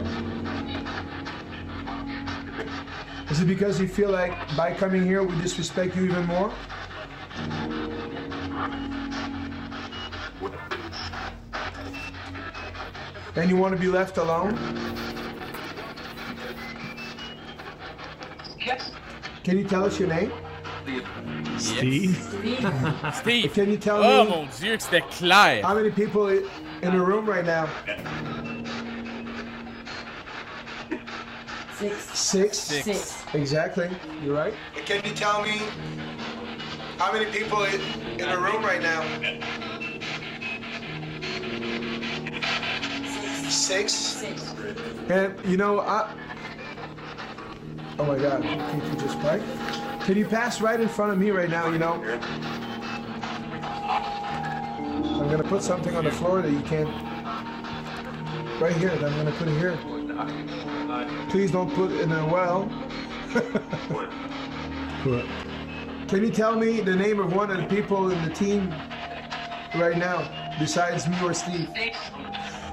[3.30, 6.52] Is it because you feel like by coming here we disrespect you even more?
[13.36, 14.57] And you want to be left alone?
[18.60, 18.91] Yes.
[19.44, 20.31] Can you tell us your name?
[21.57, 22.18] Steve.
[22.18, 23.14] Steve!
[23.14, 23.53] Steve.
[23.53, 25.61] Can you tell Oh me mon Dieu, que c'était clair!
[25.61, 26.41] how many people i-
[26.81, 27.69] in the room right now?
[31.77, 31.97] Six.
[32.19, 32.57] Six.
[32.57, 33.23] Six.
[33.34, 33.89] Exactly.
[34.23, 34.53] You're right.
[34.85, 35.61] Can you tell me
[36.97, 37.80] how many people i-
[38.18, 39.01] in the room right now?
[43.49, 44.23] Six.
[45.10, 46.14] And you know, I.
[47.97, 48.41] Oh my God!
[48.43, 49.41] Can't you just bite?
[50.06, 51.68] Can you pass right in front of me right now?
[51.69, 52.19] You know.
[55.19, 56.89] I'm gonna put something on the floor that you can't.
[58.61, 58.89] Right here.
[58.89, 59.77] that I'm gonna put it here.
[61.29, 62.69] Please don't put it in a well.
[66.07, 68.73] Can you tell me the name of one of the people in the team
[69.75, 70.27] right now?
[70.59, 71.69] besides me or Steve?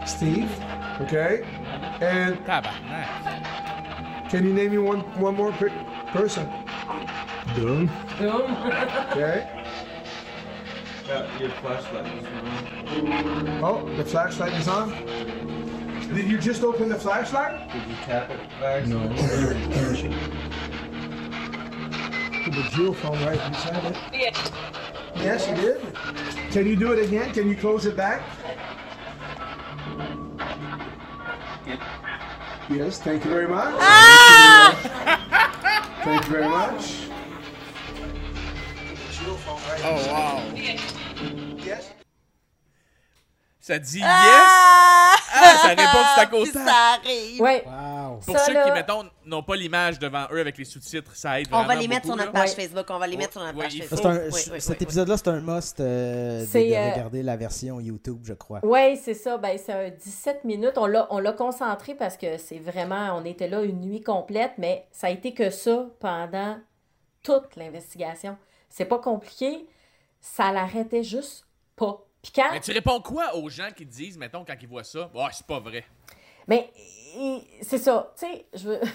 [0.04, 0.50] Steve.
[1.00, 1.44] Okay.
[2.00, 4.28] And Tabarnak.
[4.28, 5.70] can you name me one one more per-
[6.08, 6.50] person?
[7.54, 7.88] Doom.
[8.20, 9.55] Okay.
[11.06, 13.64] Your flashlight is on.
[13.64, 14.90] Oh, the flashlight is on.
[16.14, 17.70] Did you just open the flashlight?
[17.72, 18.86] Did you tap it back?
[18.86, 19.08] No.
[22.44, 23.96] Put the jewel phone right beside it.
[25.16, 25.80] Yes, you did.
[26.50, 27.32] Can you do it again?
[27.32, 28.22] Can you close it back?
[32.68, 33.74] Yes, thank you very much.
[33.78, 34.74] Ah!
[36.02, 37.05] Thank you very much.
[39.84, 40.56] Oh, wow.
[41.64, 41.92] Yes.
[43.60, 44.06] Ça dit yes?
[44.08, 45.14] Ah!
[45.38, 46.52] Ah, ça répond tout à côté.
[46.52, 47.40] ça arrive.
[47.40, 47.64] Ouais.
[47.66, 48.18] Wow.
[48.24, 51.40] Pour Ça, ceux là- qui, mettons, n'ont pas l'image devant eux avec les sous-titres, ça
[51.40, 52.50] aide On vraiment va les mettre beaucoup, sur notre page.
[52.54, 52.86] Facebook.
[52.88, 53.98] On va les mettre sur notre Ouais, page Facebook.
[54.00, 57.22] C'est un- Oui, oui, cet oui, épisode-là, c'est un must euh, de, de euh, regarder
[57.24, 58.60] la version YouTube, je crois.
[58.62, 59.36] Oui, c'est ça.
[59.36, 60.74] Ben, c'est un 17 minutes.
[60.78, 63.16] On l'a, on l'a concentré parce que c'est vraiment.
[63.20, 66.56] On était là une nuit complète, mais ça a été que ça pendant
[67.24, 68.38] toute l'investigation.
[68.68, 69.66] C'est pas compliqué.
[70.20, 72.04] Ça l'arrêtait juste pas.
[72.22, 72.50] Puis quand.
[72.52, 75.26] Mais tu réponds quoi aux gens qui te disent, mettons, quand ils voient ça, oh,
[75.32, 75.84] c'est pas vrai.
[76.48, 76.70] Mais
[77.16, 78.80] il- c'est ça, tu sais, je veux.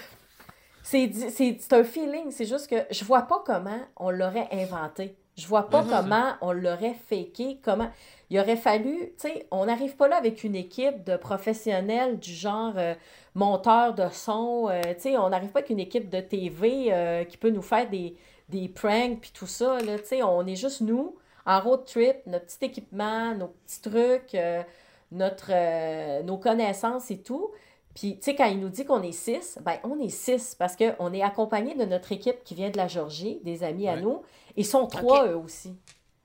[0.84, 5.14] C'est un feeling, c'est juste que je vois pas comment on l'aurait inventé.
[5.38, 7.88] Je vois pas comment on l'aurait faké, comment.
[8.28, 12.32] Il aurait fallu, tu sais, on n'arrive pas là avec une équipe de professionnels du
[12.34, 12.94] genre euh,
[13.34, 17.24] monteur de son, euh, tu sais, on n'arrive pas avec une équipe de TV euh,
[17.24, 18.14] qui peut nous faire des,
[18.48, 21.16] des pranks puis tout ça, là, tu sais, on est juste nous,
[21.46, 24.62] en road trip, notre petit équipement, nos petits trucs, euh,
[25.10, 27.50] notre, euh, nos connaissances et tout.
[27.94, 30.76] Puis, tu sais, quand il nous dit qu'on est six, ben on est six parce
[30.76, 34.22] qu'on est accompagné de notre équipe qui vient de la Georgie, des amis à nous.
[34.56, 35.76] Ils sont trois, eux aussi.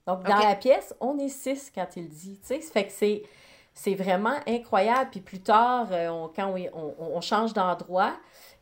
[0.05, 2.39] Donc, dans la pièce, on est six quand il dit.
[2.39, 3.23] Tu sais, fait que c'est,
[3.73, 5.09] c'est vraiment incroyable.
[5.11, 8.13] Puis plus tard, euh, on- quand on, on- on change d'endroit,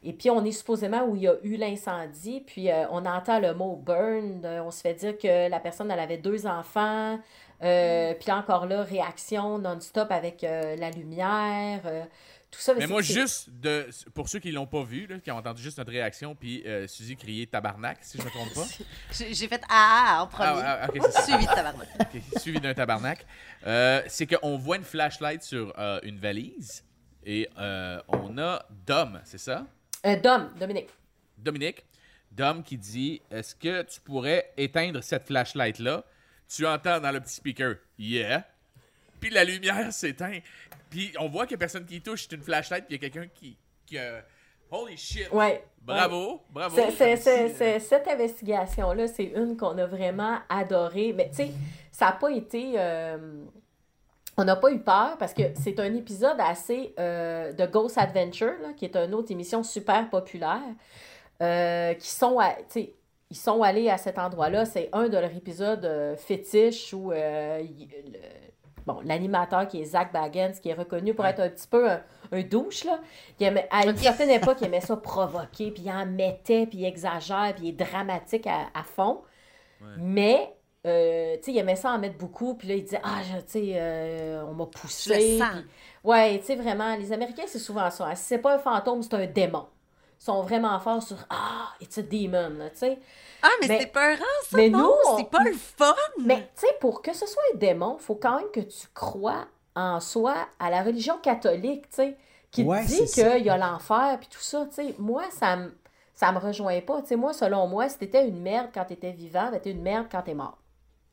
[0.06, 3.40] et puis on est supposément où il y a eu l'incendie, puis euh, on entend
[3.40, 7.20] le mot burn, on se fait dire que la personne, elle avait deux enfants,
[7.64, 12.04] euh, puis là, encore là, réaction non-stop avec euh, la lumière, euh,
[12.52, 12.74] tout ça.
[12.74, 15.64] Mais c'est- moi, juste, de, pour ceux qui l'ont pas vu, là, qui ont entendu
[15.64, 18.66] juste notre réaction, puis euh, Suzy crier tabarnak, si je me trompe pas.
[19.12, 20.62] J'ai fait ah en premier.
[20.64, 21.22] Ah, ah, ok, c'est ça.
[21.26, 21.88] Suivi de tabarnak.
[22.38, 23.26] Suivi d'un tabarnak.
[23.66, 26.84] Euh, c'est qu'on voit une flashlight sur euh, une valise
[27.26, 29.66] et euh, on a Dom, c'est ça?
[30.06, 30.90] Euh, Dom, Dominique.
[31.38, 31.86] Dominique.
[32.32, 36.04] Dom qui dit Est-ce que tu pourrais éteindre cette flashlight-là?
[36.48, 38.46] Tu entends dans le petit speaker Yeah.
[39.20, 40.40] Puis la lumière s'éteint.
[40.90, 42.28] Puis on voit qu'il n'y a personne qui touche.
[42.30, 43.58] C'est une flashlight, puis il y a quelqu'un qui.
[43.86, 44.20] qui euh,
[44.70, 45.64] Holy shit Ouais.
[45.82, 46.76] Bravo, bravo.
[46.76, 51.14] C'est- c'est- c'est- cette investigation-là, c'est une qu'on a vraiment adorée.
[51.14, 51.52] Mais tu sais,
[51.92, 52.74] ça n'a pas été.
[52.76, 53.46] euh,
[54.38, 58.54] on n'a pas eu peur parce que c'est un épisode assez euh, de Ghost Adventure,
[58.62, 60.62] là, qui est une autre émission super populaire,
[61.42, 62.56] euh, qui sont, à-
[63.30, 64.66] ils sont allés à cet endroit-là.
[64.66, 68.20] C'est un de leurs épisodes euh, fétiches où euh, il- le-
[68.86, 71.32] bon, l'animateur qui est Zach Baggins, qui est reconnu pour Ouais.
[71.32, 72.02] être un petit peu un,
[72.32, 73.00] un douche, là,
[73.40, 76.80] il aimait- à une certaine époque, il aimait ça provoquer, puis il en mettait, puis
[76.80, 79.22] il exagère, puis il est dramatique à, à fond.
[79.98, 80.55] Mais,
[80.86, 83.38] euh, tu sais, il aimait ça en mettre beaucoup, puis là, il disait, ah, je-
[83.42, 85.38] tu sais, euh, on m'a poussé.
[85.38, 85.50] Je sens.
[85.54, 85.66] puis-
[86.04, 88.06] Ouais, tu sais, vraiment, les Américains, c'est souvent ça.
[88.08, 88.16] hein.
[88.16, 89.66] Si c'est pas un fantôme, c'est un démon.
[90.22, 93.00] Ils sont vraiment forts sur, ah, it's a demon, là, tu sais.
[93.42, 94.80] Ah, mais, Mais- c'est peurant, ça, mais non?
[94.80, 95.94] nous, on- C'est pas le fun!
[96.24, 99.46] Mais tu sais, pour que ce soit un démon, faut quand même que tu crois
[99.76, 102.18] en soi à la religion catholique, tu sais,
[102.52, 104.96] qui te Ouais, dit qu'il y a l'enfer puis tout ça, tu sais.
[105.00, 105.76] Moi, ça me
[106.14, 107.02] ça me rejoint pas.
[107.02, 109.82] Tu sais, moi, selon moi, si t'étais une merde quand t'étais vivant, ben t'es une
[109.82, 110.58] merde quand t'es mort.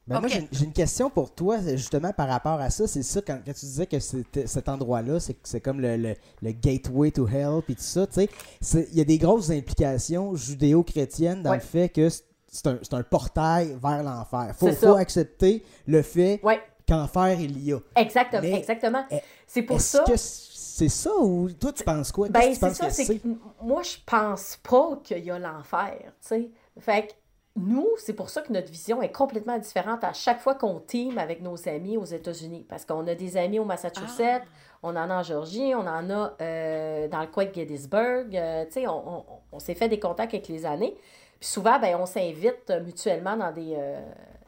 [0.09, 2.89] Ben, Moi, j'ai une question pour toi, justement, par rapport à ça.
[2.89, 7.13] C'est ça, quand, quand tu disais que cet endroit-là, c'est comme le, le- le gateway
[7.13, 8.27] to hell, puis tout ça, tu
[8.61, 8.89] sais.
[8.91, 11.59] Il y a des grosses implications judéo-chrétiennes dans Ouais.
[11.59, 14.53] le fait que c'est- un, un portail vers l'enfer.
[14.59, 14.89] Faut, ça.
[14.89, 17.79] faut accepter le fait Ouais, qu'enfer, il y a.
[17.97, 18.43] exactement.
[18.43, 19.05] Mais- exactement.
[19.47, 20.05] C'est pour Est-ce ça.
[20.05, 22.29] que c'est ça ou toi, tu penses quoi?
[22.29, 23.29] Ben, c'est ça, c'est que
[23.63, 26.51] moi, je pense pas qu'il y a l'enfer, tu sais.
[26.81, 27.13] Fait que
[27.57, 31.19] nous, c'est pour ça que notre vision est complètement différente à chaque fois qu'on team
[31.19, 32.65] avec nos amis aux États-Unis.
[32.69, 34.43] Parce qu'on a des amis au Massachusetts,
[34.83, 38.35] on en a en Georgie, on en a euh, dans le coin de Gettysburg.
[38.35, 40.97] euh, tu sais, on, on- on s'est fait des contacts avec les années.
[41.39, 44.01] Puis souvent, ben, on s'invite euh, mutuellement dans des, euh,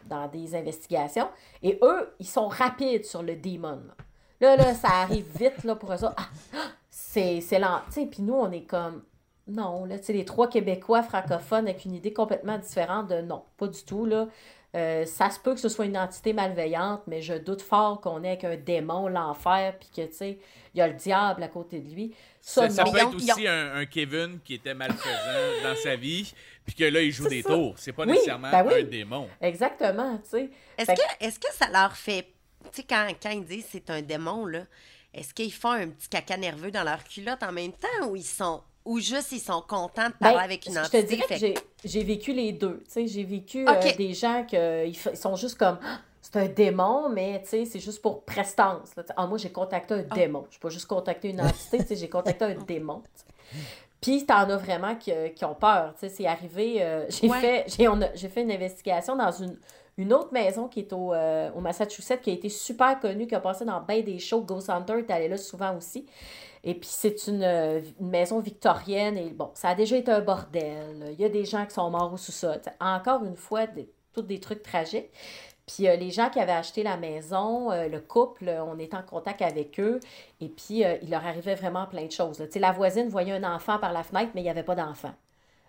[0.06, 1.28] dans des investigations.
[1.62, 3.80] Et eux, ils sont rapides sur le démon.
[4.40, 6.14] Là, là, ça arrive vite là, pour eux autres.
[6.16, 6.58] Ah, ah,
[6.90, 7.80] c'est c'est lent.
[7.88, 9.02] Tu sais, Puis nous, on est comme.
[9.46, 13.44] Non, là, tu sais, les trois Québécois francophones avec une idée complètement différente de non,
[13.58, 14.26] pas du tout, là.
[14.74, 18.24] Euh, ça se peut que ce soit une entité malveillante, mais je doute fort qu'on
[18.24, 20.38] ait avec un démon, l'enfer, puis que, tu sais,
[20.74, 22.12] il y a le diable à côté de lui.
[22.40, 22.90] Ça, ça non.
[22.90, 25.04] peut être aussi un, un Kevin qui était malfaisant
[25.62, 26.34] dans sa vie,
[26.66, 27.50] puis que là, il joue des ça.
[27.50, 27.74] tours.
[27.78, 28.80] C'est pas Oui, nécessairement ben oui.
[28.80, 29.28] un démon.
[29.40, 30.50] Exactement, tu sais.
[30.76, 32.26] Est-ce Fait que, est que ça leur fait.
[32.72, 34.62] Tu sais, quand, quand ils disent c'est un démon, là,
[35.12, 38.24] est-ce qu'ils font un petit caca nerveux dans leur culotte en même temps ou ils
[38.24, 38.60] sont.
[38.84, 41.02] Ou juste ils sont contents de parler Ben, avec une je entité?
[41.04, 41.54] te dirais que fait j'ai-
[41.84, 42.82] j'ai vécu les deux.
[42.94, 47.42] J'ai vécu euh, des gens qui ils sont juste comme Ah, c'est un démon, mais
[47.46, 48.90] c'est juste pour prestance.
[49.16, 50.14] Ah, moi, j'ai contacté un Ah.
[50.14, 50.44] démon.
[50.50, 53.02] Je pas juste contacté une entité, j'ai contacté un démon.
[53.04, 53.58] tu sais.
[54.00, 55.94] Puis t'en as vraiment qui, euh, qui ont peur.
[55.96, 56.82] C'est arrivé.
[56.82, 57.40] euh, j'ai Ouais.
[57.66, 59.56] fait fait une investigation dans une,
[59.96, 63.34] une autre maison qui est au, euh, au Massachusetts, qui a été super connue, qui
[63.34, 64.42] a passé dans bien des shows.
[64.42, 66.04] Ghost Hunter est allé là souvent aussi.
[66.64, 69.16] Et puis, c'est une, euh, une maison victorienne.
[69.18, 71.10] Et bon, ça a déjà été un bordel.
[71.12, 72.60] Il y a des gens qui sont morts au sous-sol.
[72.80, 75.10] Encore une fois, des, tous des trucs tragiques.
[75.66, 79.02] Puis, euh, les gens qui avaient acheté la maison, euh, le couple, on était en
[79.02, 79.98] contact avec eux.
[80.40, 82.38] Et puis, euh, il leur arrivait vraiment plein de choses.
[82.38, 82.46] là.
[82.46, 84.74] Tu sais, La voisine voyait un enfant par la fenêtre, mais il n'y avait pas
[84.74, 85.12] d'enfant.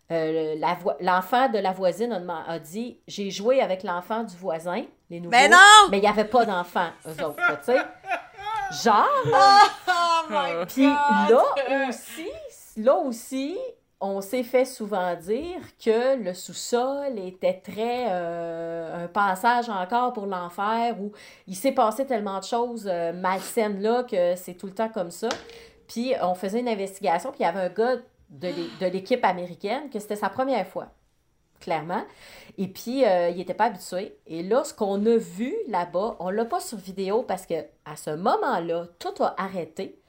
[0.09, 2.11] L'enfant de la voisine
[2.47, 5.31] a, dit J'ai joué avec l'enfant du voisin, les nouveaux.
[5.31, 5.57] Mais non!
[5.89, 7.39] Mais il n'y avait pas d'enfant, eux autres.
[7.39, 7.79] là, tu sais.
[8.71, 9.05] Genre,
[9.87, 11.43] Oh my puis là
[11.87, 12.29] aussi,
[12.77, 13.57] là aussi,
[14.01, 20.25] on s'est fait souvent dire que le sous-sol était très euh, un passage encore pour
[20.25, 21.11] l'enfer où
[21.47, 25.11] il s'est passé tellement de choses euh, malsaines là que c'est tout le temps comme
[25.11, 25.29] ça.
[25.87, 27.97] Puis on faisait une investigation, puis il y avait un gars
[28.29, 30.87] de l'équipe américaine que c'était sa première fois,
[31.59, 32.03] clairement.
[32.57, 34.17] Et puis, euh, il n'était pas habitué.
[34.27, 37.55] Et là, ce qu'on a vu là-bas, on l'a pas sur vidéo parce que
[37.85, 39.99] à ce moment-là, tout a arrêté.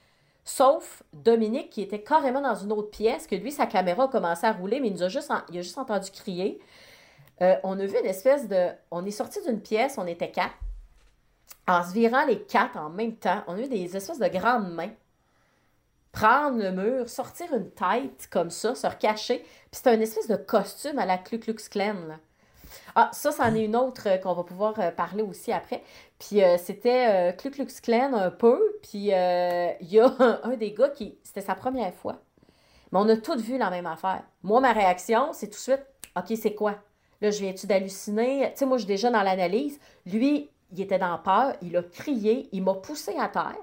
[0.44, 4.46] Sauf Dominique qui était carrément dans une autre pièce, que lui, sa caméra a commencé
[4.46, 6.60] à rouler, mais il nous a juste, il a juste entendu crier.
[7.42, 8.68] Euh, on a vu une espèce de.
[8.90, 10.54] On est sorti d'une pièce, on était quatre.
[11.68, 14.72] En se virant les quatre en même temps, on a eu des espèces de grandes
[14.72, 14.92] mains
[16.16, 19.40] prendre le mur, sortir une tête comme ça, se recacher.
[19.40, 21.94] Puis c'était une espèce de costume à la Ku Klux Klan.
[22.08, 22.14] Là.
[22.94, 25.82] Ah, ça, c'en est une autre euh, qu'on va pouvoir euh, parler aussi après.
[26.18, 28.58] Puis euh, c'était Ku Klux Klan un peu.
[28.82, 31.18] Puis il y a un, un des gars qui...
[31.22, 32.22] C'était sa première fois.
[32.92, 34.22] Mais on a toutes vu la même affaire.
[34.42, 35.84] Moi, ma réaction, c'est tout de suite,
[36.16, 36.76] OK, c'est quoi?
[37.20, 38.52] Là, je viens-tu d'halluciner?
[38.52, 39.78] Tu sais, moi, je suis déjà dans l'analyse.
[40.06, 43.56] Lui, il était dans peur, il a crié, il m'a poussé à terre.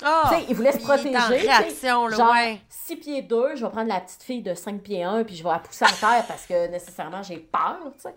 [0.00, 1.18] Sais, il voulait se en protéger.
[1.48, 2.60] réaction, là, genre, ouais.
[2.68, 5.42] 6 pieds 2, je vais prendre la petite fille de 5 pieds 1, puis je
[5.42, 8.14] vais la pousser à terre parce que nécessairement j'ai peur, tu sais.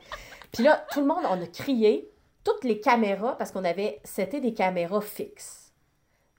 [0.52, 2.10] Puis là, tout le monde, on a crié,
[2.44, 5.72] toutes les caméras, parce qu'on avait, c'était des caméras fixes.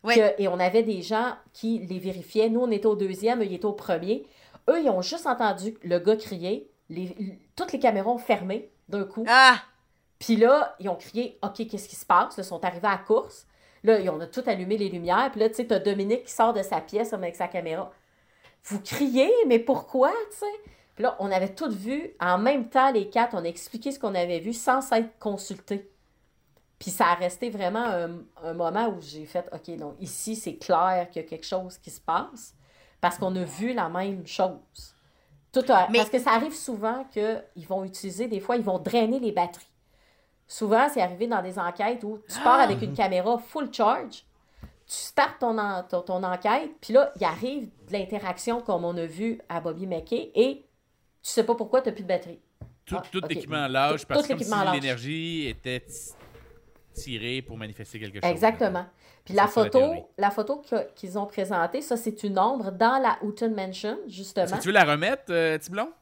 [0.03, 0.15] Oui.
[0.15, 2.49] Que- et on avait des gens qui les vérifiaient.
[2.49, 4.27] Nous, on était au deuxième, eux, ils étaient au premier.
[4.69, 6.71] Eux, ils ont juste entendu le gars crier.
[6.89, 7.15] Les,
[7.57, 9.25] toutes les caméras ont fermé d'un coup.
[9.29, 9.57] Ah!
[10.19, 12.35] Puis là, ils ont crié OK, qu'est-ce qui se passe?
[12.37, 13.47] Ils sont arrivés à la course.
[13.83, 15.31] Là, on a tout allumé les lumières.
[15.31, 17.91] Puis là, tu sais, t'as Dominique qui sort de sa pièce avec sa caméra.
[18.65, 20.71] Vous criez, mais pourquoi, tu sais?
[20.95, 22.11] Puis là, on avait tout vu.
[22.21, 25.91] En même temps, les quatre, on a expliqué ce qu'on avait vu sans s'être consultés.
[26.79, 28.11] Puis ça a resté vraiment un,
[28.43, 31.79] un moment où j'ai fait OK, non, ici, c'est clair qu'il y a quelque chose
[31.79, 32.55] qui se passe
[33.01, 34.95] parce qu'on a vu la même chose.
[35.53, 38.79] Tout a- Mais- Parce que ça arrive souvent qu'ils vont utiliser, des fois, ils vont
[38.79, 39.67] drainer les batteries.
[40.53, 44.25] Souvent, c'est arrivé dans des enquêtes où tu pars avec une caméra full charge,
[44.85, 48.97] tu startes ton, en- ton, ton enquête, puis là, il arrive de l'interaction comme on
[48.97, 50.67] a vu à Bobby McKay et
[51.23, 52.41] tu sais pas pourquoi tu n'as plus de batterie.
[52.85, 56.15] Tout, Ah, tout l'équipement lâche Tout- parce que si l'énergie était ti-
[56.95, 58.29] tirée pour manifester quelque chose.
[58.29, 58.87] Exactement.
[59.25, 60.65] Puis la photo, la photo
[60.97, 64.57] qu'ils ont présentée, ça, c'est une ombre dans la Houghton Mansion, justement.
[64.57, 65.93] que tu veux la remettre, euh, Tiblon?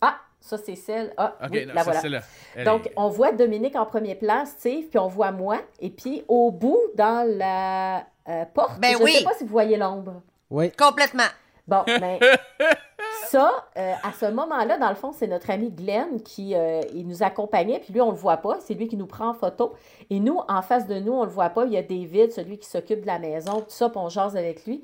[0.00, 0.20] Ah,
[0.50, 1.12] ça, c'est celle.
[1.16, 2.00] Ah, Ok, oui, non, la voilà.
[2.00, 2.20] c'est là.
[2.56, 5.58] Elle Donc, est- on voit Dominique en premier plan, Steve, puis on voit moi.
[5.80, 9.12] Et puis, au bout, dans la euh, porte, Ben je ne oui.
[9.14, 10.22] sais pas si vous voyez l'ombre.
[10.50, 10.70] Oui.
[10.72, 11.22] Complètement.
[11.68, 12.18] Bon, mais
[13.28, 17.06] ça, euh, à ce moment-là, dans le fond, c'est notre ami Glenn qui euh, il
[17.06, 18.58] nous accompagnait, puis lui, on le voit pas.
[18.60, 19.72] C'est lui qui nous prend en photo.
[20.10, 21.64] Et nous, en face de nous, on le voit pas.
[21.66, 24.36] Il y a David, celui qui s'occupe de la maison, tout ça, puis on jase
[24.36, 24.82] avec lui.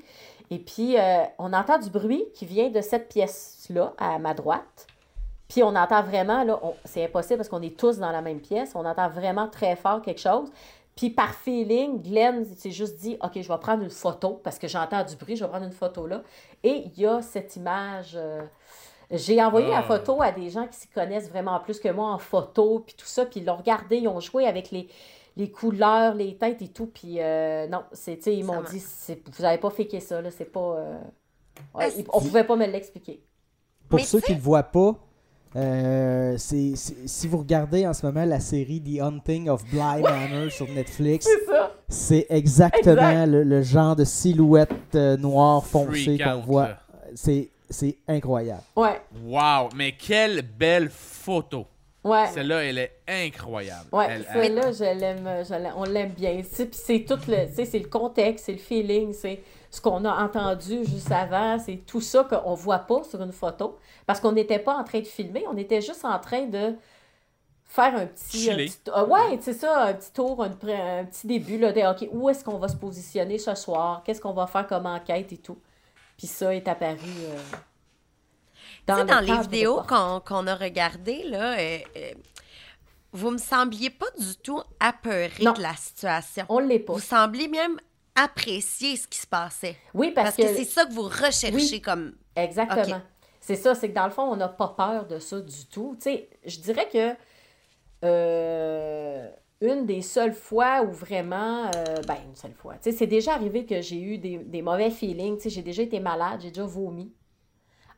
[0.49, 4.87] Et puis, euh, on entend du bruit qui vient de cette pièce-là, à ma droite.
[5.47, 8.39] Puis on entend vraiment, là, on- c'est impossible parce qu'on est tous dans la même
[8.41, 10.49] pièce, on entend vraiment très fort quelque chose.
[10.95, 14.67] Puis par feeling, Glenn s'est juste dit, OK, je vais prendre une photo parce que
[14.67, 16.23] j'entends du bruit, je vais prendre une photo là.
[16.63, 18.13] Et il y a cette image.
[18.15, 18.41] euh,
[19.09, 19.83] J'ai envoyé la Ah.
[19.83, 23.05] photo à des gens qui s'y connaissent vraiment plus que moi en photo, puis tout
[23.05, 24.89] ça, puis ils l'ont regardé, ils ont joué avec les,
[25.37, 29.43] les couleurs, les teintes et tout, puis euh, non, c'est, ils m'ont dit, c'est- vous
[29.43, 30.59] n'avez pas féqué ça, là, c'est pas...
[30.59, 30.99] euh,
[31.73, 33.23] Ouais, on pouvait pas me l'expliquer.
[33.87, 34.95] Pour Mais ceux qui ne le voient pas,
[35.55, 40.01] euh, c'est, c'est- si vous regardez en ce moment la série The Hunting of Bly
[40.01, 41.71] Manor sur Netflix, C'est ça.
[41.87, 43.25] c'est exactement Exact.
[43.27, 46.67] le, le genre de silhouette euh, noire foncée Freak qu'on out, voit.
[46.67, 46.79] là.
[47.15, 48.61] C'est, c'est incroyable.
[48.75, 51.65] Ouais, Wow, mais quelle belle photo.
[52.03, 52.27] ouais.
[52.33, 53.87] Celle-là, elle est incroyable.
[53.91, 56.37] Ouais, Elle- celle-là, je l'aime, je l'aime- on l'aime bien.
[56.37, 59.39] Tu sais, Puis c'est tout le, tu sais, c'est le contexte, c'est le feeling, c'est
[59.71, 63.77] ce qu'on a entendu juste avant, c'est tout ça qu'on voit pas sur une photo,
[64.05, 66.75] parce qu'on n'était pas en train de filmer, on était juste en train de
[67.65, 68.65] faire un petit, un Chiller.
[68.67, 72.29] petit- ah ouais, c'est ça, un petit tour, un, petit début là, de ok, où
[72.29, 75.57] est-ce qu'on va se positionner ce soir, qu'est-ce qu'on va faire comme enquête et tout?
[76.17, 76.97] Puis ça est apparu.
[77.05, 77.37] euh,
[78.87, 82.11] Tu sais, le dans les vidéos qu'on a regardées, là, euh, euh,
[83.11, 85.51] vous me sembliez pas du tout apeuré Non.
[85.53, 86.45] de la situation.
[86.49, 86.93] On l'est pas.
[86.93, 87.77] Vous sembliez même
[88.17, 89.77] apprécier ce qui se passait.
[89.93, 91.81] Oui, parce, Parce, que, c'est ça que vous recherchez Oui.
[91.81, 92.15] comme.
[92.35, 93.01] Exactement.
[93.39, 95.95] C'est ça, c'est que dans le fond, on n'a pas peur de ça du tout.
[95.95, 97.15] Tu sais, je dirais que
[98.03, 99.29] euh,
[99.61, 103.33] une des seules fois où vraiment, euh, ben une seule fois, tu sais, c'est déjà
[103.33, 105.37] arrivé que j'ai eu des, des mauvais feelings.
[105.37, 107.13] Tu sais, j'ai déjà été malade, j'ai déjà vomi.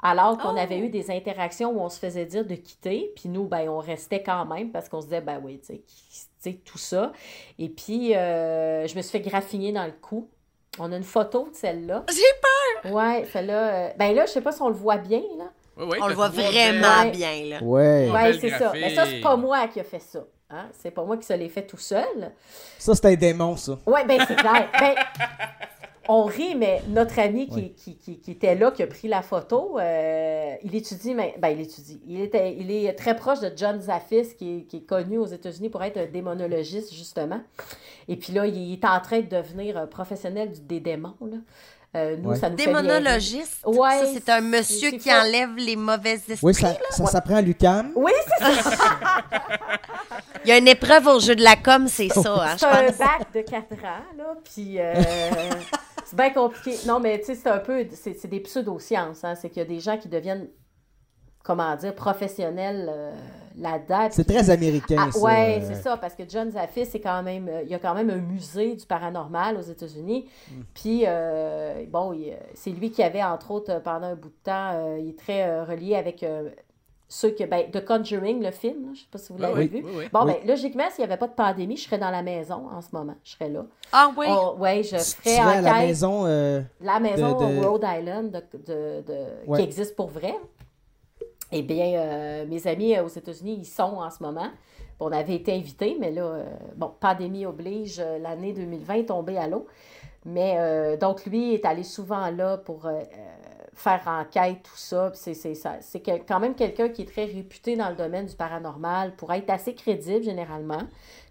[0.02, 0.58] Alors qu'on Oh!
[0.58, 3.80] avait eu des interactions où on se faisait dire de quitter, puis nous, ben, on
[3.80, 6.29] restait quand même parce qu'on se disait, ben oui, tu sais, qui- tu sais,
[6.66, 7.12] tout ça.
[7.58, 10.30] Et puis, euh, je me suis fait graffiner dans le cou.
[10.80, 12.06] On a une photo de celle-là.
[12.10, 12.94] J'ai peur!
[12.94, 13.68] Ouais, celle-là.
[13.74, 15.46] euh, ben là, je sais pas si on le voit bien, là.
[15.78, 17.12] Ouais, ouais, On le voit vraiment Ouais.
[17.12, 17.64] bien, là.
[17.64, 18.10] Ouais.
[18.12, 18.38] Ouais.
[18.40, 18.72] C'est ça.
[18.74, 20.20] Mais ça, c'est pas moi qui a fait ça.
[20.52, 20.68] Hein?
[20.80, 22.32] C'est pas moi qui se l'ai fait tout seul.
[22.78, 23.78] Ça, c'est un démon, ça.
[23.86, 24.68] Ouais, ben c'est clair.
[24.80, 24.96] Ben,
[26.12, 27.74] on rit, mais notre ami qui, Ouais.
[27.78, 31.50] qui, qui, qui était là, qui a pris la photo, euh, il étudie, mais, ben
[31.50, 32.02] il étudie.
[32.08, 35.28] Il, était, il est très proche de John Zaffis, qui est, qui est connu aux
[35.28, 37.42] États-Unis pour être un démonologiste, justement.
[38.08, 41.14] Et puis là, il est en train de devenir un professionnel du- des démons.
[41.22, 41.38] Là.
[41.96, 42.36] Euh, nous, Ouais.
[42.36, 42.84] ça nous fait bien rire.
[42.88, 43.64] Démonologiste.
[43.66, 46.38] Ouais, ça, c'est un monsieur c'est qui enlève les mauvais esprits.
[46.44, 47.92] Oui, ça, ça s'apprend à l'UCAM.
[47.96, 48.52] Oui, c'est ça.
[50.46, 52.66] Il y a une épreuve au jeu de la com, c'est ça, hein, je C'est
[52.66, 52.98] un pense.
[52.98, 54.94] bac de 4 ans, là, puis euh,
[56.10, 56.76] c'est bien compliqué.
[56.88, 59.66] Non, mais tu sais, c'est un peu, c'est c'est des pseudosciences, hein, c'est qu'il y
[59.66, 60.48] a des gens qui deviennent,
[61.44, 63.12] comment dire, professionnels euh,
[63.58, 64.08] là-dedans.
[64.12, 65.20] C'est très américain, Ah, ça.
[65.30, 65.60] euh.
[65.68, 68.10] c'est ça, parce que John Zaffis, c'est quand même, euh, il y a quand même
[68.10, 70.28] un musée du paranormal aux États-Unis.
[70.50, 70.54] Mm.
[70.74, 74.44] Puis, euh, bon, il- c'est lui qui avait, entre autres, euh, pendant un bout de
[74.44, 76.50] temps, euh, il est très euh, relié avec euh,
[77.12, 79.68] ceux que, ben, The Conjuring, le film, là, je sais pas si vous l'avez oui,
[79.68, 79.82] vu.
[79.84, 80.04] oui, oui.
[80.14, 80.34] Bon, Oui.
[80.42, 82.90] ben, logiquement, s'il n'y avait pas de pandémie, je serais dans la maison en ce
[82.94, 83.16] moment.
[83.24, 83.66] Je serais là.
[83.92, 84.28] Ah oui.
[84.30, 85.88] On- ouais, je Tu ferais serais à la enquête.
[85.88, 86.26] maison.
[86.28, 89.58] euh, La maison de- Rhode Island de, de- de- Ouais.
[89.58, 90.36] qui existe pour vrai.
[91.52, 94.50] Eh bien, euh, mes amis euh, aux États-Unis, ils sont en ce moment.
[95.00, 96.44] On avait été invités, mais là, euh,
[96.76, 99.66] bon, pandémie oblige, euh, l'année 2020 est tombée à l'eau.
[100.26, 102.86] Mais euh, donc, lui est allé souvent là pour
[103.80, 105.12] faire enquête, tout ça.
[105.14, 108.26] C'est, c'est, ça- c'est quel- quand même quelqu'un qui est très réputé dans le domaine
[108.26, 110.82] du paranormal pour être assez crédible généralement.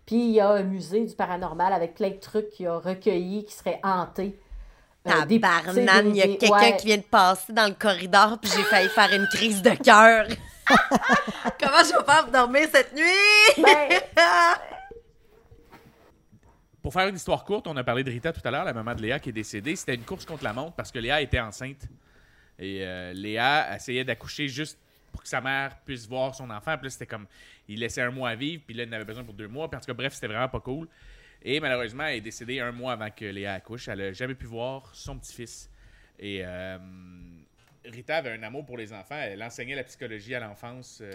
[0.07, 3.45] Puis il y a un musée du paranormal avec plein de trucs qu'il a recueillis
[3.45, 4.39] qui seraient hantés.
[5.07, 6.77] Euh, des- Tabarnane, il y a quelqu'un ouais.
[6.77, 10.27] qui vient de passer dans le corridor, puis j'ai failli faire une crise de cœur.
[10.69, 13.63] Comment je vais faire pour dormir cette nuit?
[13.63, 13.89] Ben,
[16.83, 18.95] Pour faire une histoire courte, on a parlé de Rita tout à l'heure, la maman
[18.95, 19.77] de Léa qui est décédée.
[19.77, 21.83] C'était une course contre la montre parce que Léa était enceinte.
[22.59, 24.79] Et euh, Léa essayait d'accoucher juste
[25.13, 26.77] pour que sa mère puisse voir son enfant.
[26.77, 27.27] Puis là, c'était comme,
[27.69, 29.69] il laissait un mois à vivre, puis là, il en avait besoin pour deux mois.
[29.71, 30.89] Puis en tout cas, bref, c'était vraiment pas cool.
[31.43, 33.89] Et malheureusement, elle est décédée un mois avant que Léa accouche.
[33.89, 35.71] Elle n'a jamais pu voir son petit-fils.
[36.19, 36.79] Et euh,
[37.85, 39.19] Rita avait un amour pour les enfants.
[39.19, 41.13] Elle enseignait la psychologie à l'enfance euh,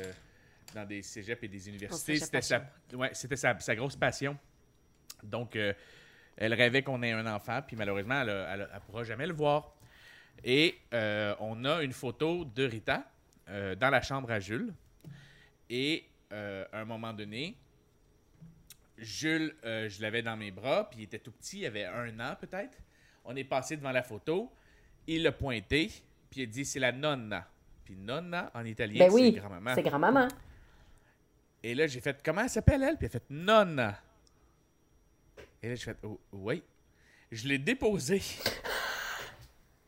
[0.74, 2.18] dans des cégeps et des universités.
[2.18, 2.64] C'était sa,
[2.94, 4.38] ouais, c'était sa, sa grosse passion.
[5.24, 5.74] Donc, euh,
[6.38, 9.76] elle rêvait qu'on ait un enfant, puis malheureusement, elle ne pourra jamais le voir.
[10.44, 13.10] Et euh, on a une photo de Rita
[13.50, 14.74] euh, dans la chambre à Jules.
[15.70, 17.58] Et euh, à un moment donné,
[18.98, 22.36] Jules, je l'avais dans mes bras, puis il était tout petit, il avait un an
[22.40, 22.78] peut-être.
[23.26, 24.52] On est passé devant la photo,
[25.08, 25.90] il l'a pointé,
[26.30, 27.48] puis il a dit c'est la nonna.
[27.84, 29.76] Puis nonna en italien, ben c'est grand-maman.
[29.76, 30.28] c'est grand-maman.
[31.64, 32.98] Et là, j'ai fait comment elle s'appelle elle?
[32.98, 34.00] Puis elle a fait nonna.
[35.62, 36.62] Et là, j'ai fait oh, oui.
[37.32, 38.22] Je l'ai déposé.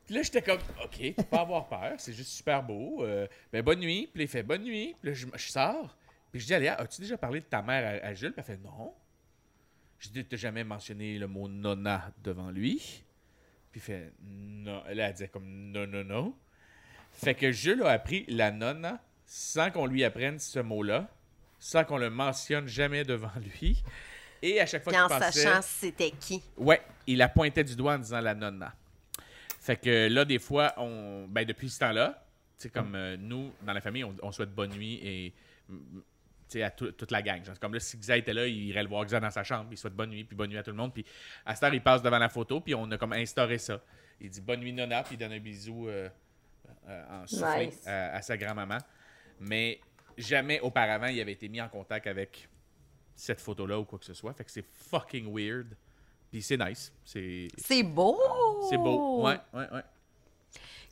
[0.06, 3.03] Puis là, j'étais comme, OK, pas avoir peur, c'est juste super beau.
[3.03, 4.07] Euh, ben, bonne nuit.
[4.11, 4.95] Puis là, il fait bonne nuit.
[5.02, 5.98] Puis là, je, je sors.
[6.32, 8.34] Puis je dis à Léa, as-tu déjà parlé de ta mère à, à Jules?
[8.34, 8.94] Puis elle fait non.
[9.98, 13.03] Je dis, t'as jamais mentionné le mot nonna devant lui?
[13.72, 14.84] Puis il fait non.
[14.84, 16.36] Là, elle disait comme non, non, non.
[17.11, 21.10] Fait que Jules a appris la nonna sans qu'on lui apprenne ce mot-là,
[21.57, 23.84] sans qu'on le mentionne jamais devant lui.
[24.41, 25.44] Et à chaque fois qu'il en passait...
[25.44, 26.44] sachant c'était qui.
[26.57, 28.76] Ouais, il la pointait du doigt en disant la nonna.
[29.65, 32.23] Fait que là, des fois, on, ben, depuis ce temps-là,
[32.55, 35.33] tu sais, comme euh, nous, dans la famille, on, on souhaite bonne nuit et
[35.69, 36.03] mm, tu
[36.49, 37.43] sais, à tout- toute la gang.
[37.43, 39.43] Genre, c'est comme là, si Xa était là, il irait le voir Xa dans sa
[39.43, 40.93] chambre, il souhaite bonne nuit, puis bonne nuit à tout le monde.
[40.93, 41.03] Puis
[41.47, 43.81] à cette heure, il passe devant la photo, puis on a comme instauré ça.
[44.21, 46.07] Il dit bonne nuit, Nona, puis il donne un bisou euh,
[46.87, 47.87] euh, en soufflé Nice.
[47.87, 48.77] à, à sa grand-maman.
[49.39, 49.79] Mais
[50.15, 52.47] jamais auparavant, il avait été mis en contact avec
[53.15, 54.31] cette photo-là ou quoi que ce soit.
[54.35, 55.75] Fait que c'est fucking weird.
[56.31, 56.93] Puis c'est nice.
[57.03, 58.15] C'est C'est beau!
[58.69, 59.22] C'est beau.
[59.23, 59.84] Ouais, ouais, ouais.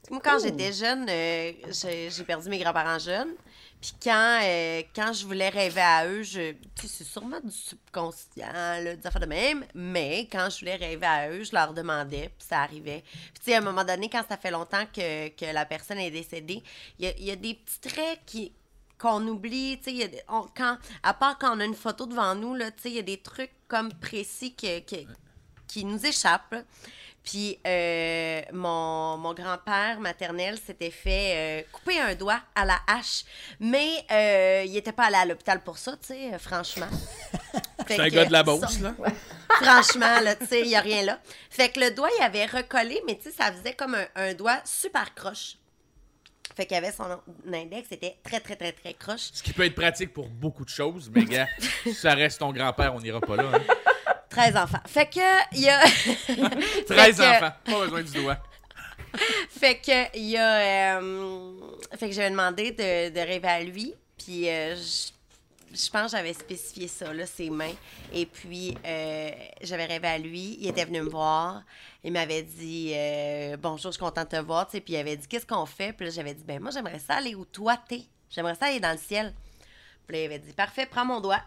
[0.09, 3.33] Moi, quand j'étais jeune, euh, j'ai j'ai perdu mes grands-parents jeunes.
[3.79, 7.51] Puis quand, euh, quand je voulais rêver à eux, je, tu sais, c'est sûrement du
[7.51, 9.65] subconscient, là, des affaires de même.
[9.73, 13.03] Mais quand je voulais rêver à eux, je leur demandais, puis ça arrivait.
[13.03, 15.97] Puis tu sais, à un moment donné, quand ça fait longtemps que, que la personne
[15.99, 16.63] est décédée,
[16.99, 18.51] il y a, il y a des petits traits qui
[18.99, 20.23] qu'on oublie, tu sais,
[20.55, 22.99] quand, à part quand on a une photo devant nous, là, tu sais, il y
[22.99, 25.05] a des trucs comme précis que, que-
[25.67, 26.53] qui nous échappent.
[26.53, 26.61] là.
[27.23, 33.23] Puis euh, mon, mon grand-père maternel s'était fait euh, couper un doigt à la hache,
[33.61, 36.87] mais euh, il était pas allé à l'hôpital pour ça, tu sais, franchement.
[37.87, 38.93] C'est un gars de la Beauce, là.
[39.61, 41.19] Franchement, là, tu sais, il n'y a rien là.
[41.49, 44.33] Fait que le doigt, il avait recollé, mais tu sais, ça faisait comme un, un
[44.33, 45.55] doigt super croche.
[46.55, 47.05] Fait qu'il avait son
[47.51, 49.29] index, c'était très, très, très, très croche.
[49.33, 51.47] Ce qui peut être pratique pour beaucoup de choses, mais gars,
[51.83, 53.49] si ça reste ton grand-père, on n'ira pas là.
[53.53, 53.61] hein.
[54.33, 54.79] 13 enfants.
[54.87, 55.79] Fait que, il y a...
[55.79, 55.87] 13
[56.87, 58.37] Fait que- enfants, pas besoin du doigt.
[59.49, 60.97] Fait que, il y a...
[60.99, 61.53] euh,
[61.97, 66.33] fait que j'avais demandé de, de rêver à lui, puis euh, je pense que j'avais
[66.33, 67.73] spécifié ça, là, ses mains.
[68.11, 69.31] Et puis, euh,
[69.61, 70.57] j'avais rêvé à lui.
[70.59, 71.61] Il était venu me voir.
[72.03, 74.65] Il m'avait dit euh, Bonjour, je suis contente de te voir.
[74.65, 75.93] Tu sais, puis il avait dit Qu'est-ce qu'on fait?
[75.93, 78.01] Puis là, j'avais dit Ben, moi, j'aimerais ça aller où toi t'es.
[78.31, 79.33] J'aimerais ça aller dans le ciel.
[80.07, 81.41] Puis là, il avait dit Parfait, prends mon doigt.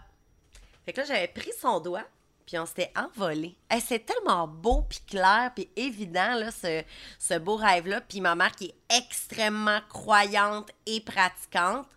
[0.85, 2.05] Fait que là, j'avais pris son doigt.
[2.47, 3.57] Puis on s'était envolé.
[3.69, 6.83] Hey, c'est tellement beau, puis clair, puis évident, là, ce,
[7.19, 8.01] ce beau rêve-là.
[8.03, 11.89] Puis ma mère, qui est extrêmement croyante et pratiquante,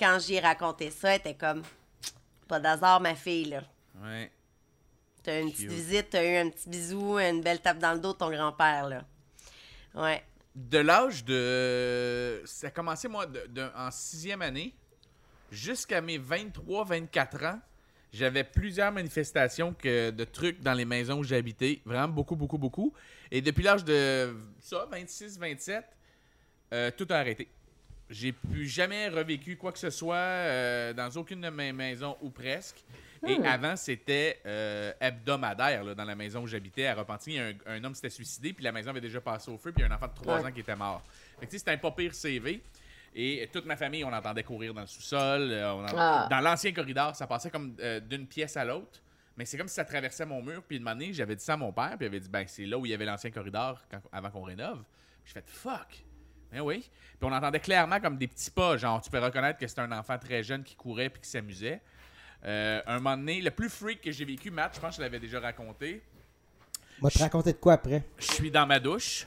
[0.00, 1.62] quand j'y ai raconté ça, elle était comme
[2.48, 3.62] Pas d'hasard, ma fille, là.
[4.02, 4.32] Ouais.
[5.22, 8.12] T'as une petite visite, t'as eu un petit bisou, une belle tape dans le dos
[8.14, 9.04] de ton grand-père, là.
[9.94, 10.24] Ouais.
[10.54, 12.42] De l'âge de.
[12.46, 14.74] Ça a commencé, moi, de- de- en sixième année,
[15.52, 17.60] jusqu'à mes 23-24 ans,
[18.12, 21.80] j'avais plusieurs manifestations que, de trucs dans les maisons où j'habitais.
[21.84, 22.92] Vraiment beaucoup, beaucoup, beaucoup.
[23.30, 25.82] Et depuis l'âge de ça, 26-27,
[26.72, 27.48] euh, tout a arrêté.
[28.10, 32.30] J'ai plus jamais revécu quoi que ce soit euh, dans aucune de mes maisons ou
[32.30, 32.82] presque.
[33.26, 33.44] Et Hmm.
[33.44, 37.38] avant, c'était euh, hebdomadaire là, dans la maison où j'habitais à Repentigny.
[37.40, 39.90] Un, un homme s'était suicidé, puis la maison avait déjà passé au feu, puis un
[39.90, 40.46] enfant de 3 Ouais.
[40.48, 41.02] ans qui était mort.
[41.40, 42.62] Fait que, tu sais, c'était un pas pire CV.
[43.14, 45.50] Et toute ma famille, on entendait courir dans le sous-sol.
[45.50, 46.26] euh, on en- Ah.
[46.30, 49.00] Dans l'ancien corridor, ça passait comme euh, d'une pièce à l'autre.
[49.36, 50.62] Mais c'est comme si ça traversait mon mur.
[50.66, 51.90] Puis une année, j'avais dit ça à mon père.
[51.96, 54.30] Puis il avait dit, ben, c'est là où il y avait l'ancien corridor quand- avant
[54.30, 54.82] qu'on rénove.
[55.24, 56.04] J'ai fait, fuck.
[56.50, 56.80] Ben oui.
[56.80, 58.76] Puis on entendait clairement comme des petits pas.
[58.76, 61.80] Genre, tu peux reconnaître que c'était un enfant très jeune qui courait puis qui s'amusait.
[62.44, 65.02] Euh, un moment donné, le plus freak que j'ai vécu, Matt, je pense que je
[65.02, 66.02] l'avais déjà raconté.
[67.00, 68.02] Moi, te raconter de quoi après?
[68.18, 69.26] Je suis dans ma douche.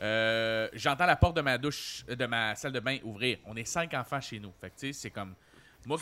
[0.00, 3.38] Euh, J'entends la porte de ma douche, euh, de ma salle de bain ouvrir.
[3.46, 4.52] On est cinq enfants chez nous.
[4.60, 5.34] Fait que tu sais, c'est comme.
[5.86, 5.96] Moi,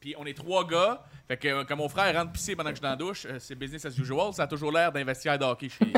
[0.00, 1.02] Puis on est trois gars.
[1.28, 3.26] Fait que euh, quand mon frère rentre pisser pendant que je suis dans la douche,
[3.26, 4.32] euh, c'est business as usual.
[4.32, 5.84] Ça a toujours l'air d'un vestiaire de hockey chez.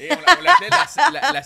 [0.00, 1.40] Et on, on l'appelait la, la- la-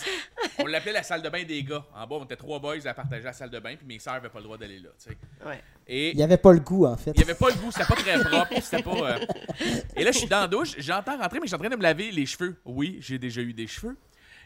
[0.59, 1.85] on l'appelait la salle de bain des gars.
[1.95, 3.77] En bas, on était trois boys à partager la salle de bain.
[3.77, 4.89] Puis mes sœurs n'avaient pas le droit d'aller là.
[4.99, 5.19] tu sais.
[5.47, 5.63] Ouais.
[5.87, 7.13] Et Il n'y avait pas le goût, en fait.
[7.15, 9.13] il n'y avait pas le goût, c'était pas très propre, c'était pas.
[9.13, 9.19] euh,
[9.95, 11.77] Et là, je suis dans la douche, j'entends rentrer, mais je suis en train de
[11.77, 12.57] me laver les cheveux.
[12.65, 13.97] Oui, j'ai déjà eu des cheveux.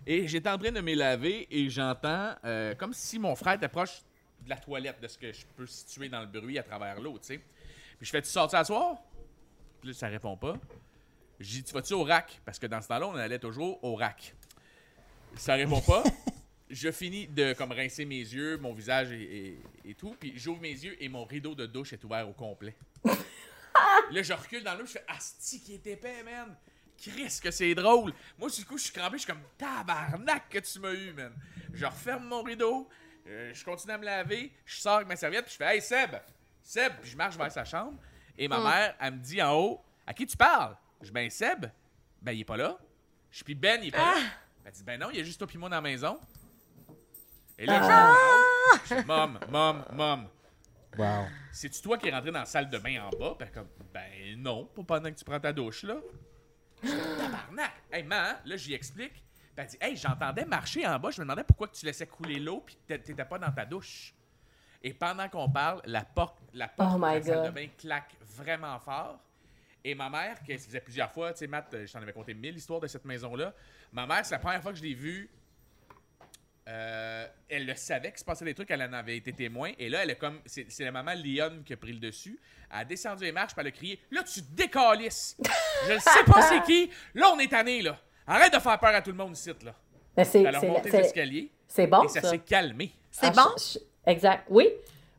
[0.07, 3.69] Et j'étais en train de me laver et j'entends euh, comme si mon frère était
[3.69, 4.03] proche
[4.43, 7.19] de la toilette, de ce que je peux situer dans le bruit à travers l'eau,
[7.19, 7.39] tu sais.
[7.99, 8.97] Puis je fais Tu sortir à soir?
[9.81, 10.57] Puis là, ça répond pas.
[11.41, 12.41] J'ai dit Tu vas-tu au rack?
[12.45, 14.35] Parce que dans ce temps-là, on allait toujours au rack.
[15.37, 16.03] Ça répond pas.
[16.71, 19.61] je finis de comme rincer mes yeux, mon visage et, et-
[19.91, 22.77] et tout, puis j'ouvre mes yeux et mon rideau de douche est ouvert au complet.
[23.05, 26.57] là, je recule dans l'eau, je fais Asti qui est épais, man.
[26.99, 28.13] Chris, que c'est drôle.
[28.39, 31.33] Moi, du coup, je suis crampé, je suis comme tabarnak que tu m'as eu, man.
[31.73, 32.89] Je referme mon rideau,
[33.27, 35.83] euh, je continue à me laver, je sors avec ma serviette, puis je fais Hey
[35.83, 36.17] Seb,
[36.63, 37.99] Seb, puis je marche vers sa chambre.
[38.39, 41.31] Et ma mère, elle me dit en haut À qui tu parles Je dis Ben
[41.31, 41.67] Seb,
[42.21, 42.79] ben il est pas là.
[43.31, 44.21] Je dis Puis Ben, il est pas là.
[44.65, 46.19] Elle dit Ben non, il y a juste toi puis moi dans la maison.
[47.59, 47.81] Et là,
[48.83, 50.29] je je dis, Mom, mom, mom.
[50.99, 51.27] Wow.
[51.53, 53.35] C'est-tu toi qui es rentré dans la salle de bain en bas?
[53.39, 55.97] Puis elle comme, ben non, pas pendant que tu prends ta douche, là.
[56.87, 57.73] Tabarnak!
[57.91, 59.13] Hey, man, là, j'y explique.
[59.13, 59.23] Puis
[59.57, 62.63] elle dit, hey, j'entendais marcher en bas, je me demandais pourquoi tu laissais couler l'eau
[62.65, 64.15] puis que t'étais pas dans ta douche.
[64.83, 67.67] Et pendant qu'on parle, la porte, la porte Oh de my la salle de bain
[67.79, 69.19] claque vraiment fort.
[69.83, 72.13] Et ma mère, qui se faisait plusieurs fois, tu sais, Matt, euh, je t'en avais
[72.13, 73.55] conté mille histoires de cette maison-là.
[73.93, 75.31] Ma mère, c'est la première fois que je l'ai vue.
[76.69, 79.73] Euh, elle le savait qu'il se passait des trucs, elle en avait été témoin.
[79.79, 80.41] Et là, elle est comme.
[80.47, 82.39] C'est c'est la maman Lionne qui a pris le dessus.
[82.73, 85.37] Elle a descendu les marches, puis elle a crié Là, tu décalisses
[85.87, 86.91] Je ne sais pas c'est qui.
[87.15, 87.99] Là, on est tanné, là.
[88.27, 89.75] Arrête de faire peur à tout le monde ici, là.
[90.17, 91.51] Mais c'est- Elle a remonté c'est- l'escalier.
[91.69, 92.31] C'est bon, Et ça ça.
[92.31, 92.93] s'est calmé.
[93.11, 93.51] C'est Ah, bon?
[93.59, 94.45] je- je- exact.
[94.49, 94.69] Oui.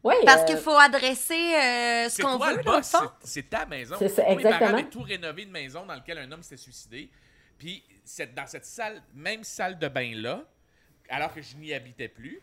[0.03, 0.15] Oui.
[0.25, 2.91] Parce euh, qu'il faut adresser euh, ce C'est qu'on toi veut, le dans le boss,
[2.91, 3.11] fond.
[3.21, 3.95] c'est- c'est ta maison.
[3.99, 4.69] C'est ça, Mes parents exactement.
[4.79, 7.09] avaient tout rénové une maison dans laquelle un homme s'était suicidé.
[7.57, 10.43] Puis cette- dans cette salle, même salle de bain-là,
[11.09, 12.41] alors que je n'y habitais plus,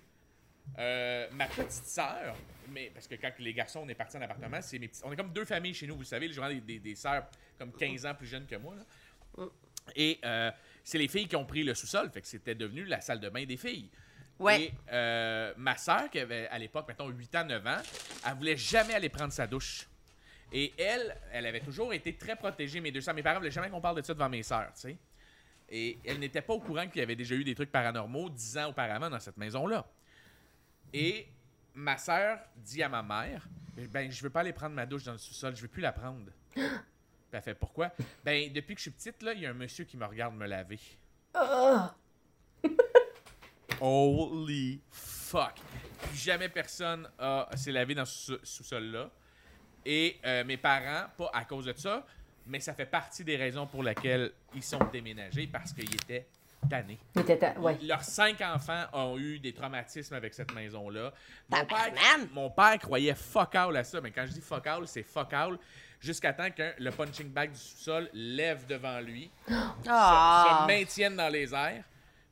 [0.78, 2.34] euh, ma petite sœur,
[2.70, 5.12] mais parce que quand les garçons, on est partis en appartement, c'est mes petits, on
[5.12, 7.26] est comme deux familles chez nous, vous savez, les gens des, des, des sœurs
[7.58, 8.74] comme 15 ans plus jeunes que moi.
[8.74, 9.46] là.
[9.94, 10.50] Et euh,
[10.82, 13.28] c'est les filles qui ont pris le sous-sol, fait que c'était devenu la salle de
[13.28, 13.90] bain des filles.
[14.38, 14.62] Ouais.
[14.62, 17.82] Et euh, ma sœur, qui avait à l'époque, mettons, 8 ans, 9 ans,
[18.26, 19.86] elle voulait jamais aller prendre sa douche.
[20.52, 23.14] Et elle, elle avait toujours été très protégée, mes deux sœurs.
[23.14, 24.96] Mes parents voulaient jamais qu'on parle de ça devant mes sœurs, tu sais.
[25.68, 28.58] Et elle n'était pas au courant qu'il y avait déjà eu des trucs paranormaux 10
[28.58, 29.86] ans auparavant dans cette maison-là.
[30.92, 31.26] Et
[31.74, 33.48] ma sœur dit à ma mère
[33.90, 35.92] Ben, je veux pas aller prendre ma douche dans le sous-sol, je veux plus la
[35.92, 36.30] prendre.
[36.54, 36.62] Puis
[37.32, 37.90] elle fait Pourquoi
[38.24, 40.34] Ben, depuis que je suis petite, là, il y a un monsieur qui me regarde
[40.36, 40.78] me laver.
[41.34, 41.94] ah,
[43.80, 45.54] Holy fuck.
[46.02, 47.08] Plus jamais personne
[47.56, 49.10] s'est lavé dans ce sous- sous-sol-là.
[49.84, 52.06] Et euh, mes parents, pas à cause de ça,
[52.46, 56.26] mais ça fait partie des raisons pour lesquelles ils sont déménagés parce qu'ils étaient
[56.68, 56.98] tannés.
[57.14, 57.78] il était ta- ouais.
[57.82, 61.12] Leurs cinq enfants ont eu des traumatismes avec cette maison-là.
[61.50, 61.92] Mon père,
[62.32, 65.32] mon père croyait fuck all à ça, mais quand je dis fuck all, c'est fuck
[65.32, 65.58] all
[66.00, 69.52] jusqu'à temps que le punching bag du sous-sol lève devant lui, se,
[69.88, 70.60] Ah.
[70.62, 71.84] se maintienne dans les airs,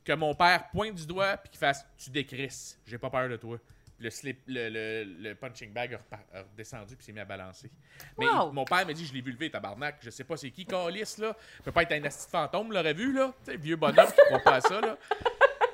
[0.05, 3.37] que mon père pointe du doigt puis qu'il fasse Tu décrisses, j'ai pas peur de
[3.37, 3.59] toi.
[4.03, 7.71] Le, slip, le, le- le punching bag a, redescendu puis s'est mis à balancer.
[8.19, 8.49] Mais Wow.
[8.51, 9.99] il- mon père m'a dit Je l'ai vu lever, tabarnak.
[10.03, 11.37] Je sais pas c'est qui, Calis, là.
[11.63, 13.33] Peut pas être un asti fantôme, l'aurait vu, là.
[13.45, 14.99] Tu sais, vieux bonhomme qui croit pas à ça, là.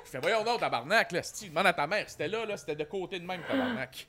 [0.05, 1.23] Je fais Voyons donc, tabarnak, là.
[1.23, 2.07] Si, demande à ta mère.
[2.09, 2.55] C'était là, là.
[2.57, 4.07] C'était de côté de même, tabarnak.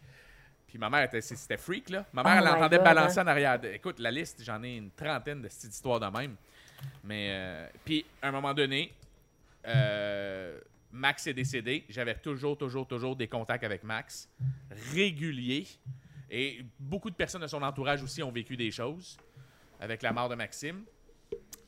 [0.66, 2.04] Puis ma mère, était- c'était freak, là.
[2.12, 3.24] Ma mère, Oh elle entendait God, balancer hein.
[3.24, 3.58] en arrière.
[3.58, 6.36] de- Écoute, la liste, j'en ai une trentaine de petites histoires de même.
[7.04, 8.92] Mais, euh, puis, à un moment donné,
[9.66, 10.58] euh,
[10.92, 11.84] Max est décédé.
[11.88, 14.28] J'avais toujours, toujours, toujours des contacts avec Max,
[14.92, 15.66] réguliers.
[16.30, 19.16] Et beaucoup de personnes de son entourage aussi ont vécu des choses
[19.80, 20.82] avec la mort de Maxime.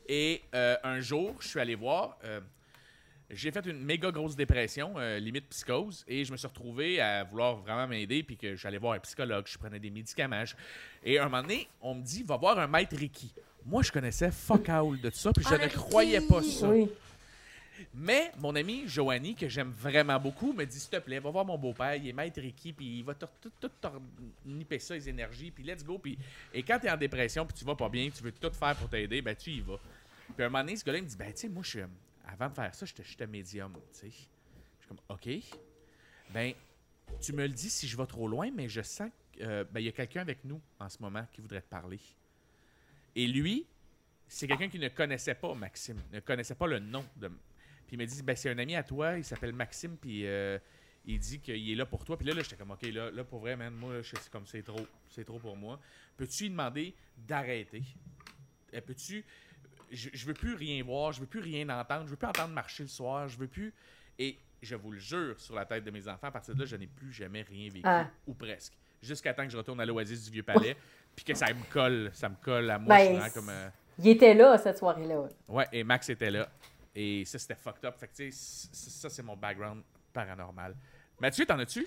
[0.08, 2.18] Et euh, un jour, je suis allé voir.
[2.24, 2.40] euh,
[3.34, 7.24] j'ai fait une méga grosse dépression, euh, limite psychose, et je me suis retrouvé à
[7.24, 10.44] vouloir vraiment m'aider, puis que j'allais voir un psychologue, je prenais des médicaments.
[10.44, 10.54] je-
[11.02, 13.32] Et à un moment donné, on me dit, va voir un maître Reiki.
[13.64, 16.68] Moi, je connaissais fuck all de ça, puis je Ah, ne croyais pas ça.
[16.68, 16.90] Oui.
[17.94, 21.44] Mais mon amie Joanie, que j'aime vraiment beaucoup, me dit s'il te plaît, va voir
[21.44, 23.28] mon beau-père, il est maître Reiki, puis il va tout,
[24.44, 26.00] nipper ça, les énergies, puis let's go.
[26.52, 28.76] Et quand tu es en dépression, puis tu vas pas bien, tu veux tout faire
[28.76, 29.78] pour t'aider, ben tu y vas.
[30.34, 31.68] Puis à un moment donné, ce gars-là il me dit ben tu sais, moi, je
[31.68, 31.86] suis, euh,
[32.26, 34.10] avant de faire ça, j'étais j'étais médium, tu sais.
[34.10, 35.28] Je suis comme OK.
[36.30, 36.54] Ben,
[37.20, 39.92] tu me le dis si je vais trop loin, mais je sens qu'il y a
[39.92, 42.00] quelqu'un avec nous en ce moment qui voudrait te parler.
[43.14, 43.66] Et lui,
[44.28, 47.30] c'est quelqu'un qui ne connaissait pas Maxime, ne connaissait pas le nom de.
[47.92, 50.58] Puis il m'a dit ben, c'est un ami à toi, il s'appelle Maxime, puis euh,
[51.04, 52.16] il dit qu'il est là pour toi.
[52.16, 54.62] Puis là, là j'étais comme ok, là, là pour vrai, man, moi, c'est comme c'est
[54.62, 55.78] trop, c'est trop pour moi.
[56.16, 57.82] Peux-tu lui demander d'arrêter?
[58.72, 59.22] Euh, Peux-tu.
[59.90, 62.54] Je, je veux plus rien voir, je veux plus rien entendre, je veux plus entendre
[62.54, 63.74] marcher le soir, je veux plus.
[64.18, 66.64] Et je vous le jure, sur la tête de mes enfants, à partir de là,
[66.64, 68.08] je n'ai plus jamais rien vécu, Ah.
[68.26, 68.72] ou presque.
[69.02, 70.78] Jusqu'à temps que je retourne à l'Oasis du Vieux-Palais,
[71.14, 72.96] puis que ça me colle, ça me colle à moi.
[72.96, 73.50] Ben, comme.
[73.50, 75.28] euh, Il était là cette soirée-là.
[75.46, 76.48] Ouais, et Max était là.
[76.94, 77.94] Et ça, c'était fucked up.
[77.98, 79.82] Fait que, tu sais, c- ça, c'est mon background
[80.12, 80.74] paranormal.
[81.20, 81.86] Mathieu, t'en as-tu?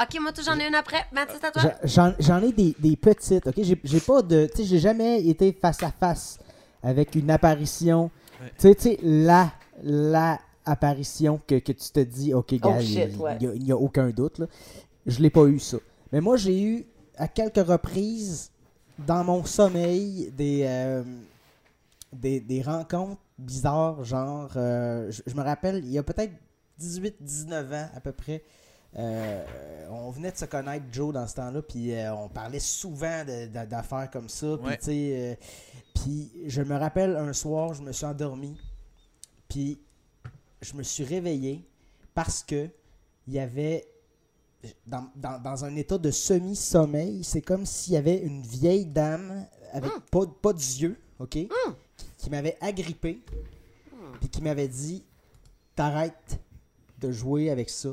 [0.00, 1.04] Ok, moi, tout, j'en ai une après.
[1.12, 1.62] Mathis, à toi.
[1.84, 3.54] J'en j'en ai des, des petites, ok?
[3.58, 4.46] J'ai j'ai pas de.
[4.50, 6.38] Tu sais, j'ai jamais été face à face
[6.82, 8.10] avec une apparition.
[8.40, 8.74] Ouais.
[8.74, 9.52] Tu sais, la,
[9.82, 13.38] la apparition que, que tu te dis, ok, gars, Oh, il ouais.
[13.58, 14.46] n'y a aucun doute, là.
[15.06, 15.78] Je l'ai pas eu, ça.
[16.12, 18.50] Mais moi, j'ai eu, à quelques reprises,
[18.98, 21.02] dans mon sommeil, des, euh,
[22.12, 26.32] des, des rencontres bizarres, genre, euh, je, je me rappelle, il y a peut-être
[26.80, 28.42] 18-19 ans à peu près,
[28.96, 29.44] euh,
[29.90, 33.24] on venait de se connaître, Joe, dans ce temps-là, puis euh, on parlait souvent
[33.68, 34.56] d'affaires comme ça.
[34.58, 34.78] Puis, Ouais.
[34.78, 35.38] tu sais,
[35.94, 38.56] puis je me rappelle un soir, je me suis endormi,
[39.48, 39.78] puis
[40.62, 41.68] je me suis réveillé
[42.14, 42.68] parce que
[43.26, 43.86] il y avait,
[44.86, 49.46] dans, dans- dans un état de semi-sommeil, c'est comme s'il y avait une vieille dame
[49.72, 51.48] avec pas, pas d'yeux, OK, qui,
[52.28, 53.22] qui m'avait agrippé,
[54.20, 55.02] puis qui m'avait dit
[55.74, 56.38] T'arrêtes
[57.00, 57.90] de jouer avec ça.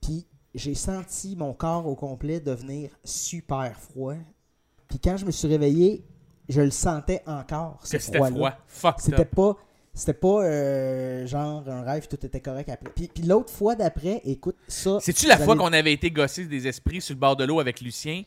[0.00, 4.14] Puis j'ai senti mon corps au complet devenir super froid.
[4.88, 6.04] Puis quand je me suis réveillé,
[6.48, 7.80] je le sentais encore.
[7.84, 8.52] ce Que c'était froid.
[8.66, 9.56] Fucked C'était pas.
[9.92, 12.90] C'était pas euh, genre un rêve, tout était correct après.
[12.96, 14.98] Puis, puis l'autre fois d'après, écoute, ça.
[15.00, 17.80] C'est-tu la fois qu'on avait été gossé des esprits sur le bord de l'eau avec
[17.80, 18.22] Lucien?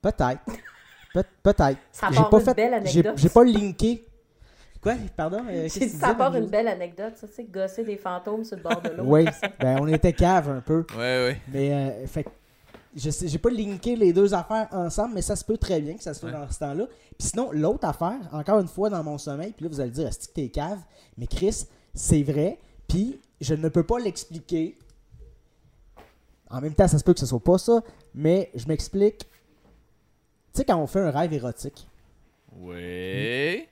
[0.00, 0.42] Peut-être.
[1.12, 1.78] Peut- Peut-être.
[1.90, 2.54] Ça J'ai pas fait.
[2.54, 3.18] belle J'ai anecdote.
[3.18, 4.06] j'ai pas linké.
[4.82, 4.94] Quoi?
[5.16, 5.44] Pardon?
[5.48, 8.56] Euh, J'ai dit ça part une belle anecdote, ça, tu sais, gosser des fantômes sur
[8.56, 9.04] le bord de l'eau.
[9.06, 9.24] Oui,
[9.60, 10.84] ben on était cave un peu.
[10.94, 11.40] Ouais, ouais.
[11.52, 12.30] Mais euh, fait que
[12.96, 15.94] je sais, j'ai pas linké les deux affaires ensemble, mais ça se peut très bien
[15.96, 16.32] que ça se fait Ouais.
[16.32, 16.86] dans ce temps-là.
[17.18, 20.08] Puis sinon, l'autre affaire, encore une fois dans mon sommeil, puis là vous allez dire,
[20.08, 20.80] est-ce que t'es cave?
[21.16, 21.64] Mais Chris,
[21.94, 24.76] c'est vrai, puis je ne peux pas l'expliquer.
[26.50, 27.82] En même temps, ça se peut que ce soit pas ça,
[28.14, 29.18] mais je m'explique.
[29.20, 29.26] Tu
[30.58, 31.86] sais, quand on fait un rêve érotique,
[32.60, 33.68] Ouais.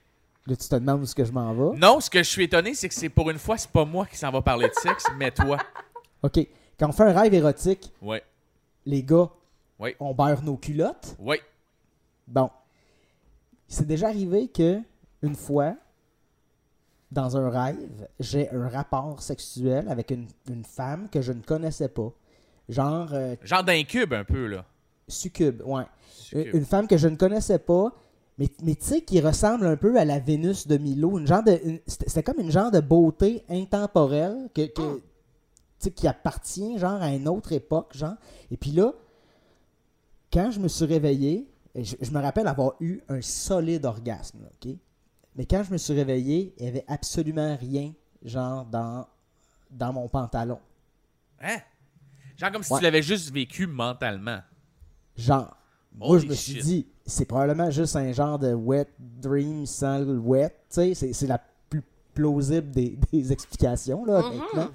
[0.51, 1.79] Là tu te demandes où est-ce que je m'en vais.
[1.79, 4.07] Non, ce que je suis étonné, c'est que c'est pour une fois, c'est pas moi
[4.07, 5.59] qui s'en va parler de sexe, mais toi.
[6.23, 6.39] Ok,
[6.79, 8.23] quand on fait un rêve érotique, Ouais.
[8.87, 9.29] les gars,
[9.79, 9.97] Ouais.
[10.01, 11.17] on beurre nos culottes.
[11.19, 11.41] Ouais.
[12.29, 12.51] Bon.
[13.69, 14.81] C'est déjà arrivé que,
[15.23, 15.75] une fois,
[17.11, 21.89] dans un rêve, j'ai un rapport sexuel avec une, une femme que je ne connaissais
[21.89, 22.13] pas.
[22.69, 24.65] Genre euh, Genre d'un cube un peu, là.
[25.09, 25.85] succube, ouais.
[26.13, 26.55] Succube.
[26.55, 27.93] Une femme que je ne connaissais pas,
[28.41, 31.19] mais, mais tu sais, qui ressemble un peu à la Vénus de Milo.
[31.19, 34.63] Une genre de, C'était comme une genre de beauté intemporelle que,
[35.79, 38.17] sais, qui appartient genre à une autre époque, genre.
[38.51, 38.93] Et puis là,
[40.33, 44.49] quand je me suis réveillé, je, je me rappelle avoir eu un solide orgasme, là,
[44.55, 44.75] OK?
[45.37, 47.93] Mais quand je me suis réveillé, il n'y avait absolument rien,
[48.25, 49.07] genre, dans,
[49.71, 50.59] dans mon pantalon.
[51.41, 51.59] Hein?
[52.37, 52.79] Genre comme si Ouais.
[52.79, 54.41] tu l'avais juste vécu mentalement.
[55.17, 55.57] Genre.
[55.97, 56.63] Moi, Holy je me suis shit.
[56.65, 60.55] dit, c'est probablement juste un genre de wet dream sans le wet.
[60.69, 61.83] C'est- c'est la plus
[62.15, 64.69] plausible des, des explications, là, honnêtement.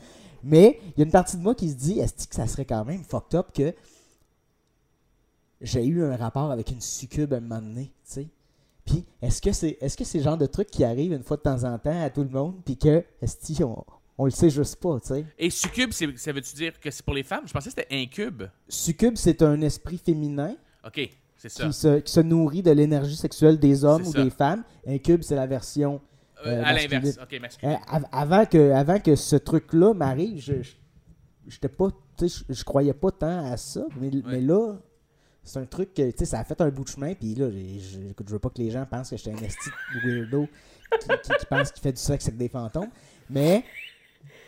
[0.43, 2.65] Mais il y a une partie de moi qui se dit, est-ce que ça serait
[2.65, 3.73] quand même fucked up que
[5.61, 8.27] j'ai eu un rapport avec une succube à un moment donné, tu sais?
[8.85, 11.37] Puis, est-ce que c'est est-ce que c'est le genre de truc qui arrive une fois
[11.37, 13.83] de temps en temps à tout le monde, puis que, est-ce on,
[14.17, 15.25] on le sait juste pas, tu sais?
[15.39, 17.47] Et succube, c'est- ça veut-tu dire que c'est pour les femmes?
[17.47, 18.43] Je pensais que c'était incube.
[18.69, 20.55] Succube, c'est un esprit féminin
[20.85, 21.65] OK, c'est ça.
[21.67, 24.23] qui se, qui se nourrit de l'énergie sexuelle des hommes ou ça.
[24.23, 24.63] des femmes.
[24.87, 26.01] Un cube, c'est la version.
[26.45, 27.17] Euh, euh, à l'inverse.
[27.21, 27.39] OK.
[27.63, 30.73] Euh, av- avant, que, avant que ce truc-là m'arrive, je je-
[31.47, 31.87] j'étais pas.
[32.17, 33.85] tu sais, Je, je croyais pas tant à ça.
[33.99, 34.75] Mais, mais là,
[35.43, 36.11] c'est un truc que.
[36.11, 37.13] Tu sais, ça a fait un bout de chemin.
[37.13, 37.47] Puis là,
[38.09, 40.47] écoute, je veux pas que les gens pensent que j'étais un esti de weirdo
[40.99, 42.89] qui, qui- qui pense qu'il fait du sexe avec des fantômes.
[43.29, 43.63] Mais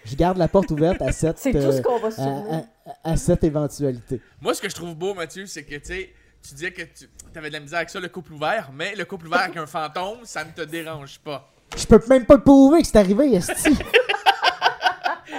[0.06, 1.38] je garde la porte ouverte à cette.
[1.40, 2.62] C'est tout ce euh,
[3.04, 4.22] à cette éventualité.
[4.42, 6.10] Moi, ce que je trouve beau, Mathieu, c'est que, tu sais,
[6.42, 9.06] tu disais que tu avais de la misère avec ça, le couple ouvert, mais le
[9.06, 11.50] couple ouvert avec un fantôme, ça ne te dérange pas.
[11.76, 13.54] Je peux même pas le prouver que c'est arrivé, esti.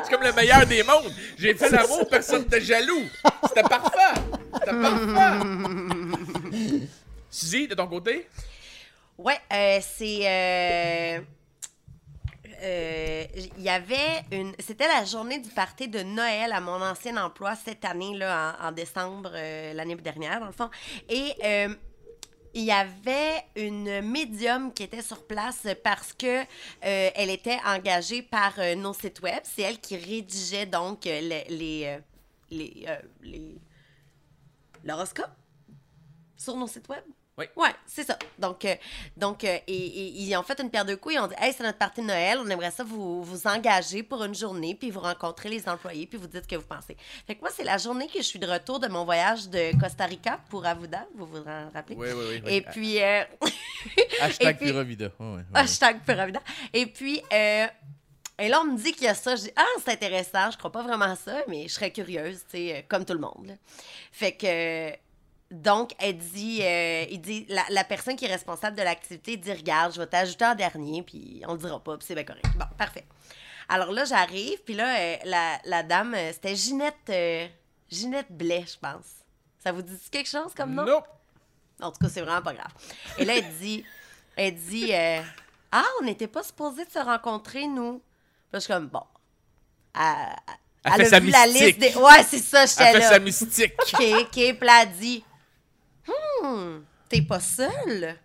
[0.05, 1.13] C'est comme le meilleur des mondes.
[1.39, 3.03] J'ai fait l'amour, personne n'était jaloux.
[3.49, 4.21] C'était parfait.
[4.55, 5.47] C'était parfait.
[7.31, 8.29] Suzy, de ton côté?
[9.17, 10.21] Ouais, euh, c'est.
[10.25, 11.21] euh,
[12.61, 13.25] euh,
[13.57, 14.53] Il y avait une.
[14.59, 18.73] C'était la journée du party de Noël à mon ancien emploi cette année, là, en,
[18.73, 20.71] décembre, euh, l'année dernière, dans le fond.
[21.09, 21.35] Et.
[21.45, 21.75] euh,
[22.55, 26.45] il y avait une médium qui était sur place parce que
[26.81, 29.41] elle était engagée par nos sites web.
[29.45, 31.99] C'est elle qui rédigeait donc les les
[32.51, 33.59] les-
[34.83, 35.31] l'horoscope
[36.39, 37.05] sur nos sites web.
[37.39, 37.45] Oui.
[37.57, 38.19] Ouais, c'est ça.
[38.39, 38.75] Donc, euh,
[39.17, 41.15] donc euh, et, et- ils ont fait une paire de coups.
[41.15, 42.39] Ils ont dit Hey, c'est notre partie de Noël.
[42.45, 46.19] On aimerait ça vous, vous engager pour une journée, puis vous rencontrer les employés, puis
[46.19, 46.97] vous dites ce que vous pensez.
[47.27, 49.79] Fait que moi, c'est la journée que je suis de retour de mon voyage de
[49.81, 51.07] Costa Rica pour Avuda.
[51.15, 51.97] Vous vous en rappelez?
[51.97, 52.43] Oui, oui, oui.
[52.45, 52.53] oui.
[52.55, 53.03] Et puis.
[53.03, 53.23] euh,
[54.21, 55.11] Hashtag et puis- Pura Vida.
[55.19, 55.43] Ouais, ouais, ouais.
[55.55, 56.41] Hashtag Pura Vida.
[56.73, 57.23] Et puis,
[58.41, 59.35] et là, on me dit qu'il y a ça.
[59.37, 60.51] Je dis, ah, c'est intéressant.
[60.51, 63.19] Je crois pas vraiment à ça, mais je serais curieuse, tu sais, comme tout le
[63.21, 63.47] monde.
[63.49, 63.55] là.
[64.13, 64.93] Fait que.
[65.51, 69.53] Donc, elle dit, euh, il dit, la, la personne qui est responsable de l'activité dit,
[69.53, 72.45] regarde, je vais t'ajouter en dernier, puis on le dira pas, puis c'est bien correct.
[72.57, 73.07] Bon, parfait.
[73.69, 77.51] Alors là, j'arrive, puis là, euh, la, la dame, euh, c'était Ginette,
[77.91, 79.07] Ginette Blais, je pense.
[79.63, 80.85] Ça vous dit quelque chose comme nom?
[80.85, 81.07] Nope.
[81.81, 82.73] En tout cas, c'est vraiment pas grave.
[83.19, 83.85] Et là, elle dit,
[84.37, 84.93] elle dit,
[85.73, 87.99] ah, on n'était pas supposés de se rencontrer, nous.
[87.99, 89.03] Puis je suis comme, bon.
[89.95, 90.03] Elle,
[90.85, 91.65] Elle elle fait a sa vu la mystique.
[91.67, 92.01] liste des...
[92.01, 93.09] Ouais, c'est ça, Elle j'étais fait là.
[93.11, 93.73] sa mystique.
[93.79, 94.31] OK, OK.
[94.33, 95.25] Puis elle dit,
[96.09, 98.17] hmm, t'es pas seule?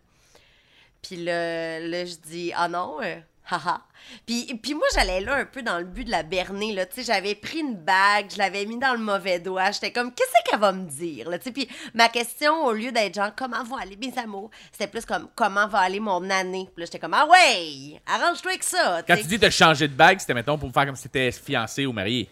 [1.02, 3.16] Puis là, là, je dis, ah non, euh,
[3.50, 3.82] haha.
[4.26, 6.86] Puis, puis moi, j'allais là un peu dans le but de la berner, là.
[6.86, 9.72] Tu sais, j'avais pris une bague, je l'avais mis dans le mauvais doigt.
[9.72, 11.38] J'étais comme, qu'est-ce qu'elle va me dire, là?
[11.40, 14.88] Tu sais, puis ma question, au lieu d'être genre, comment vont aller mes amours, c'était
[14.88, 16.70] plus comme, comment va aller mon année?
[16.74, 19.94] Puis là, j'étais comme, ah ouais, arrange-toi avec ça, Quand tu dis de changer de
[19.96, 22.30] bague, c'était, mettons, pour faire comme si t'étais fiancé ou marié.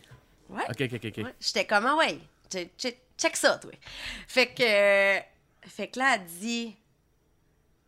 [0.49, 0.63] Ouais.
[0.69, 1.23] OK, OK, OK.
[1.25, 2.19] Ouais, J'étais comme, ah ouais,
[2.49, 3.71] check, check- check ça, toi.
[4.27, 5.19] Fait que,
[5.63, 6.75] fait que là, elle dit,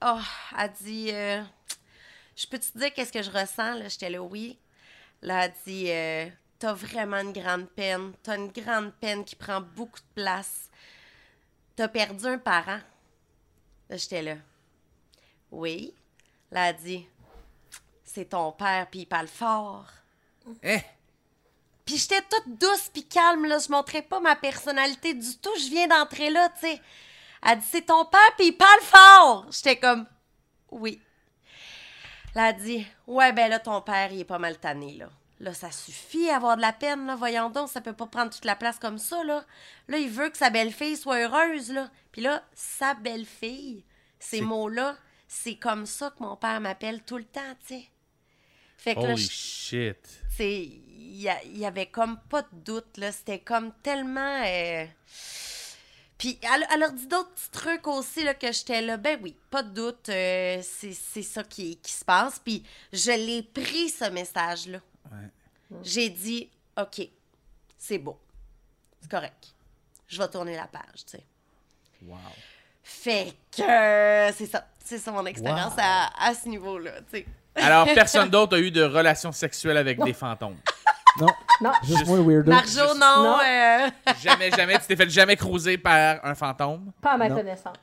[0.04, 0.20] oh,
[0.58, 1.42] elle dit, euh,
[2.36, 3.76] je peux te dire qu'est-ce que je ressens?
[3.76, 4.58] Là, j'étais là, oui.
[5.22, 6.30] Là, elle dit, euh,
[6.60, 8.14] t'as vraiment une grande peine.
[8.24, 10.70] T'as une grande peine qui prend beaucoup de place.
[11.76, 12.80] T'as perdu un parent.
[13.90, 14.36] Là, j'étais là.
[15.52, 15.94] Oui.
[16.52, 17.08] Là, elle dit,
[18.04, 19.88] c'est ton père, puis il parle fort.
[20.62, 20.80] Eh,
[21.86, 23.60] Puis j'étais toute douce puis calme, là.
[23.60, 25.56] Je montrais pas ma personnalité du tout.
[25.58, 26.82] Je viens d'entrer là, tu sais.
[27.46, 29.46] Elle dit, c'est ton père, puis il parle fort.
[29.52, 30.06] J'étais comme,
[30.72, 31.02] oui.
[32.36, 35.10] Là, elle dit, ouais, ben là, ton père, il est pas mal tanné, là.
[35.40, 37.16] Là, ça suffit avoir de la peine, là.
[37.16, 39.44] Voyons donc, ça peut pas prendre toute la place comme ça, là.
[39.88, 41.90] Là, il veut que sa belle-fille soit heureuse, là.
[42.12, 43.84] Puis là, sa belle-fille,
[44.20, 44.96] ces mots-là,
[45.28, 47.90] c'est comme ça que mon père m'appelle tout le temps, tu sais.
[48.78, 49.98] Fait que là, je- shit.
[51.24, 54.86] y, il y avait comme pas de doute là c'était comme tellement euh,
[56.24, 59.36] puis elle, elle leur dit d'autres petits trucs aussi là que j'étais là ben oui
[59.50, 62.64] pas de doute euh, c'est c'est ça qui, qui se passe puis
[62.94, 64.80] je l'ai pris ce message là
[65.12, 65.28] Ouais.
[65.84, 67.10] j'ai dit ok
[67.78, 68.18] c'est beau
[69.02, 69.54] c'est correct
[70.08, 71.24] je vais tourner la page tu sais
[72.08, 72.18] Wow.
[72.84, 75.80] fait que euh, c'est ça c'est ça mon expérience Wow.
[75.82, 77.26] à, à ce niveau là tu sais
[77.56, 80.58] Alors, personne d'autre a eu de relations sexuelles avec des fantômes.
[81.20, 81.28] Non,
[81.62, 81.72] Non.
[81.84, 82.52] juste Juste- moi, weirdo.
[82.52, 83.38] Marjo non, Non.
[83.46, 83.90] euh,
[84.22, 84.80] Jamais, jamais.
[84.80, 86.92] Tu t'es fait jamais cruiser par un fantôme?
[87.02, 87.36] Pas à ma Non.
[87.36, 87.76] connaissance.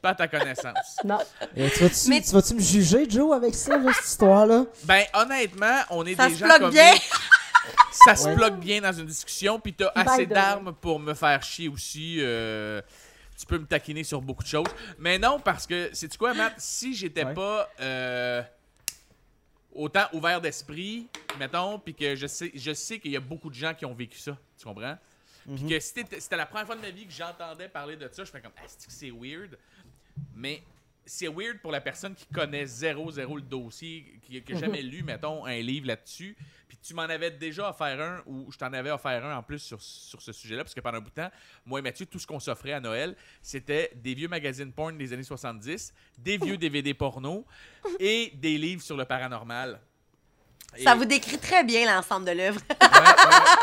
[0.00, 0.96] Pas à ta connaissance.
[1.04, 1.18] Non.
[1.58, 4.64] Euh, tu vas-tu Mais- tu vas-tu me juger, Joe, avec ça, là, cette histoire-là?
[4.84, 6.92] Ben, honnêtement, on est Ça des se gens bloque comme bien.
[7.90, 8.34] Ça se Ouais.
[8.36, 12.18] bloque bien dans une discussion, puis t'as assez d'armes pour me faire chier aussi.
[12.20, 12.80] euh,
[13.38, 14.68] tu peux me taquiner sur beaucoup de choses.
[14.98, 16.54] Mais non, parce que, sais-tu quoi, Matt?
[16.58, 17.34] Si j'étais Ouais.
[17.34, 18.42] pas euh,
[19.76, 21.08] autant ouvert d'esprit,
[21.38, 23.94] mettons, puis que je sais, je sais qu'il y a beaucoup de gens qui ont
[23.94, 24.96] vécu ça, tu comprends?
[25.44, 28.24] Puis que si c'était la première fois de ma vie que j'entendais parler de ça,
[28.24, 29.56] je fais comme, ah, que c'est weird?
[30.34, 30.62] Mais
[31.06, 35.02] c'est weird pour la personne qui connaît zéro, zéro le dossier, qui n'a jamais lu,
[35.04, 36.36] mettons, un livre là-dessus.
[36.68, 39.60] Puis tu m'en avais déjà offert un, ou je t'en avais offert un en plus
[39.60, 41.30] sur, sur ce sujet-là, parce que pendant un bout de temps,
[41.64, 45.12] moi et Mathieu, tout ce qu'on s'offrait à Noël, c'était des vieux magazines porn des
[45.12, 47.46] années 70, des vieux DVD porno
[48.00, 49.80] et des livres sur le paranormal.
[50.82, 53.55] ça vous décrit très bien l'ensemble de l'œuvre Ouais, ouais.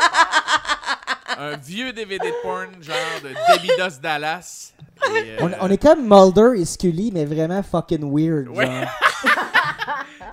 [1.38, 4.72] Un vieux DVD de porn, genre de Debbie Does Dallas.
[5.14, 8.48] Et, euh, On, on est comme Mulder et Scully, mais vraiment fucking weird.
[8.48, 8.66] Ouais.
[8.66, 8.88] genre.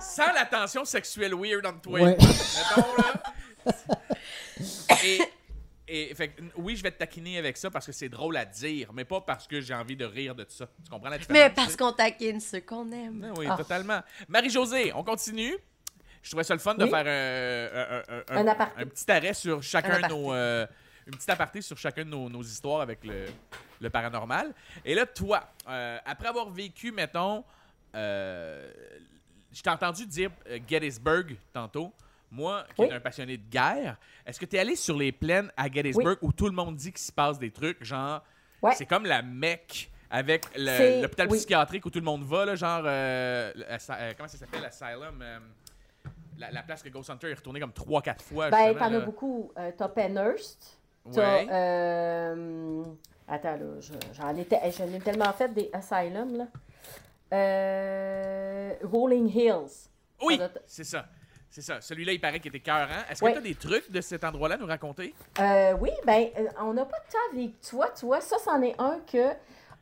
[0.00, 2.16] Sans la tension sexuelle weird entre toi Ouais.
[5.88, 8.90] et fait, oui, je vais te taquiner avec ça parce que c'est drôle à dire,
[8.94, 10.66] mais pas parce que j'ai envie de rire de tout ça.
[10.84, 11.42] Tu comprends la différence?
[11.42, 13.20] Mais parce qu'on taquine ceux qu'on aime.
[13.20, 13.56] Ben oui, Ah.
[13.56, 14.00] totalement.
[14.28, 15.56] Marie-Josée, on continue.
[16.22, 18.80] Je trouvais ça le fun de faire un, un- un- Un aparté.
[18.82, 20.32] un petit arrêt sur Un chacun de nos.
[20.32, 20.66] euh,
[21.06, 23.26] une petite aparté sur chacun de nos, nos histoires avec le,
[23.80, 24.52] le paranormal.
[24.84, 27.44] Et là, toi, euh, après avoir vécu, mettons,
[27.94, 28.70] euh,
[29.52, 31.92] je t'ai entendu dire euh, Gettysburg tantôt.
[32.30, 32.86] Moi, qui Oui.
[32.88, 36.16] est un passionné de guerre, est-ce que tu es allé sur les plaines à Gettysburg
[36.22, 38.22] où tout le monde dit qu'il se passe des trucs, genre,
[38.62, 38.72] Ouais.
[38.74, 41.36] c'est comme la Mecque avec l'hôpital oui.
[41.38, 45.22] psychiatrique où tout le monde va, là, genre, euh, euh, comment ça s'appelle, Asylum,
[46.38, 48.48] la, la place que Ghost Hunter est retourné comme 3-4 fois.
[48.48, 49.52] Ben, t'en as beaucoup.
[49.76, 50.78] T'as Penhurst.
[51.10, 51.20] T'as.
[51.42, 51.46] Ouais.
[51.50, 52.84] euh,
[53.28, 53.80] Attends, là.
[54.12, 56.46] J'en ai, ai tellement fait des Asylum, là.
[57.32, 59.88] Euh, Rolling Hills.
[60.22, 61.06] Oui, c'est ça.
[61.48, 61.80] C'est ça.
[61.80, 63.02] Celui-là, il paraît qu'il était cœurant.
[63.10, 63.32] Est-ce que Ouais.
[63.32, 65.14] tu as des trucs de cet endroit-là à nous raconter?
[65.38, 66.28] Euh, oui, ben,
[66.60, 68.20] on n'a pas de temps avec toi, tu vois.
[68.22, 69.32] Ça, c'en est un que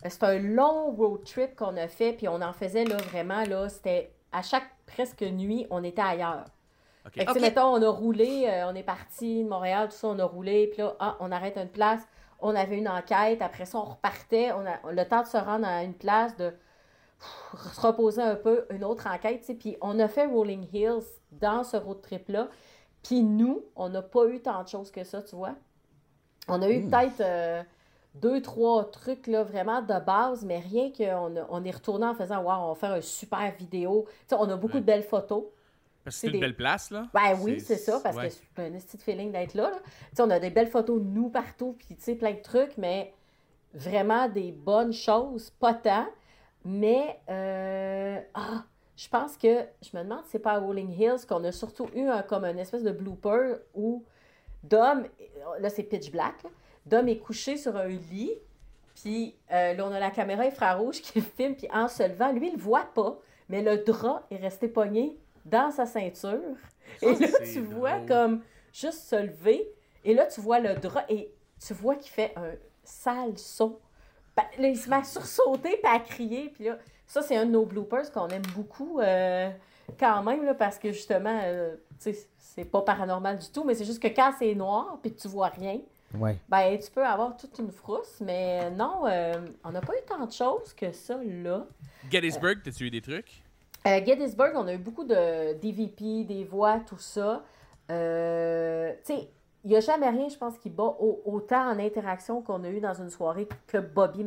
[0.08, 3.68] c'est un long road trip qu'on a fait, puis on en faisait là vraiment, là,
[3.68, 6.46] c'était à chaque presque nuit, on était ailleurs.
[7.12, 10.18] Fait que, mettons, on a roulé, euh, on est parti de Montréal, tout ça, on
[10.18, 12.00] a roulé, puis là, ah, on arrête à une place,
[12.40, 15.66] on avait une enquête, après ça, on repartait, on a le temps de se rendre
[15.66, 16.50] à une place, de
[17.18, 20.66] pff, se reposer un peu, une autre enquête, tu sais, puis on a fait Rolling
[20.72, 22.48] Hills dans ce road trip-là,
[23.02, 25.54] puis nous, on n'a pas eu tant de choses que ça, tu vois.
[26.48, 26.90] On a eu Mm.
[26.90, 27.62] peut-être euh,
[28.14, 32.42] deux, trois trucs, là, vraiment de base, mais rien qu'on on est retourné en faisant,
[32.42, 34.04] wow, on va faire un super vidéo.
[34.06, 34.80] Tu sais, on a beaucoup Ouais.
[34.80, 35.44] de belles photos.
[36.10, 37.06] C'est une des- belle place, là.
[37.14, 38.28] Ben oui, c'est ça, parce ouais.
[38.28, 39.70] que c'est un de feeling d'être là.
[39.70, 39.78] là.
[39.84, 42.40] Tu sais, on a des belles photos de nous partout, puis tu sais, plein de
[42.40, 43.12] trucs, mais
[43.74, 46.06] vraiment des bonnes choses, pas tant.
[46.64, 48.64] Mais, euh, ah,
[48.96, 51.88] je pense que, je me demande si c'est pas à Rolling Hills qu'on a surtout
[51.94, 54.04] eu un, comme une espèce de blooper où
[54.62, 55.06] Dom,
[55.58, 56.50] là c'est pitch black, là.
[56.84, 58.32] Dom est couché sur un lit,
[58.94, 62.30] puis euh, là on a la caméra infrarouge qui le filme, puis en se levant,
[62.32, 63.18] lui il le voit pas,
[63.48, 66.38] mais le drap est resté pogné dans sa ceinture.
[67.02, 68.42] Et là, tu vois comme
[68.72, 69.68] juste se lever,
[70.04, 71.30] et là, tu vois le drap, et
[71.64, 72.52] tu vois qu'il fait un
[72.84, 73.80] sale saut.
[74.36, 77.44] Ben, là, il se met à sursauter, puis à crier, puis là, Ça, c'est un
[77.44, 79.50] de nos bloopers qu'on aime beaucoup euh,
[79.98, 83.74] quand même, là, parce que justement, euh, tu sais, c'est pas paranormal du tout, mais
[83.74, 85.80] c'est juste que quand c'est noir puis que tu vois rien,
[86.18, 86.36] Ouais.
[86.48, 89.32] ben tu peux avoir toute une frousse, mais non, euh,
[89.64, 91.66] on n'a pas eu tant de choses que ça là.
[92.10, 93.42] Gettysburg, t'as-tu eu des trucs?
[93.84, 97.42] Gettysburg, on a eu beaucoup de DVP, des voix, tout ça.
[97.90, 99.28] Euh, tu sais,
[99.64, 102.68] il n'y a jamais rien, je pense, qui bat au- autant en interaction qu'on a
[102.68, 104.24] eu dans une soirée que Bobby.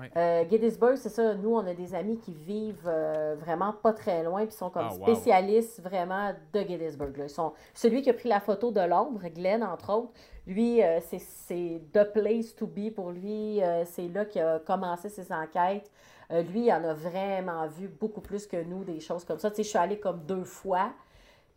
[0.00, 0.10] Ouais.
[0.16, 4.22] Euh, Gettysburg, c'est ça, nous, on a des amis qui vivent euh, vraiment pas très
[4.22, 5.02] loin, puis sont comme Ah, wow.
[5.02, 7.14] spécialistes vraiment de Gettysburg.
[7.18, 7.24] là.
[7.24, 10.12] Ils sont, celui qui a pris la photo de l'ombre, Glenn, entre autres,
[10.46, 13.60] lui, euh, c'est- the place to be pour lui.
[13.84, 15.90] c'est là qu'il a commencé ses enquêtes.
[16.32, 19.50] Euh, lui, il en a vraiment vu beaucoup plus que nous, des choses comme ça.
[19.50, 20.92] Tu sais, je suis allée comme deux fois.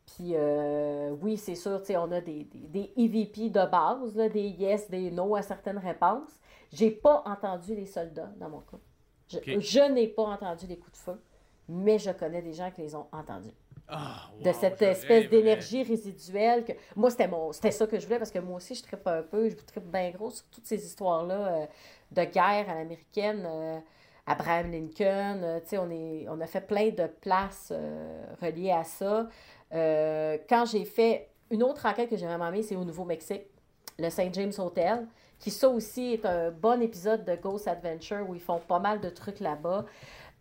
[0.06, 4.15] Puis euh, oui, c'est sûr, tu sais, on a des, des, des EVP de base,
[4.15, 6.30] là, des yes, des no à certaines réponses.
[6.72, 8.77] J'ai pas entendu les soldats dans mon cas.
[9.27, 11.19] Je, n'ai pas entendu les coups de feu,
[11.68, 13.49] mais je connais des gens qui les ont entendus.
[13.88, 16.65] Ah, wow, de cette espèce d'énergie résiduelle.
[16.65, 16.73] Que...
[16.95, 17.52] Moi, c'était mon...
[17.52, 19.85] c'était ça que je voulais parce que moi aussi, je trippe un peu, je trippe
[19.91, 21.65] bien gros sur toutes ces histoires-là euh,
[22.11, 23.43] de guerre à l'américaine.
[23.45, 23.80] euh,
[24.27, 29.27] Abraham Lincoln, euh, on, on a fait plein de places euh, reliées à ça.
[29.73, 33.43] Euh, quand j'ai fait une autre enquête que j'ai vraiment aimée, c'est au Nouveau-Mexique,
[33.99, 34.34] le St.
[34.34, 35.07] James Hotel,
[35.38, 38.99] qui ça aussi est un bon épisode de Ghost Adventure où ils font pas mal
[38.99, 39.85] de trucs là-bas.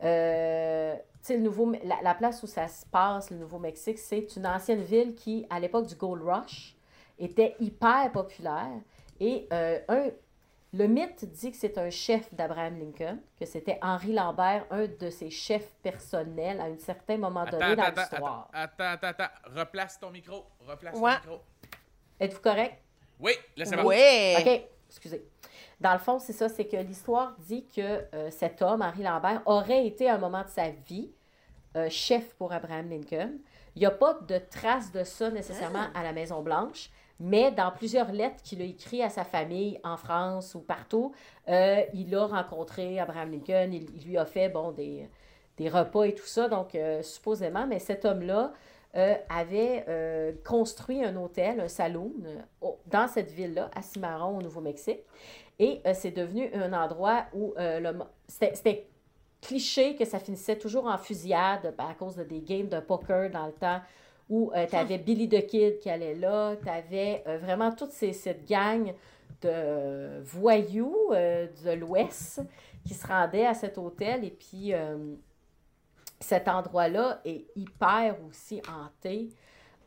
[0.02, 0.96] Euh,
[1.28, 5.14] le nouveau, la, la place où ça se passe, le Nouveau-Mexique, c'est une ancienne ville
[5.14, 6.74] qui, à l'époque du Gold Rush,
[7.18, 8.80] était hyper populaire.
[9.20, 10.10] Et un,
[10.76, 15.08] le mythe dit que c'est un chef d'Abraham Lincoln, que c'était Henri Lambert, un de
[15.08, 18.50] ses chefs personnels à un certain moment Attends, donné dans attends, l'histoire.
[18.52, 19.60] attends, attends, attends, attends.
[19.60, 20.44] Replace ton micro.
[20.66, 21.12] Replace Ouais.
[21.24, 21.44] ton micro.
[22.18, 22.74] Êtes-vous correct?
[23.20, 24.36] Oui, laissez moi Ouais.
[24.40, 25.24] OK, excusez.
[25.80, 29.42] Dans le fond, c'est ça, c'est que l'histoire dit que euh, cet homme, Henri Lambert,
[29.46, 31.12] aurait été à un moment de sa vie
[31.76, 33.38] euh, chef pour Abraham Lincoln.
[33.76, 38.10] Il n'y a pas de traces de ça nécessairement à la Maison-Blanche, mais dans plusieurs
[38.12, 41.12] lettres qu'il a écrites à sa famille en France ou partout,
[41.48, 45.08] euh, il a rencontré Abraham Lincoln, il, lui a fait bon, des,
[45.56, 48.52] des repas et tout ça, donc euh, supposément, mais cet homme-là
[48.96, 52.12] euh, avait construit un hôtel, un saloon,
[52.86, 55.00] dans cette ville-là, à Cimarron, au Nouveau-Mexique.
[55.58, 57.92] Et c'est devenu un endroit où le
[58.26, 58.88] c'était
[59.40, 63.30] cliché que ça finissait toujours en fusillade ben, à cause de des games de poker
[63.30, 63.80] dans le temps
[64.30, 68.46] où tu avais Billy the Kid qui allait là, tu avais vraiment toute ces, cette
[68.48, 68.94] gang
[69.42, 72.40] de euh, voyous euh, de l'Ouest
[72.86, 75.14] qui se rendaient à cet hôtel et puis euh,
[76.20, 79.28] cet endroit-là est hyper aussi hanté.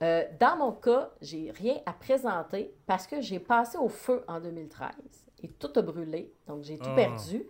[0.04, 4.40] Euh, dans mon cas, j'ai rien à présenter parce que j'ai passé au feu en
[4.40, 4.90] 2013
[5.44, 6.96] et tout a brûlé, donc j'ai tout Ah.
[6.96, 7.44] perdu.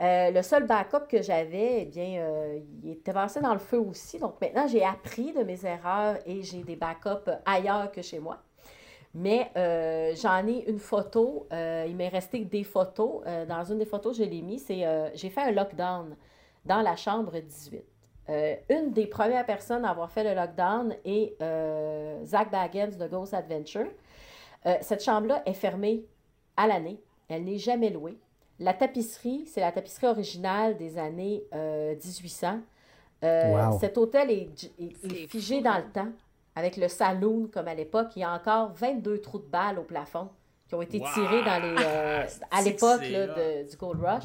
[0.00, 3.78] Euh, le seul backup que j'avais, eh bien, euh, il était passé dans le feu
[3.78, 4.18] aussi.
[4.18, 8.38] Donc maintenant, j'ai appris de mes erreurs et j'ai des backups ailleurs que chez moi.
[9.14, 11.46] Mais euh, j'en ai une photo.
[11.52, 13.22] il m'est resté des photos.
[13.48, 14.58] Dans une des photos, je l'ai mis.
[14.58, 14.84] C'est
[15.14, 16.16] j'ai fait un lockdown
[16.64, 17.84] dans la chambre 18.
[18.30, 21.36] Euh, une des premières personnes à avoir fait le lockdown est
[22.24, 23.86] Zach Baggins de Ghost Adventure.
[24.80, 26.04] Cette chambre-là est fermée
[26.56, 26.98] à l'année.
[27.28, 28.18] Elle n'est jamais louée.
[28.60, 32.60] La tapisserie, c'est la tapisserie originale des années euh, 1800.
[33.24, 33.78] Euh, Wow.
[33.80, 35.84] Cet hôtel est, est- est C'est figé fou, dans hein?
[35.86, 36.12] le temps,
[36.54, 38.08] avec le saloon comme à l'époque.
[38.16, 40.28] Il y a encore 22 trous de balles au plafond
[40.68, 41.06] qui ont été Wow!
[41.14, 44.24] tirés dans les, euh, à l'époque du Gold Rush.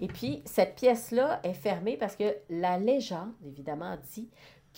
[0.00, 4.28] Et puis, cette pièce-là est fermée parce que la légende, évidemment, dit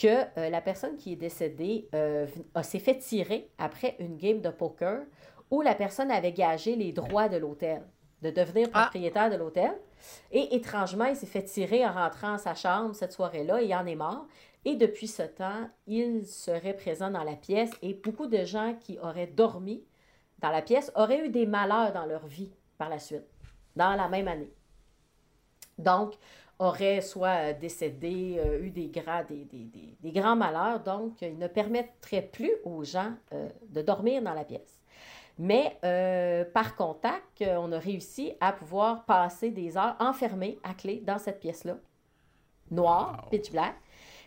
[0.00, 0.06] que
[0.38, 2.26] euh, la personne qui est décédée euh,
[2.62, 5.02] s'est fait tirer après une game de poker
[5.50, 7.82] où la personne avait gagé les droits de l'hôtel,
[8.22, 8.82] de devenir Ah.
[8.82, 9.72] propriétaire de l'hôtel.
[10.30, 13.74] Et étrangement, il s'est fait tirer en rentrant à sa chambre cette soirée-là et il
[13.74, 14.26] en est mort.
[14.64, 18.98] Et depuis ce temps, il serait présent dans la pièce et beaucoup de gens qui
[18.98, 19.84] auraient dormi
[20.38, 23.24] dans la pièce auraient eu des malheurs dans leur vie par la suite,
[23.74, 24.52] dans la même année.
[25.78, 26.14] Donc,
[26.58, 30.80] auraient soit décédé, euh, eu des, grands, des, des- des- des grands malheurs.
[30.80, 34.75] Donc, ils ne permettraient plus aux gens euh, de dormir dans la pièce.
[35.38, 40.72] Mais euh, par contact, euh, on a réussi à pouvoir passer des heures enfermés à
[40.72, 41.76] clé dans cette pièce-là,
[42.70, 43.30] noire, Wow.
[43.30, 43.74] pitch black.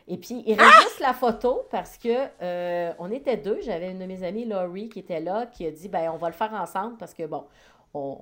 [0.07, 3.60] Et puis, il reste juste la photo parce que euh, on était deux.
[3.61, 6.27] J'avais une de mes amies, Laurie, qui était là, qui a dit ben on va
[6.27, 7.45] le faire ensemble parce que bon,
[7.94, 8.18] on,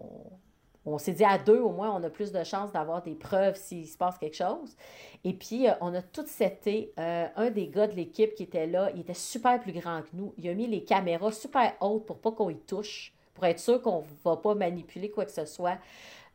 [0.94, 3.56] on s'est dit à deux, au moins, on a plus de chances d'avoir des preuves
[3.56, 4.76] s'il se passe quelque chose.
[5.24, 6.94] Et puis, euh, on a tout seté.
[6.98, 10.10] Euh, un des gars de l'équipe qui était là, il était super plus grand que
[10.14, 10.34] nous.
[10.38, 13.82] Il a mis les caméras super hautes pour pas qu'on y touche, pour être sûr
[13.82, 15.78] qu'on va pas manipuler quoi que ce soit.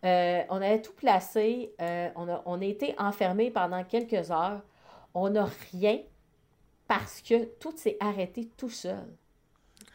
[0.04, 1.72] Euh, on avait tout placé.
[1.78, 4.60] on, a, on a été enfermés pendant quelques heures.
[5.14, 6.00] On n'a rien
[6.88, 9.06] parce que tout s'est arrêté tout seul.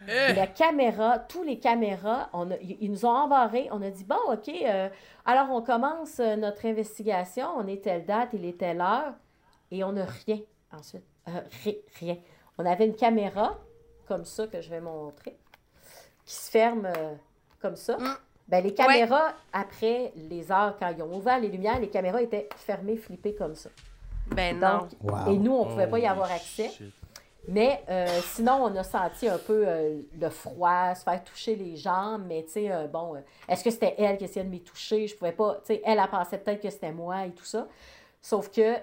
[0.07, 3.67] Eh, La caméra, tous les caméras, on a- ils nous ont embarrés.
[3.71, 4.89] On a dit, bon, OK, euh,
[5.25, 7.47] alors on commence euh, notre investigation.
[7.57, 9.13] On est telle date, il est telle heure.
[9.71, 10.39] Et on n'a rien
[10.71, 11.03] ensuite.
[11.27, 12.17] Euh, ri- rien.
[12.57, 13.57] On avait une caméra,
[14.07, 15.35] comme ça, que je vais montrer,
[16.25, 17.13] qui se ferme euh,
[17.61, 17.97] comme ça.
[17.97, 18.15] Mm.
[18.47, 22.47] Ben, les caméras, après les heures, quand ils ont ouvert les lumières, les caméras étaient
[22.55, 23.69] fermées, flippées comme ça.
[24.27, 24.87] Ben non.
[25.01, 25.33] Wow.
[25.33, 26.69] et nous, on ne pouvait pas y avoir accès.
[26.69, 26.93] shit.
[27.47, 31.77] Mais euh, sinon, on a senti un peu euh, le froid, se faire toucher les
[31.77, 33.15] jambes, mais tu sais, euh, bon,
[33.47, 35.07] est-ce que c'était elle qui essayait de me toucher?
[35.07, 37.67] Je pouvais pas, tu sais, elle, elle pensait peut-être que c'était moi et tout ça.
[38.21, 38.75] Sauf que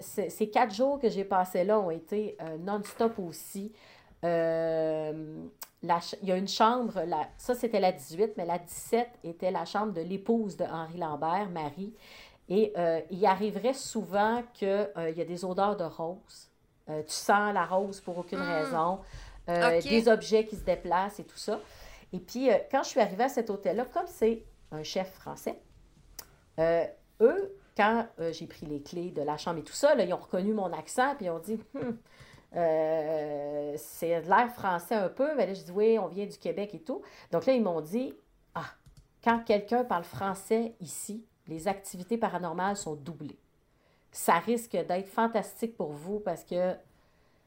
[0.00, 3.72] ces quatre jours que j'ai passés là ont été non-stop aussi.
[4.22, 4.28] Il
[6.22, 7.02] y a une chambre,
[7.36, 11.48] ça c'était la 18, mais la 17 était la chambre de l'épouse de Henri Lambert,
[11.50, 11.94] Marie.
[12.48, 12.72] Et
[13.10, 16.51] il arriverait souvent qu'il y a des odeurs de rose.
[16.88, 18.50] Euh, tu sens la rose pour aucune Hmm.
[18.64, 19.00] raison.
[19.48, 19.80] Euh.
[19.80, 21.60] Des objets qui se déplacent et tout ça.
[22.12, 25.58] Et puis, euh, quand je suis arrivée à cet hôtel-là, comme c'est un chef français,
[26.58, 30.18] eux, quand j'ai pris les clés de la chambre et tout ça, là, ils ont
[30.18, 31.96] reconnu mon accent, puis ils ont dit Hum,
[32.54, 35.34] euh, c'est de l'air français un peu.
[35.36, 37.02] Mais là, je dis oui, on vient du Québec et tout.
[37.30, 38.14] Donc là, ils m'ont dit
[38.54, 38.66] Ah,
[39.24, 43.38] quand quelqu'un parle français ici, les activités paranormales sont doublées.
[44.12, 46.74] Ça risque d'être fantastique pour vous parce que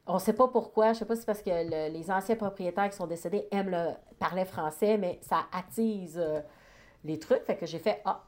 [0.07, 0.87] on ne sait pas pourquoi.
[0.87, 3.47] Je ne sais pas si c'est parce que le- les anciens propriétaires qui sont décédés
[3.51, 6.41] aiment le parler français, mais ça attise euh,
[7.03, 7.43] les trucs.
[7.43, 8.23] Fait que j'ai fait Ah,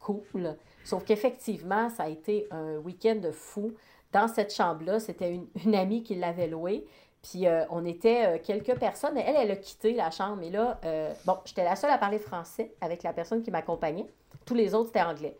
[0.00, 0.56] cool.
[0.84, 3.72] Sauf qu'effectivement, ça a été un week-end de fou.
[4.12, 6.86] Dans cette chambre-là, c'était une, amie qui l'avait louée.
[7.22, 9.16] Puis euh, on était euh, quelques personnes.
[9.16, 10.42] Elle, elle a quitté la chambre.
[10.42, 10.78] Et là,
[11.24, 14.06] bon, j'étais la seule à parler français avec la personne qui m'accompagnait.
[14.44, 15.36] Tous les autres, c'était anglais.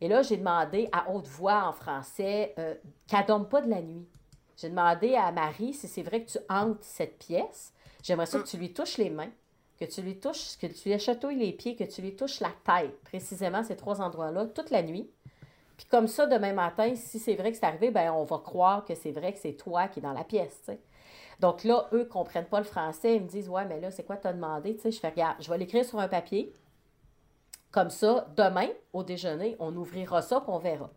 [0.00, 2.74] Et là, j'ai demandé à haute voix en français euh,
[3.06, 4.06] qu'elle dorme pas de la nuit.
[4.56, 7.72] J'ai demandé à Marie si c'est vrai que tu hantes cette pièce.
[8.02, 9.30] J'aimerais ça que tu lui touches les mains,
[9.78, 12.52] que tu lui touches, que tu lui chatouilles les pieds, que tu lui touches la
[12.64, 15.10] tête, précisément ces trois endroits-là, toute la nuit.
[15.76, 18.84] Puis comme ça, demain matin, si c'est vrai que c'est arrivé, ben on va croire
[18.84, 20.70] que c'est vrai que c'est toi qui es dans la pièce.
[21.40, 23.16] Donc là, eux ne comprennent pas le français.
[23.16, 24.74] Ils me disent, ouais, mais là, c'est quoi tu as demandé?
[24.76, 26.52] Tu sais, je fais, je vais l'écrire sur un papier.
[27.70, 30.90] Comme ça, demain, au déjeuner, on ouvrira ça puis on verra.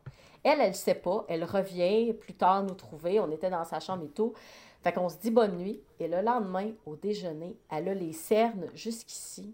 [0.44, 1.26] Elle, elle ne sait pas.
[1.28, 3.20] Elle revient plus tard nous trouver.
[3.20, 4.34] On était dans sa chambre et tout.
[4.82, 5.82] Fait qu'on se dit bonne nuit.
[6.00, 9.54] Et le lendemain, au déjeuner, elle a les cernes jusqu'ici.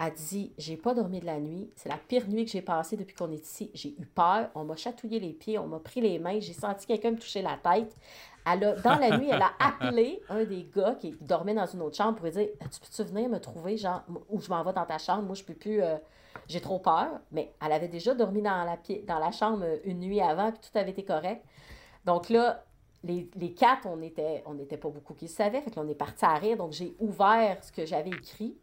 [0.00, 1.70] Elle dit J'ai pas dormi de la nuit.
[1.76, 3.70] C'est la pire nuit que j'ai passée depuis qu'on est ici.
[3.74, 4.48] J'ai eu peur.
[4.56, 5.58] On m'a chatouillé les pieds.
[5.58, 6.40] On m'a pris les mains.
[6.40, 7.94] J'ai senti quelqu'un me toucher la tête.
[8.50, 11.82] Elle a, dans la nuit, elle a appelé un des gars qui dormait dans une
[11.82, 14.72] autre chambre pour lui dire Tu peux-tu venir me trouver, genre, où je m'en vais
[14.72, 15.22] dans ta chambre?
[15.22, 15.80] Moi, je peux plus.
[15.82, 15.96] euh,
[16.48, 17.20] j'ai trop peur.
[17.30, 20.78] Mais elle avait déjà dormi dans la, dans la chambre une nuit avant, puis tout
[20.78, 21.44] avait été correct.
[22.04, 22.64] Donc là,
[23.04, 25.60] les, les quatre, on n'était on était pas beaucoup qui le savaient.
[25.60, 26.56] Fait que là, on est parti à rire.
[26.56, 28.56] Donc, j'ai ouvert ce que j'avais écrit.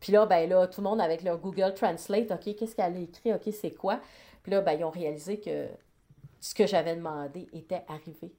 [0.00, 2.98] Puis là, ben là, tout le monde avec leur Google Translate, OK, qu'est-ce qu'elle a
[2.98, 3.32] écrit?
[3.32, 4.00] OK, c'est quoi?
[4.42, 5.68] Puis là, ben, ils ont réalisé que
[6.40, 8.32] ce que j'avais demandé était arrivé.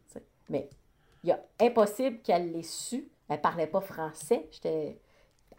[0.49, 0.69] Mais
[1.23, 3.09] il est impossible qu'elle l'ait su.
[3.27, 4.47] Elle parlait pas français.
[4.51, 4.99] J'étais...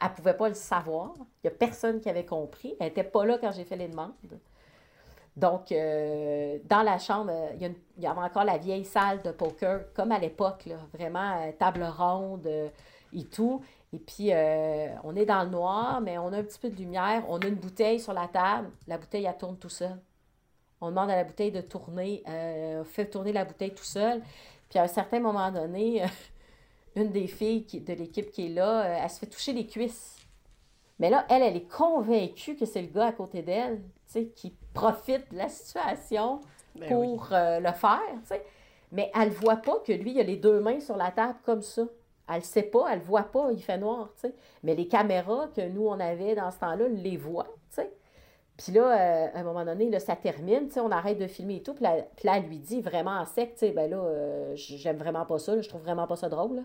[0.02, 1.14] Elle pouvait pas le savoir.
[1.42, 2.76] Il y a personne qui avait compris.
[2.80, 4.12] Elle était pas là quand j'ai fait les demandes.
[5.36, 10.10] Donc, euh, dans la chambre, il y, avait encore la vieille salle de poker, comme
[10.10, 12.68] à l'époque, vraiment euh, table ronde euh,
[13.12, 13.60] et tout.
[13.92, 14.30] Et puis,
[15.04, 17.22] on est dans le noir, mais on a un petit peu de lumière.
[17.28, 18.70] On a une bouteille sur la table.
[18.86, 19.96] La bouteille, elle tourne tout seul.
[20.80, 22.22] On demande à la bouteille de tourner.
[22.26, 24.20] on fait tourner la bouteille tout seul.
[24.68, 26.02] Puis, à un certain moment donné,
[26.96, 29.66] une des filles qui- de l'équipe qui est là, euh, elle se fait toucher les
[29.66, 30.16] cuisses.
[30.98, 34.24] Mais là, elle, elle est convaincue que c'est le gars à côté d'elle, tu sais,
[34.26, 36.40] qui profite de la situation
[36.74, 38.44] Ben pour euh, le faire, tu sais.
[38.92, 41.38] Mais elle ne voit pas que lui, il a les deux mains sur la table
[41.44, 41.82] comme ça.
[42.28, 44.34] Elle ne sait pas, elle ne voit pas, il fait noir, tu sais.
[44.62, 47.90] Mais les caméras que nous, on avait dans ce temps-là, les voient, tu sais.
[48.56, 51.26] Puis là, euh, à un moment donné, là, ça termine, tu sais, on arrête de
[51.26, 51.74] filmer et tout.
[51.74, 55.26] Puis là, elle lui dit vraiment en sec, tu sais, ben là, euh, j'aime vraiment
[55.26, 56.62] pas ça, là, je trouve vraiment pas ça drôle, là.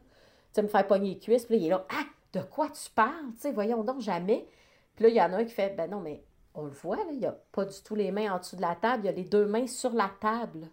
[0.54, 1.46] Tu sais, me faire pogner les cuisses.
[1.46, 2.04] Puis là, il est là, ah,
[2.34, 3.32] de quoi tu parles?
[3.36, 4.46] Tu sais, voyons donc, jamais.
[4.96, 6.22] Puis là, il y en a un qui fait, ben non, mais
[6.54, 8.62] on le voit, là, il n'y a pas du tout les mains en dessous de
[8.62, 10.68] la table, il y a les deux mains sur la table.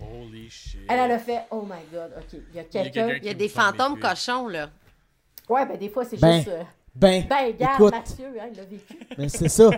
[0.00, 0.80] Holy shit.
[0.88, 3.10] Elle, elle a fait, oh my god, OK, il y a quelqu'un.
[3.18, 4.70] Il y a des fantômes cochons, là.
[5.48, 6.48] Ouais, ben des fois, c'est Ben, juste.
[6.48, 6.62] euh,
[6.94, 8.98] Ben, Ben, regarde, écoute, Mathieu, hein, il l'a vécu.
[9.16, 9.70] ben, c'est ça.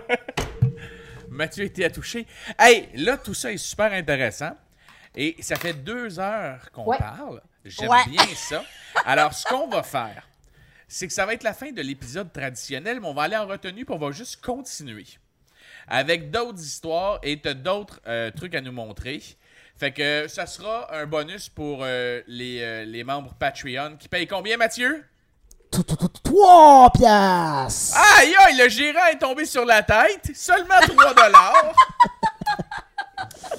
[1.29, 2.25] Mathieu a été à toucher.
[2.57, 4.51] Hey, là, tout ça est super intéressant.
[5.15, 6.97] Et ça fait deux heures qu'on Ouais.
[6.97, 7.41] parle.
[7.63, 8.05] J'aime Ouais.
[8.07, 8.63] bien ça.
[9.05, 10.27] Alors, ce qu'on va faire,
[10.87, 13.47] c'est que ça va être la fin de l'épisode traditionnel, mais on va aller en
[13.47, 15.05] retenue puis on va juste continuer.
[15.87, 19.21] avec d'autres histoires et t'as d'autres euh, trucs à nous montrer.
[19.77, 24.25] Fait que ça sera un bonus pour euh, les, euh, les membres Patreon qui payent
[24.25, 25.05] combien, Mathieu?
[25.71, 27.97] Tout, tout, tout, 3 piastres!
[28.17, 30.31] Aïe, aïe, le gérant est tombé sur la tête.
[30.35, 31.73] Seulement 3 dollars.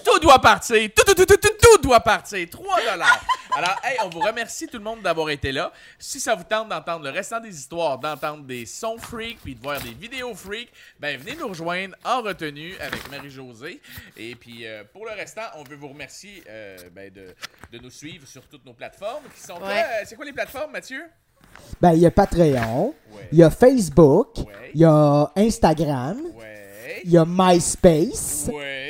[0.06, 0.76] tout doit partir.
[0.94, 2.48] Tout, tout, tout, tout, tout, tout doit partir.
[2.48, 3.24] 3 dollars.
[3.56, 5.72] Alors, hey, on vous remercie tout le monde d'avoir été là.
[5.98, 9.62] Si ça vous tente d'entendre le restant des histoires, d'entendre des sons freaks, puis de
[9.62, 10.70] voir des vidéos freaks,
[11.00, 13.80] ben venez nous rejoindre en retenue avec Marie-Josée.
[14.16, 17.34] Et puis, euh, pour le restant, on veut vous remercier euh, ben, de,
[17.72, 19.24] de nous suivre sur toutes nos plateformes.
[19.34, 19.54] Qui sont?
[19.60, 19.82] Ouais.
[19.82, 21.02] Euh, C'est quoi les plateformes, Mathieu?
[21.80, 23.28] Ben, il y a Patreon, Ouais.
[23.32, 24.70] il y a Facebook, Ouais.
[24.74, 27.00] il y a Instagram, Ouais.
[27.04, 28.85] il y a MySpace, Ouais.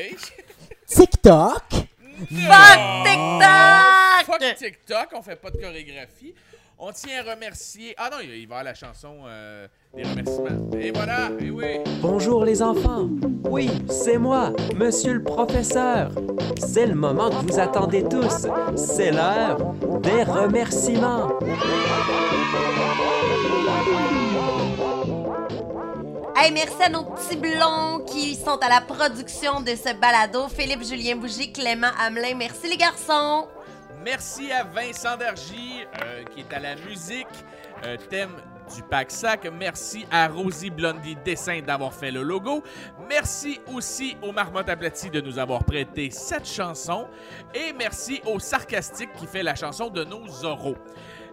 [0.87, 1.63] TikTok?
[1.71, 4.27] Fuck TikTok!
[4.27, 6.35] Fuck TikTok, on fait pas de chorégraphie.
[6.79, 7.95] On tient à remercier.
[7.97, 10.71] Ah non, il va y avoir la chanson euh, des remerciements.
[10.79, 11.79] Et voilà, et oui.
[12.03, 13.09] Bonjour les enfants.
[13.45, 16.11] Oui, c'est moi, monsieur le professeur.
[16.59, 18.47] C'est le moment que vous attendez tous.
[18.77, 19.57] C'est l'heure
[20.03, 21.31] des remerciements.
[26.39, 30.49] Hey, merci à nos petits blonds qui sont à la production de ce balado.
[30.49, 32.35] Philippe, Julien Bougie, Clément Hamelin.
[32.35, 33.49] Merci les garçons.
[34.05, 37.27] Merci à Vincent Dargy euh, qui est à la musique,
[37.87, 38.37] euh, thème
[38.75, 39.49] du pack sac.
[39.59, 42.63] Merci à Rosie Blondie Dessin d'avoir fait le logo.
[43.09, 47.09] Merci aussi au Marmotte Aplati de nous avoir prêté cette chanson.
[47.55, 50.77] Et merci au Sarcastique qui fait la chanson de nos oraux.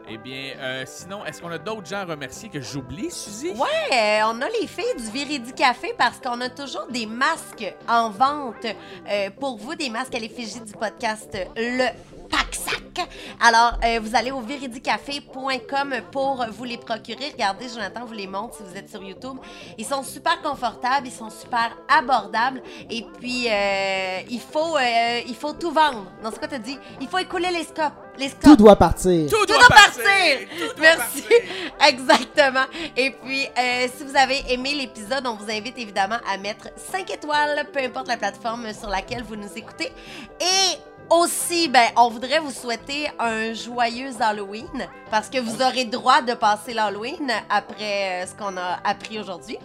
[0.09, 3.51] Eh bien, euh, sinon, est-ce qu'on a d'autres gens à remercier que j'oublie, Suzy?
[3.51, 7.73] Ouais, euh, on a les filles du Viridi Café parce qu'on a toujours des masques
[7.87, 8.65] en vente
[9.09, 11.87] euh, pour vous, des masques à l'effigie du podcast Le
[12.33, 13.07] Pack Sac.
[13.39, 17.29] Alors, euh, vous allez au viridicafé.com pour vous les procurer.
[17.31, 19.37] Regardez, Jonathan vous les montre si vous êtes sur YouTube.
[19.77, 22.63] Ils sont super confortables, ils sont super abordables.
[22.89, 26.05] Et puis, euh, il, faut, euh, il faut tout vendre.
[26.23, 26.77] Non, c'est quoi t'as dit?
[27.01, 27.93] Il faut écouler les scopes.
[28.17, 28.43] Les scopes.
[28.43, 29.29] Tout doit partir.
[29.29, 30.47] Tout, Tout doit partir!
[30.79, 31.23] Merci.
[31.87, 32.65] Exactement.
[32.95, 37.09] Et puis, euh, si vous avez aimé l'épisode, on vous invite évidemment à mettre 5
[37.11, 39.91] étoiles, peu importe la plateforme sur laquelle vous nous écoutez.
[40.39, 40.77] Et
[41.09, 46.33] aussi, ben, on voudrait vous souhaiter un joyeux Halloween parce que vous aurez droit de
[46.33, 49.57] passer l'Halloween après euh, ce qu'on a appris aujourd'hui.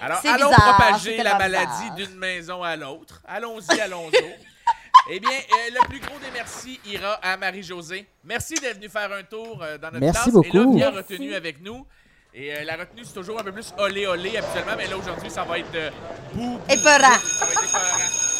[0.00, 3.22] Alors, C'est allons bizarre, propager la maladie d'une maison à l'autre.
[3.26, 4.16] Allons-y, allons-y.
[5.10, 8.06] eh bien, euh, le plus gros des merci ira à Marie-Josée.
[8.24, 10.32] Merci d'être venue faire un tour euh, dans notre Merci classe.
[10.34, 10.76] beaucoup.
[10.76, 11.86] Et là, bien retenue avec nous.
[12.34, 15.30] Et euh, la retenue, c'est toujours un peu plus olé olé habituellement, mais là, aujourd'hui,
[15.30, 15.90] ça va être euh,
[16.34, 17.14] bou, bou, Épeurant.
[17.14, 17.26] bou.
[17.38, 18.35] Ça va être épeurant.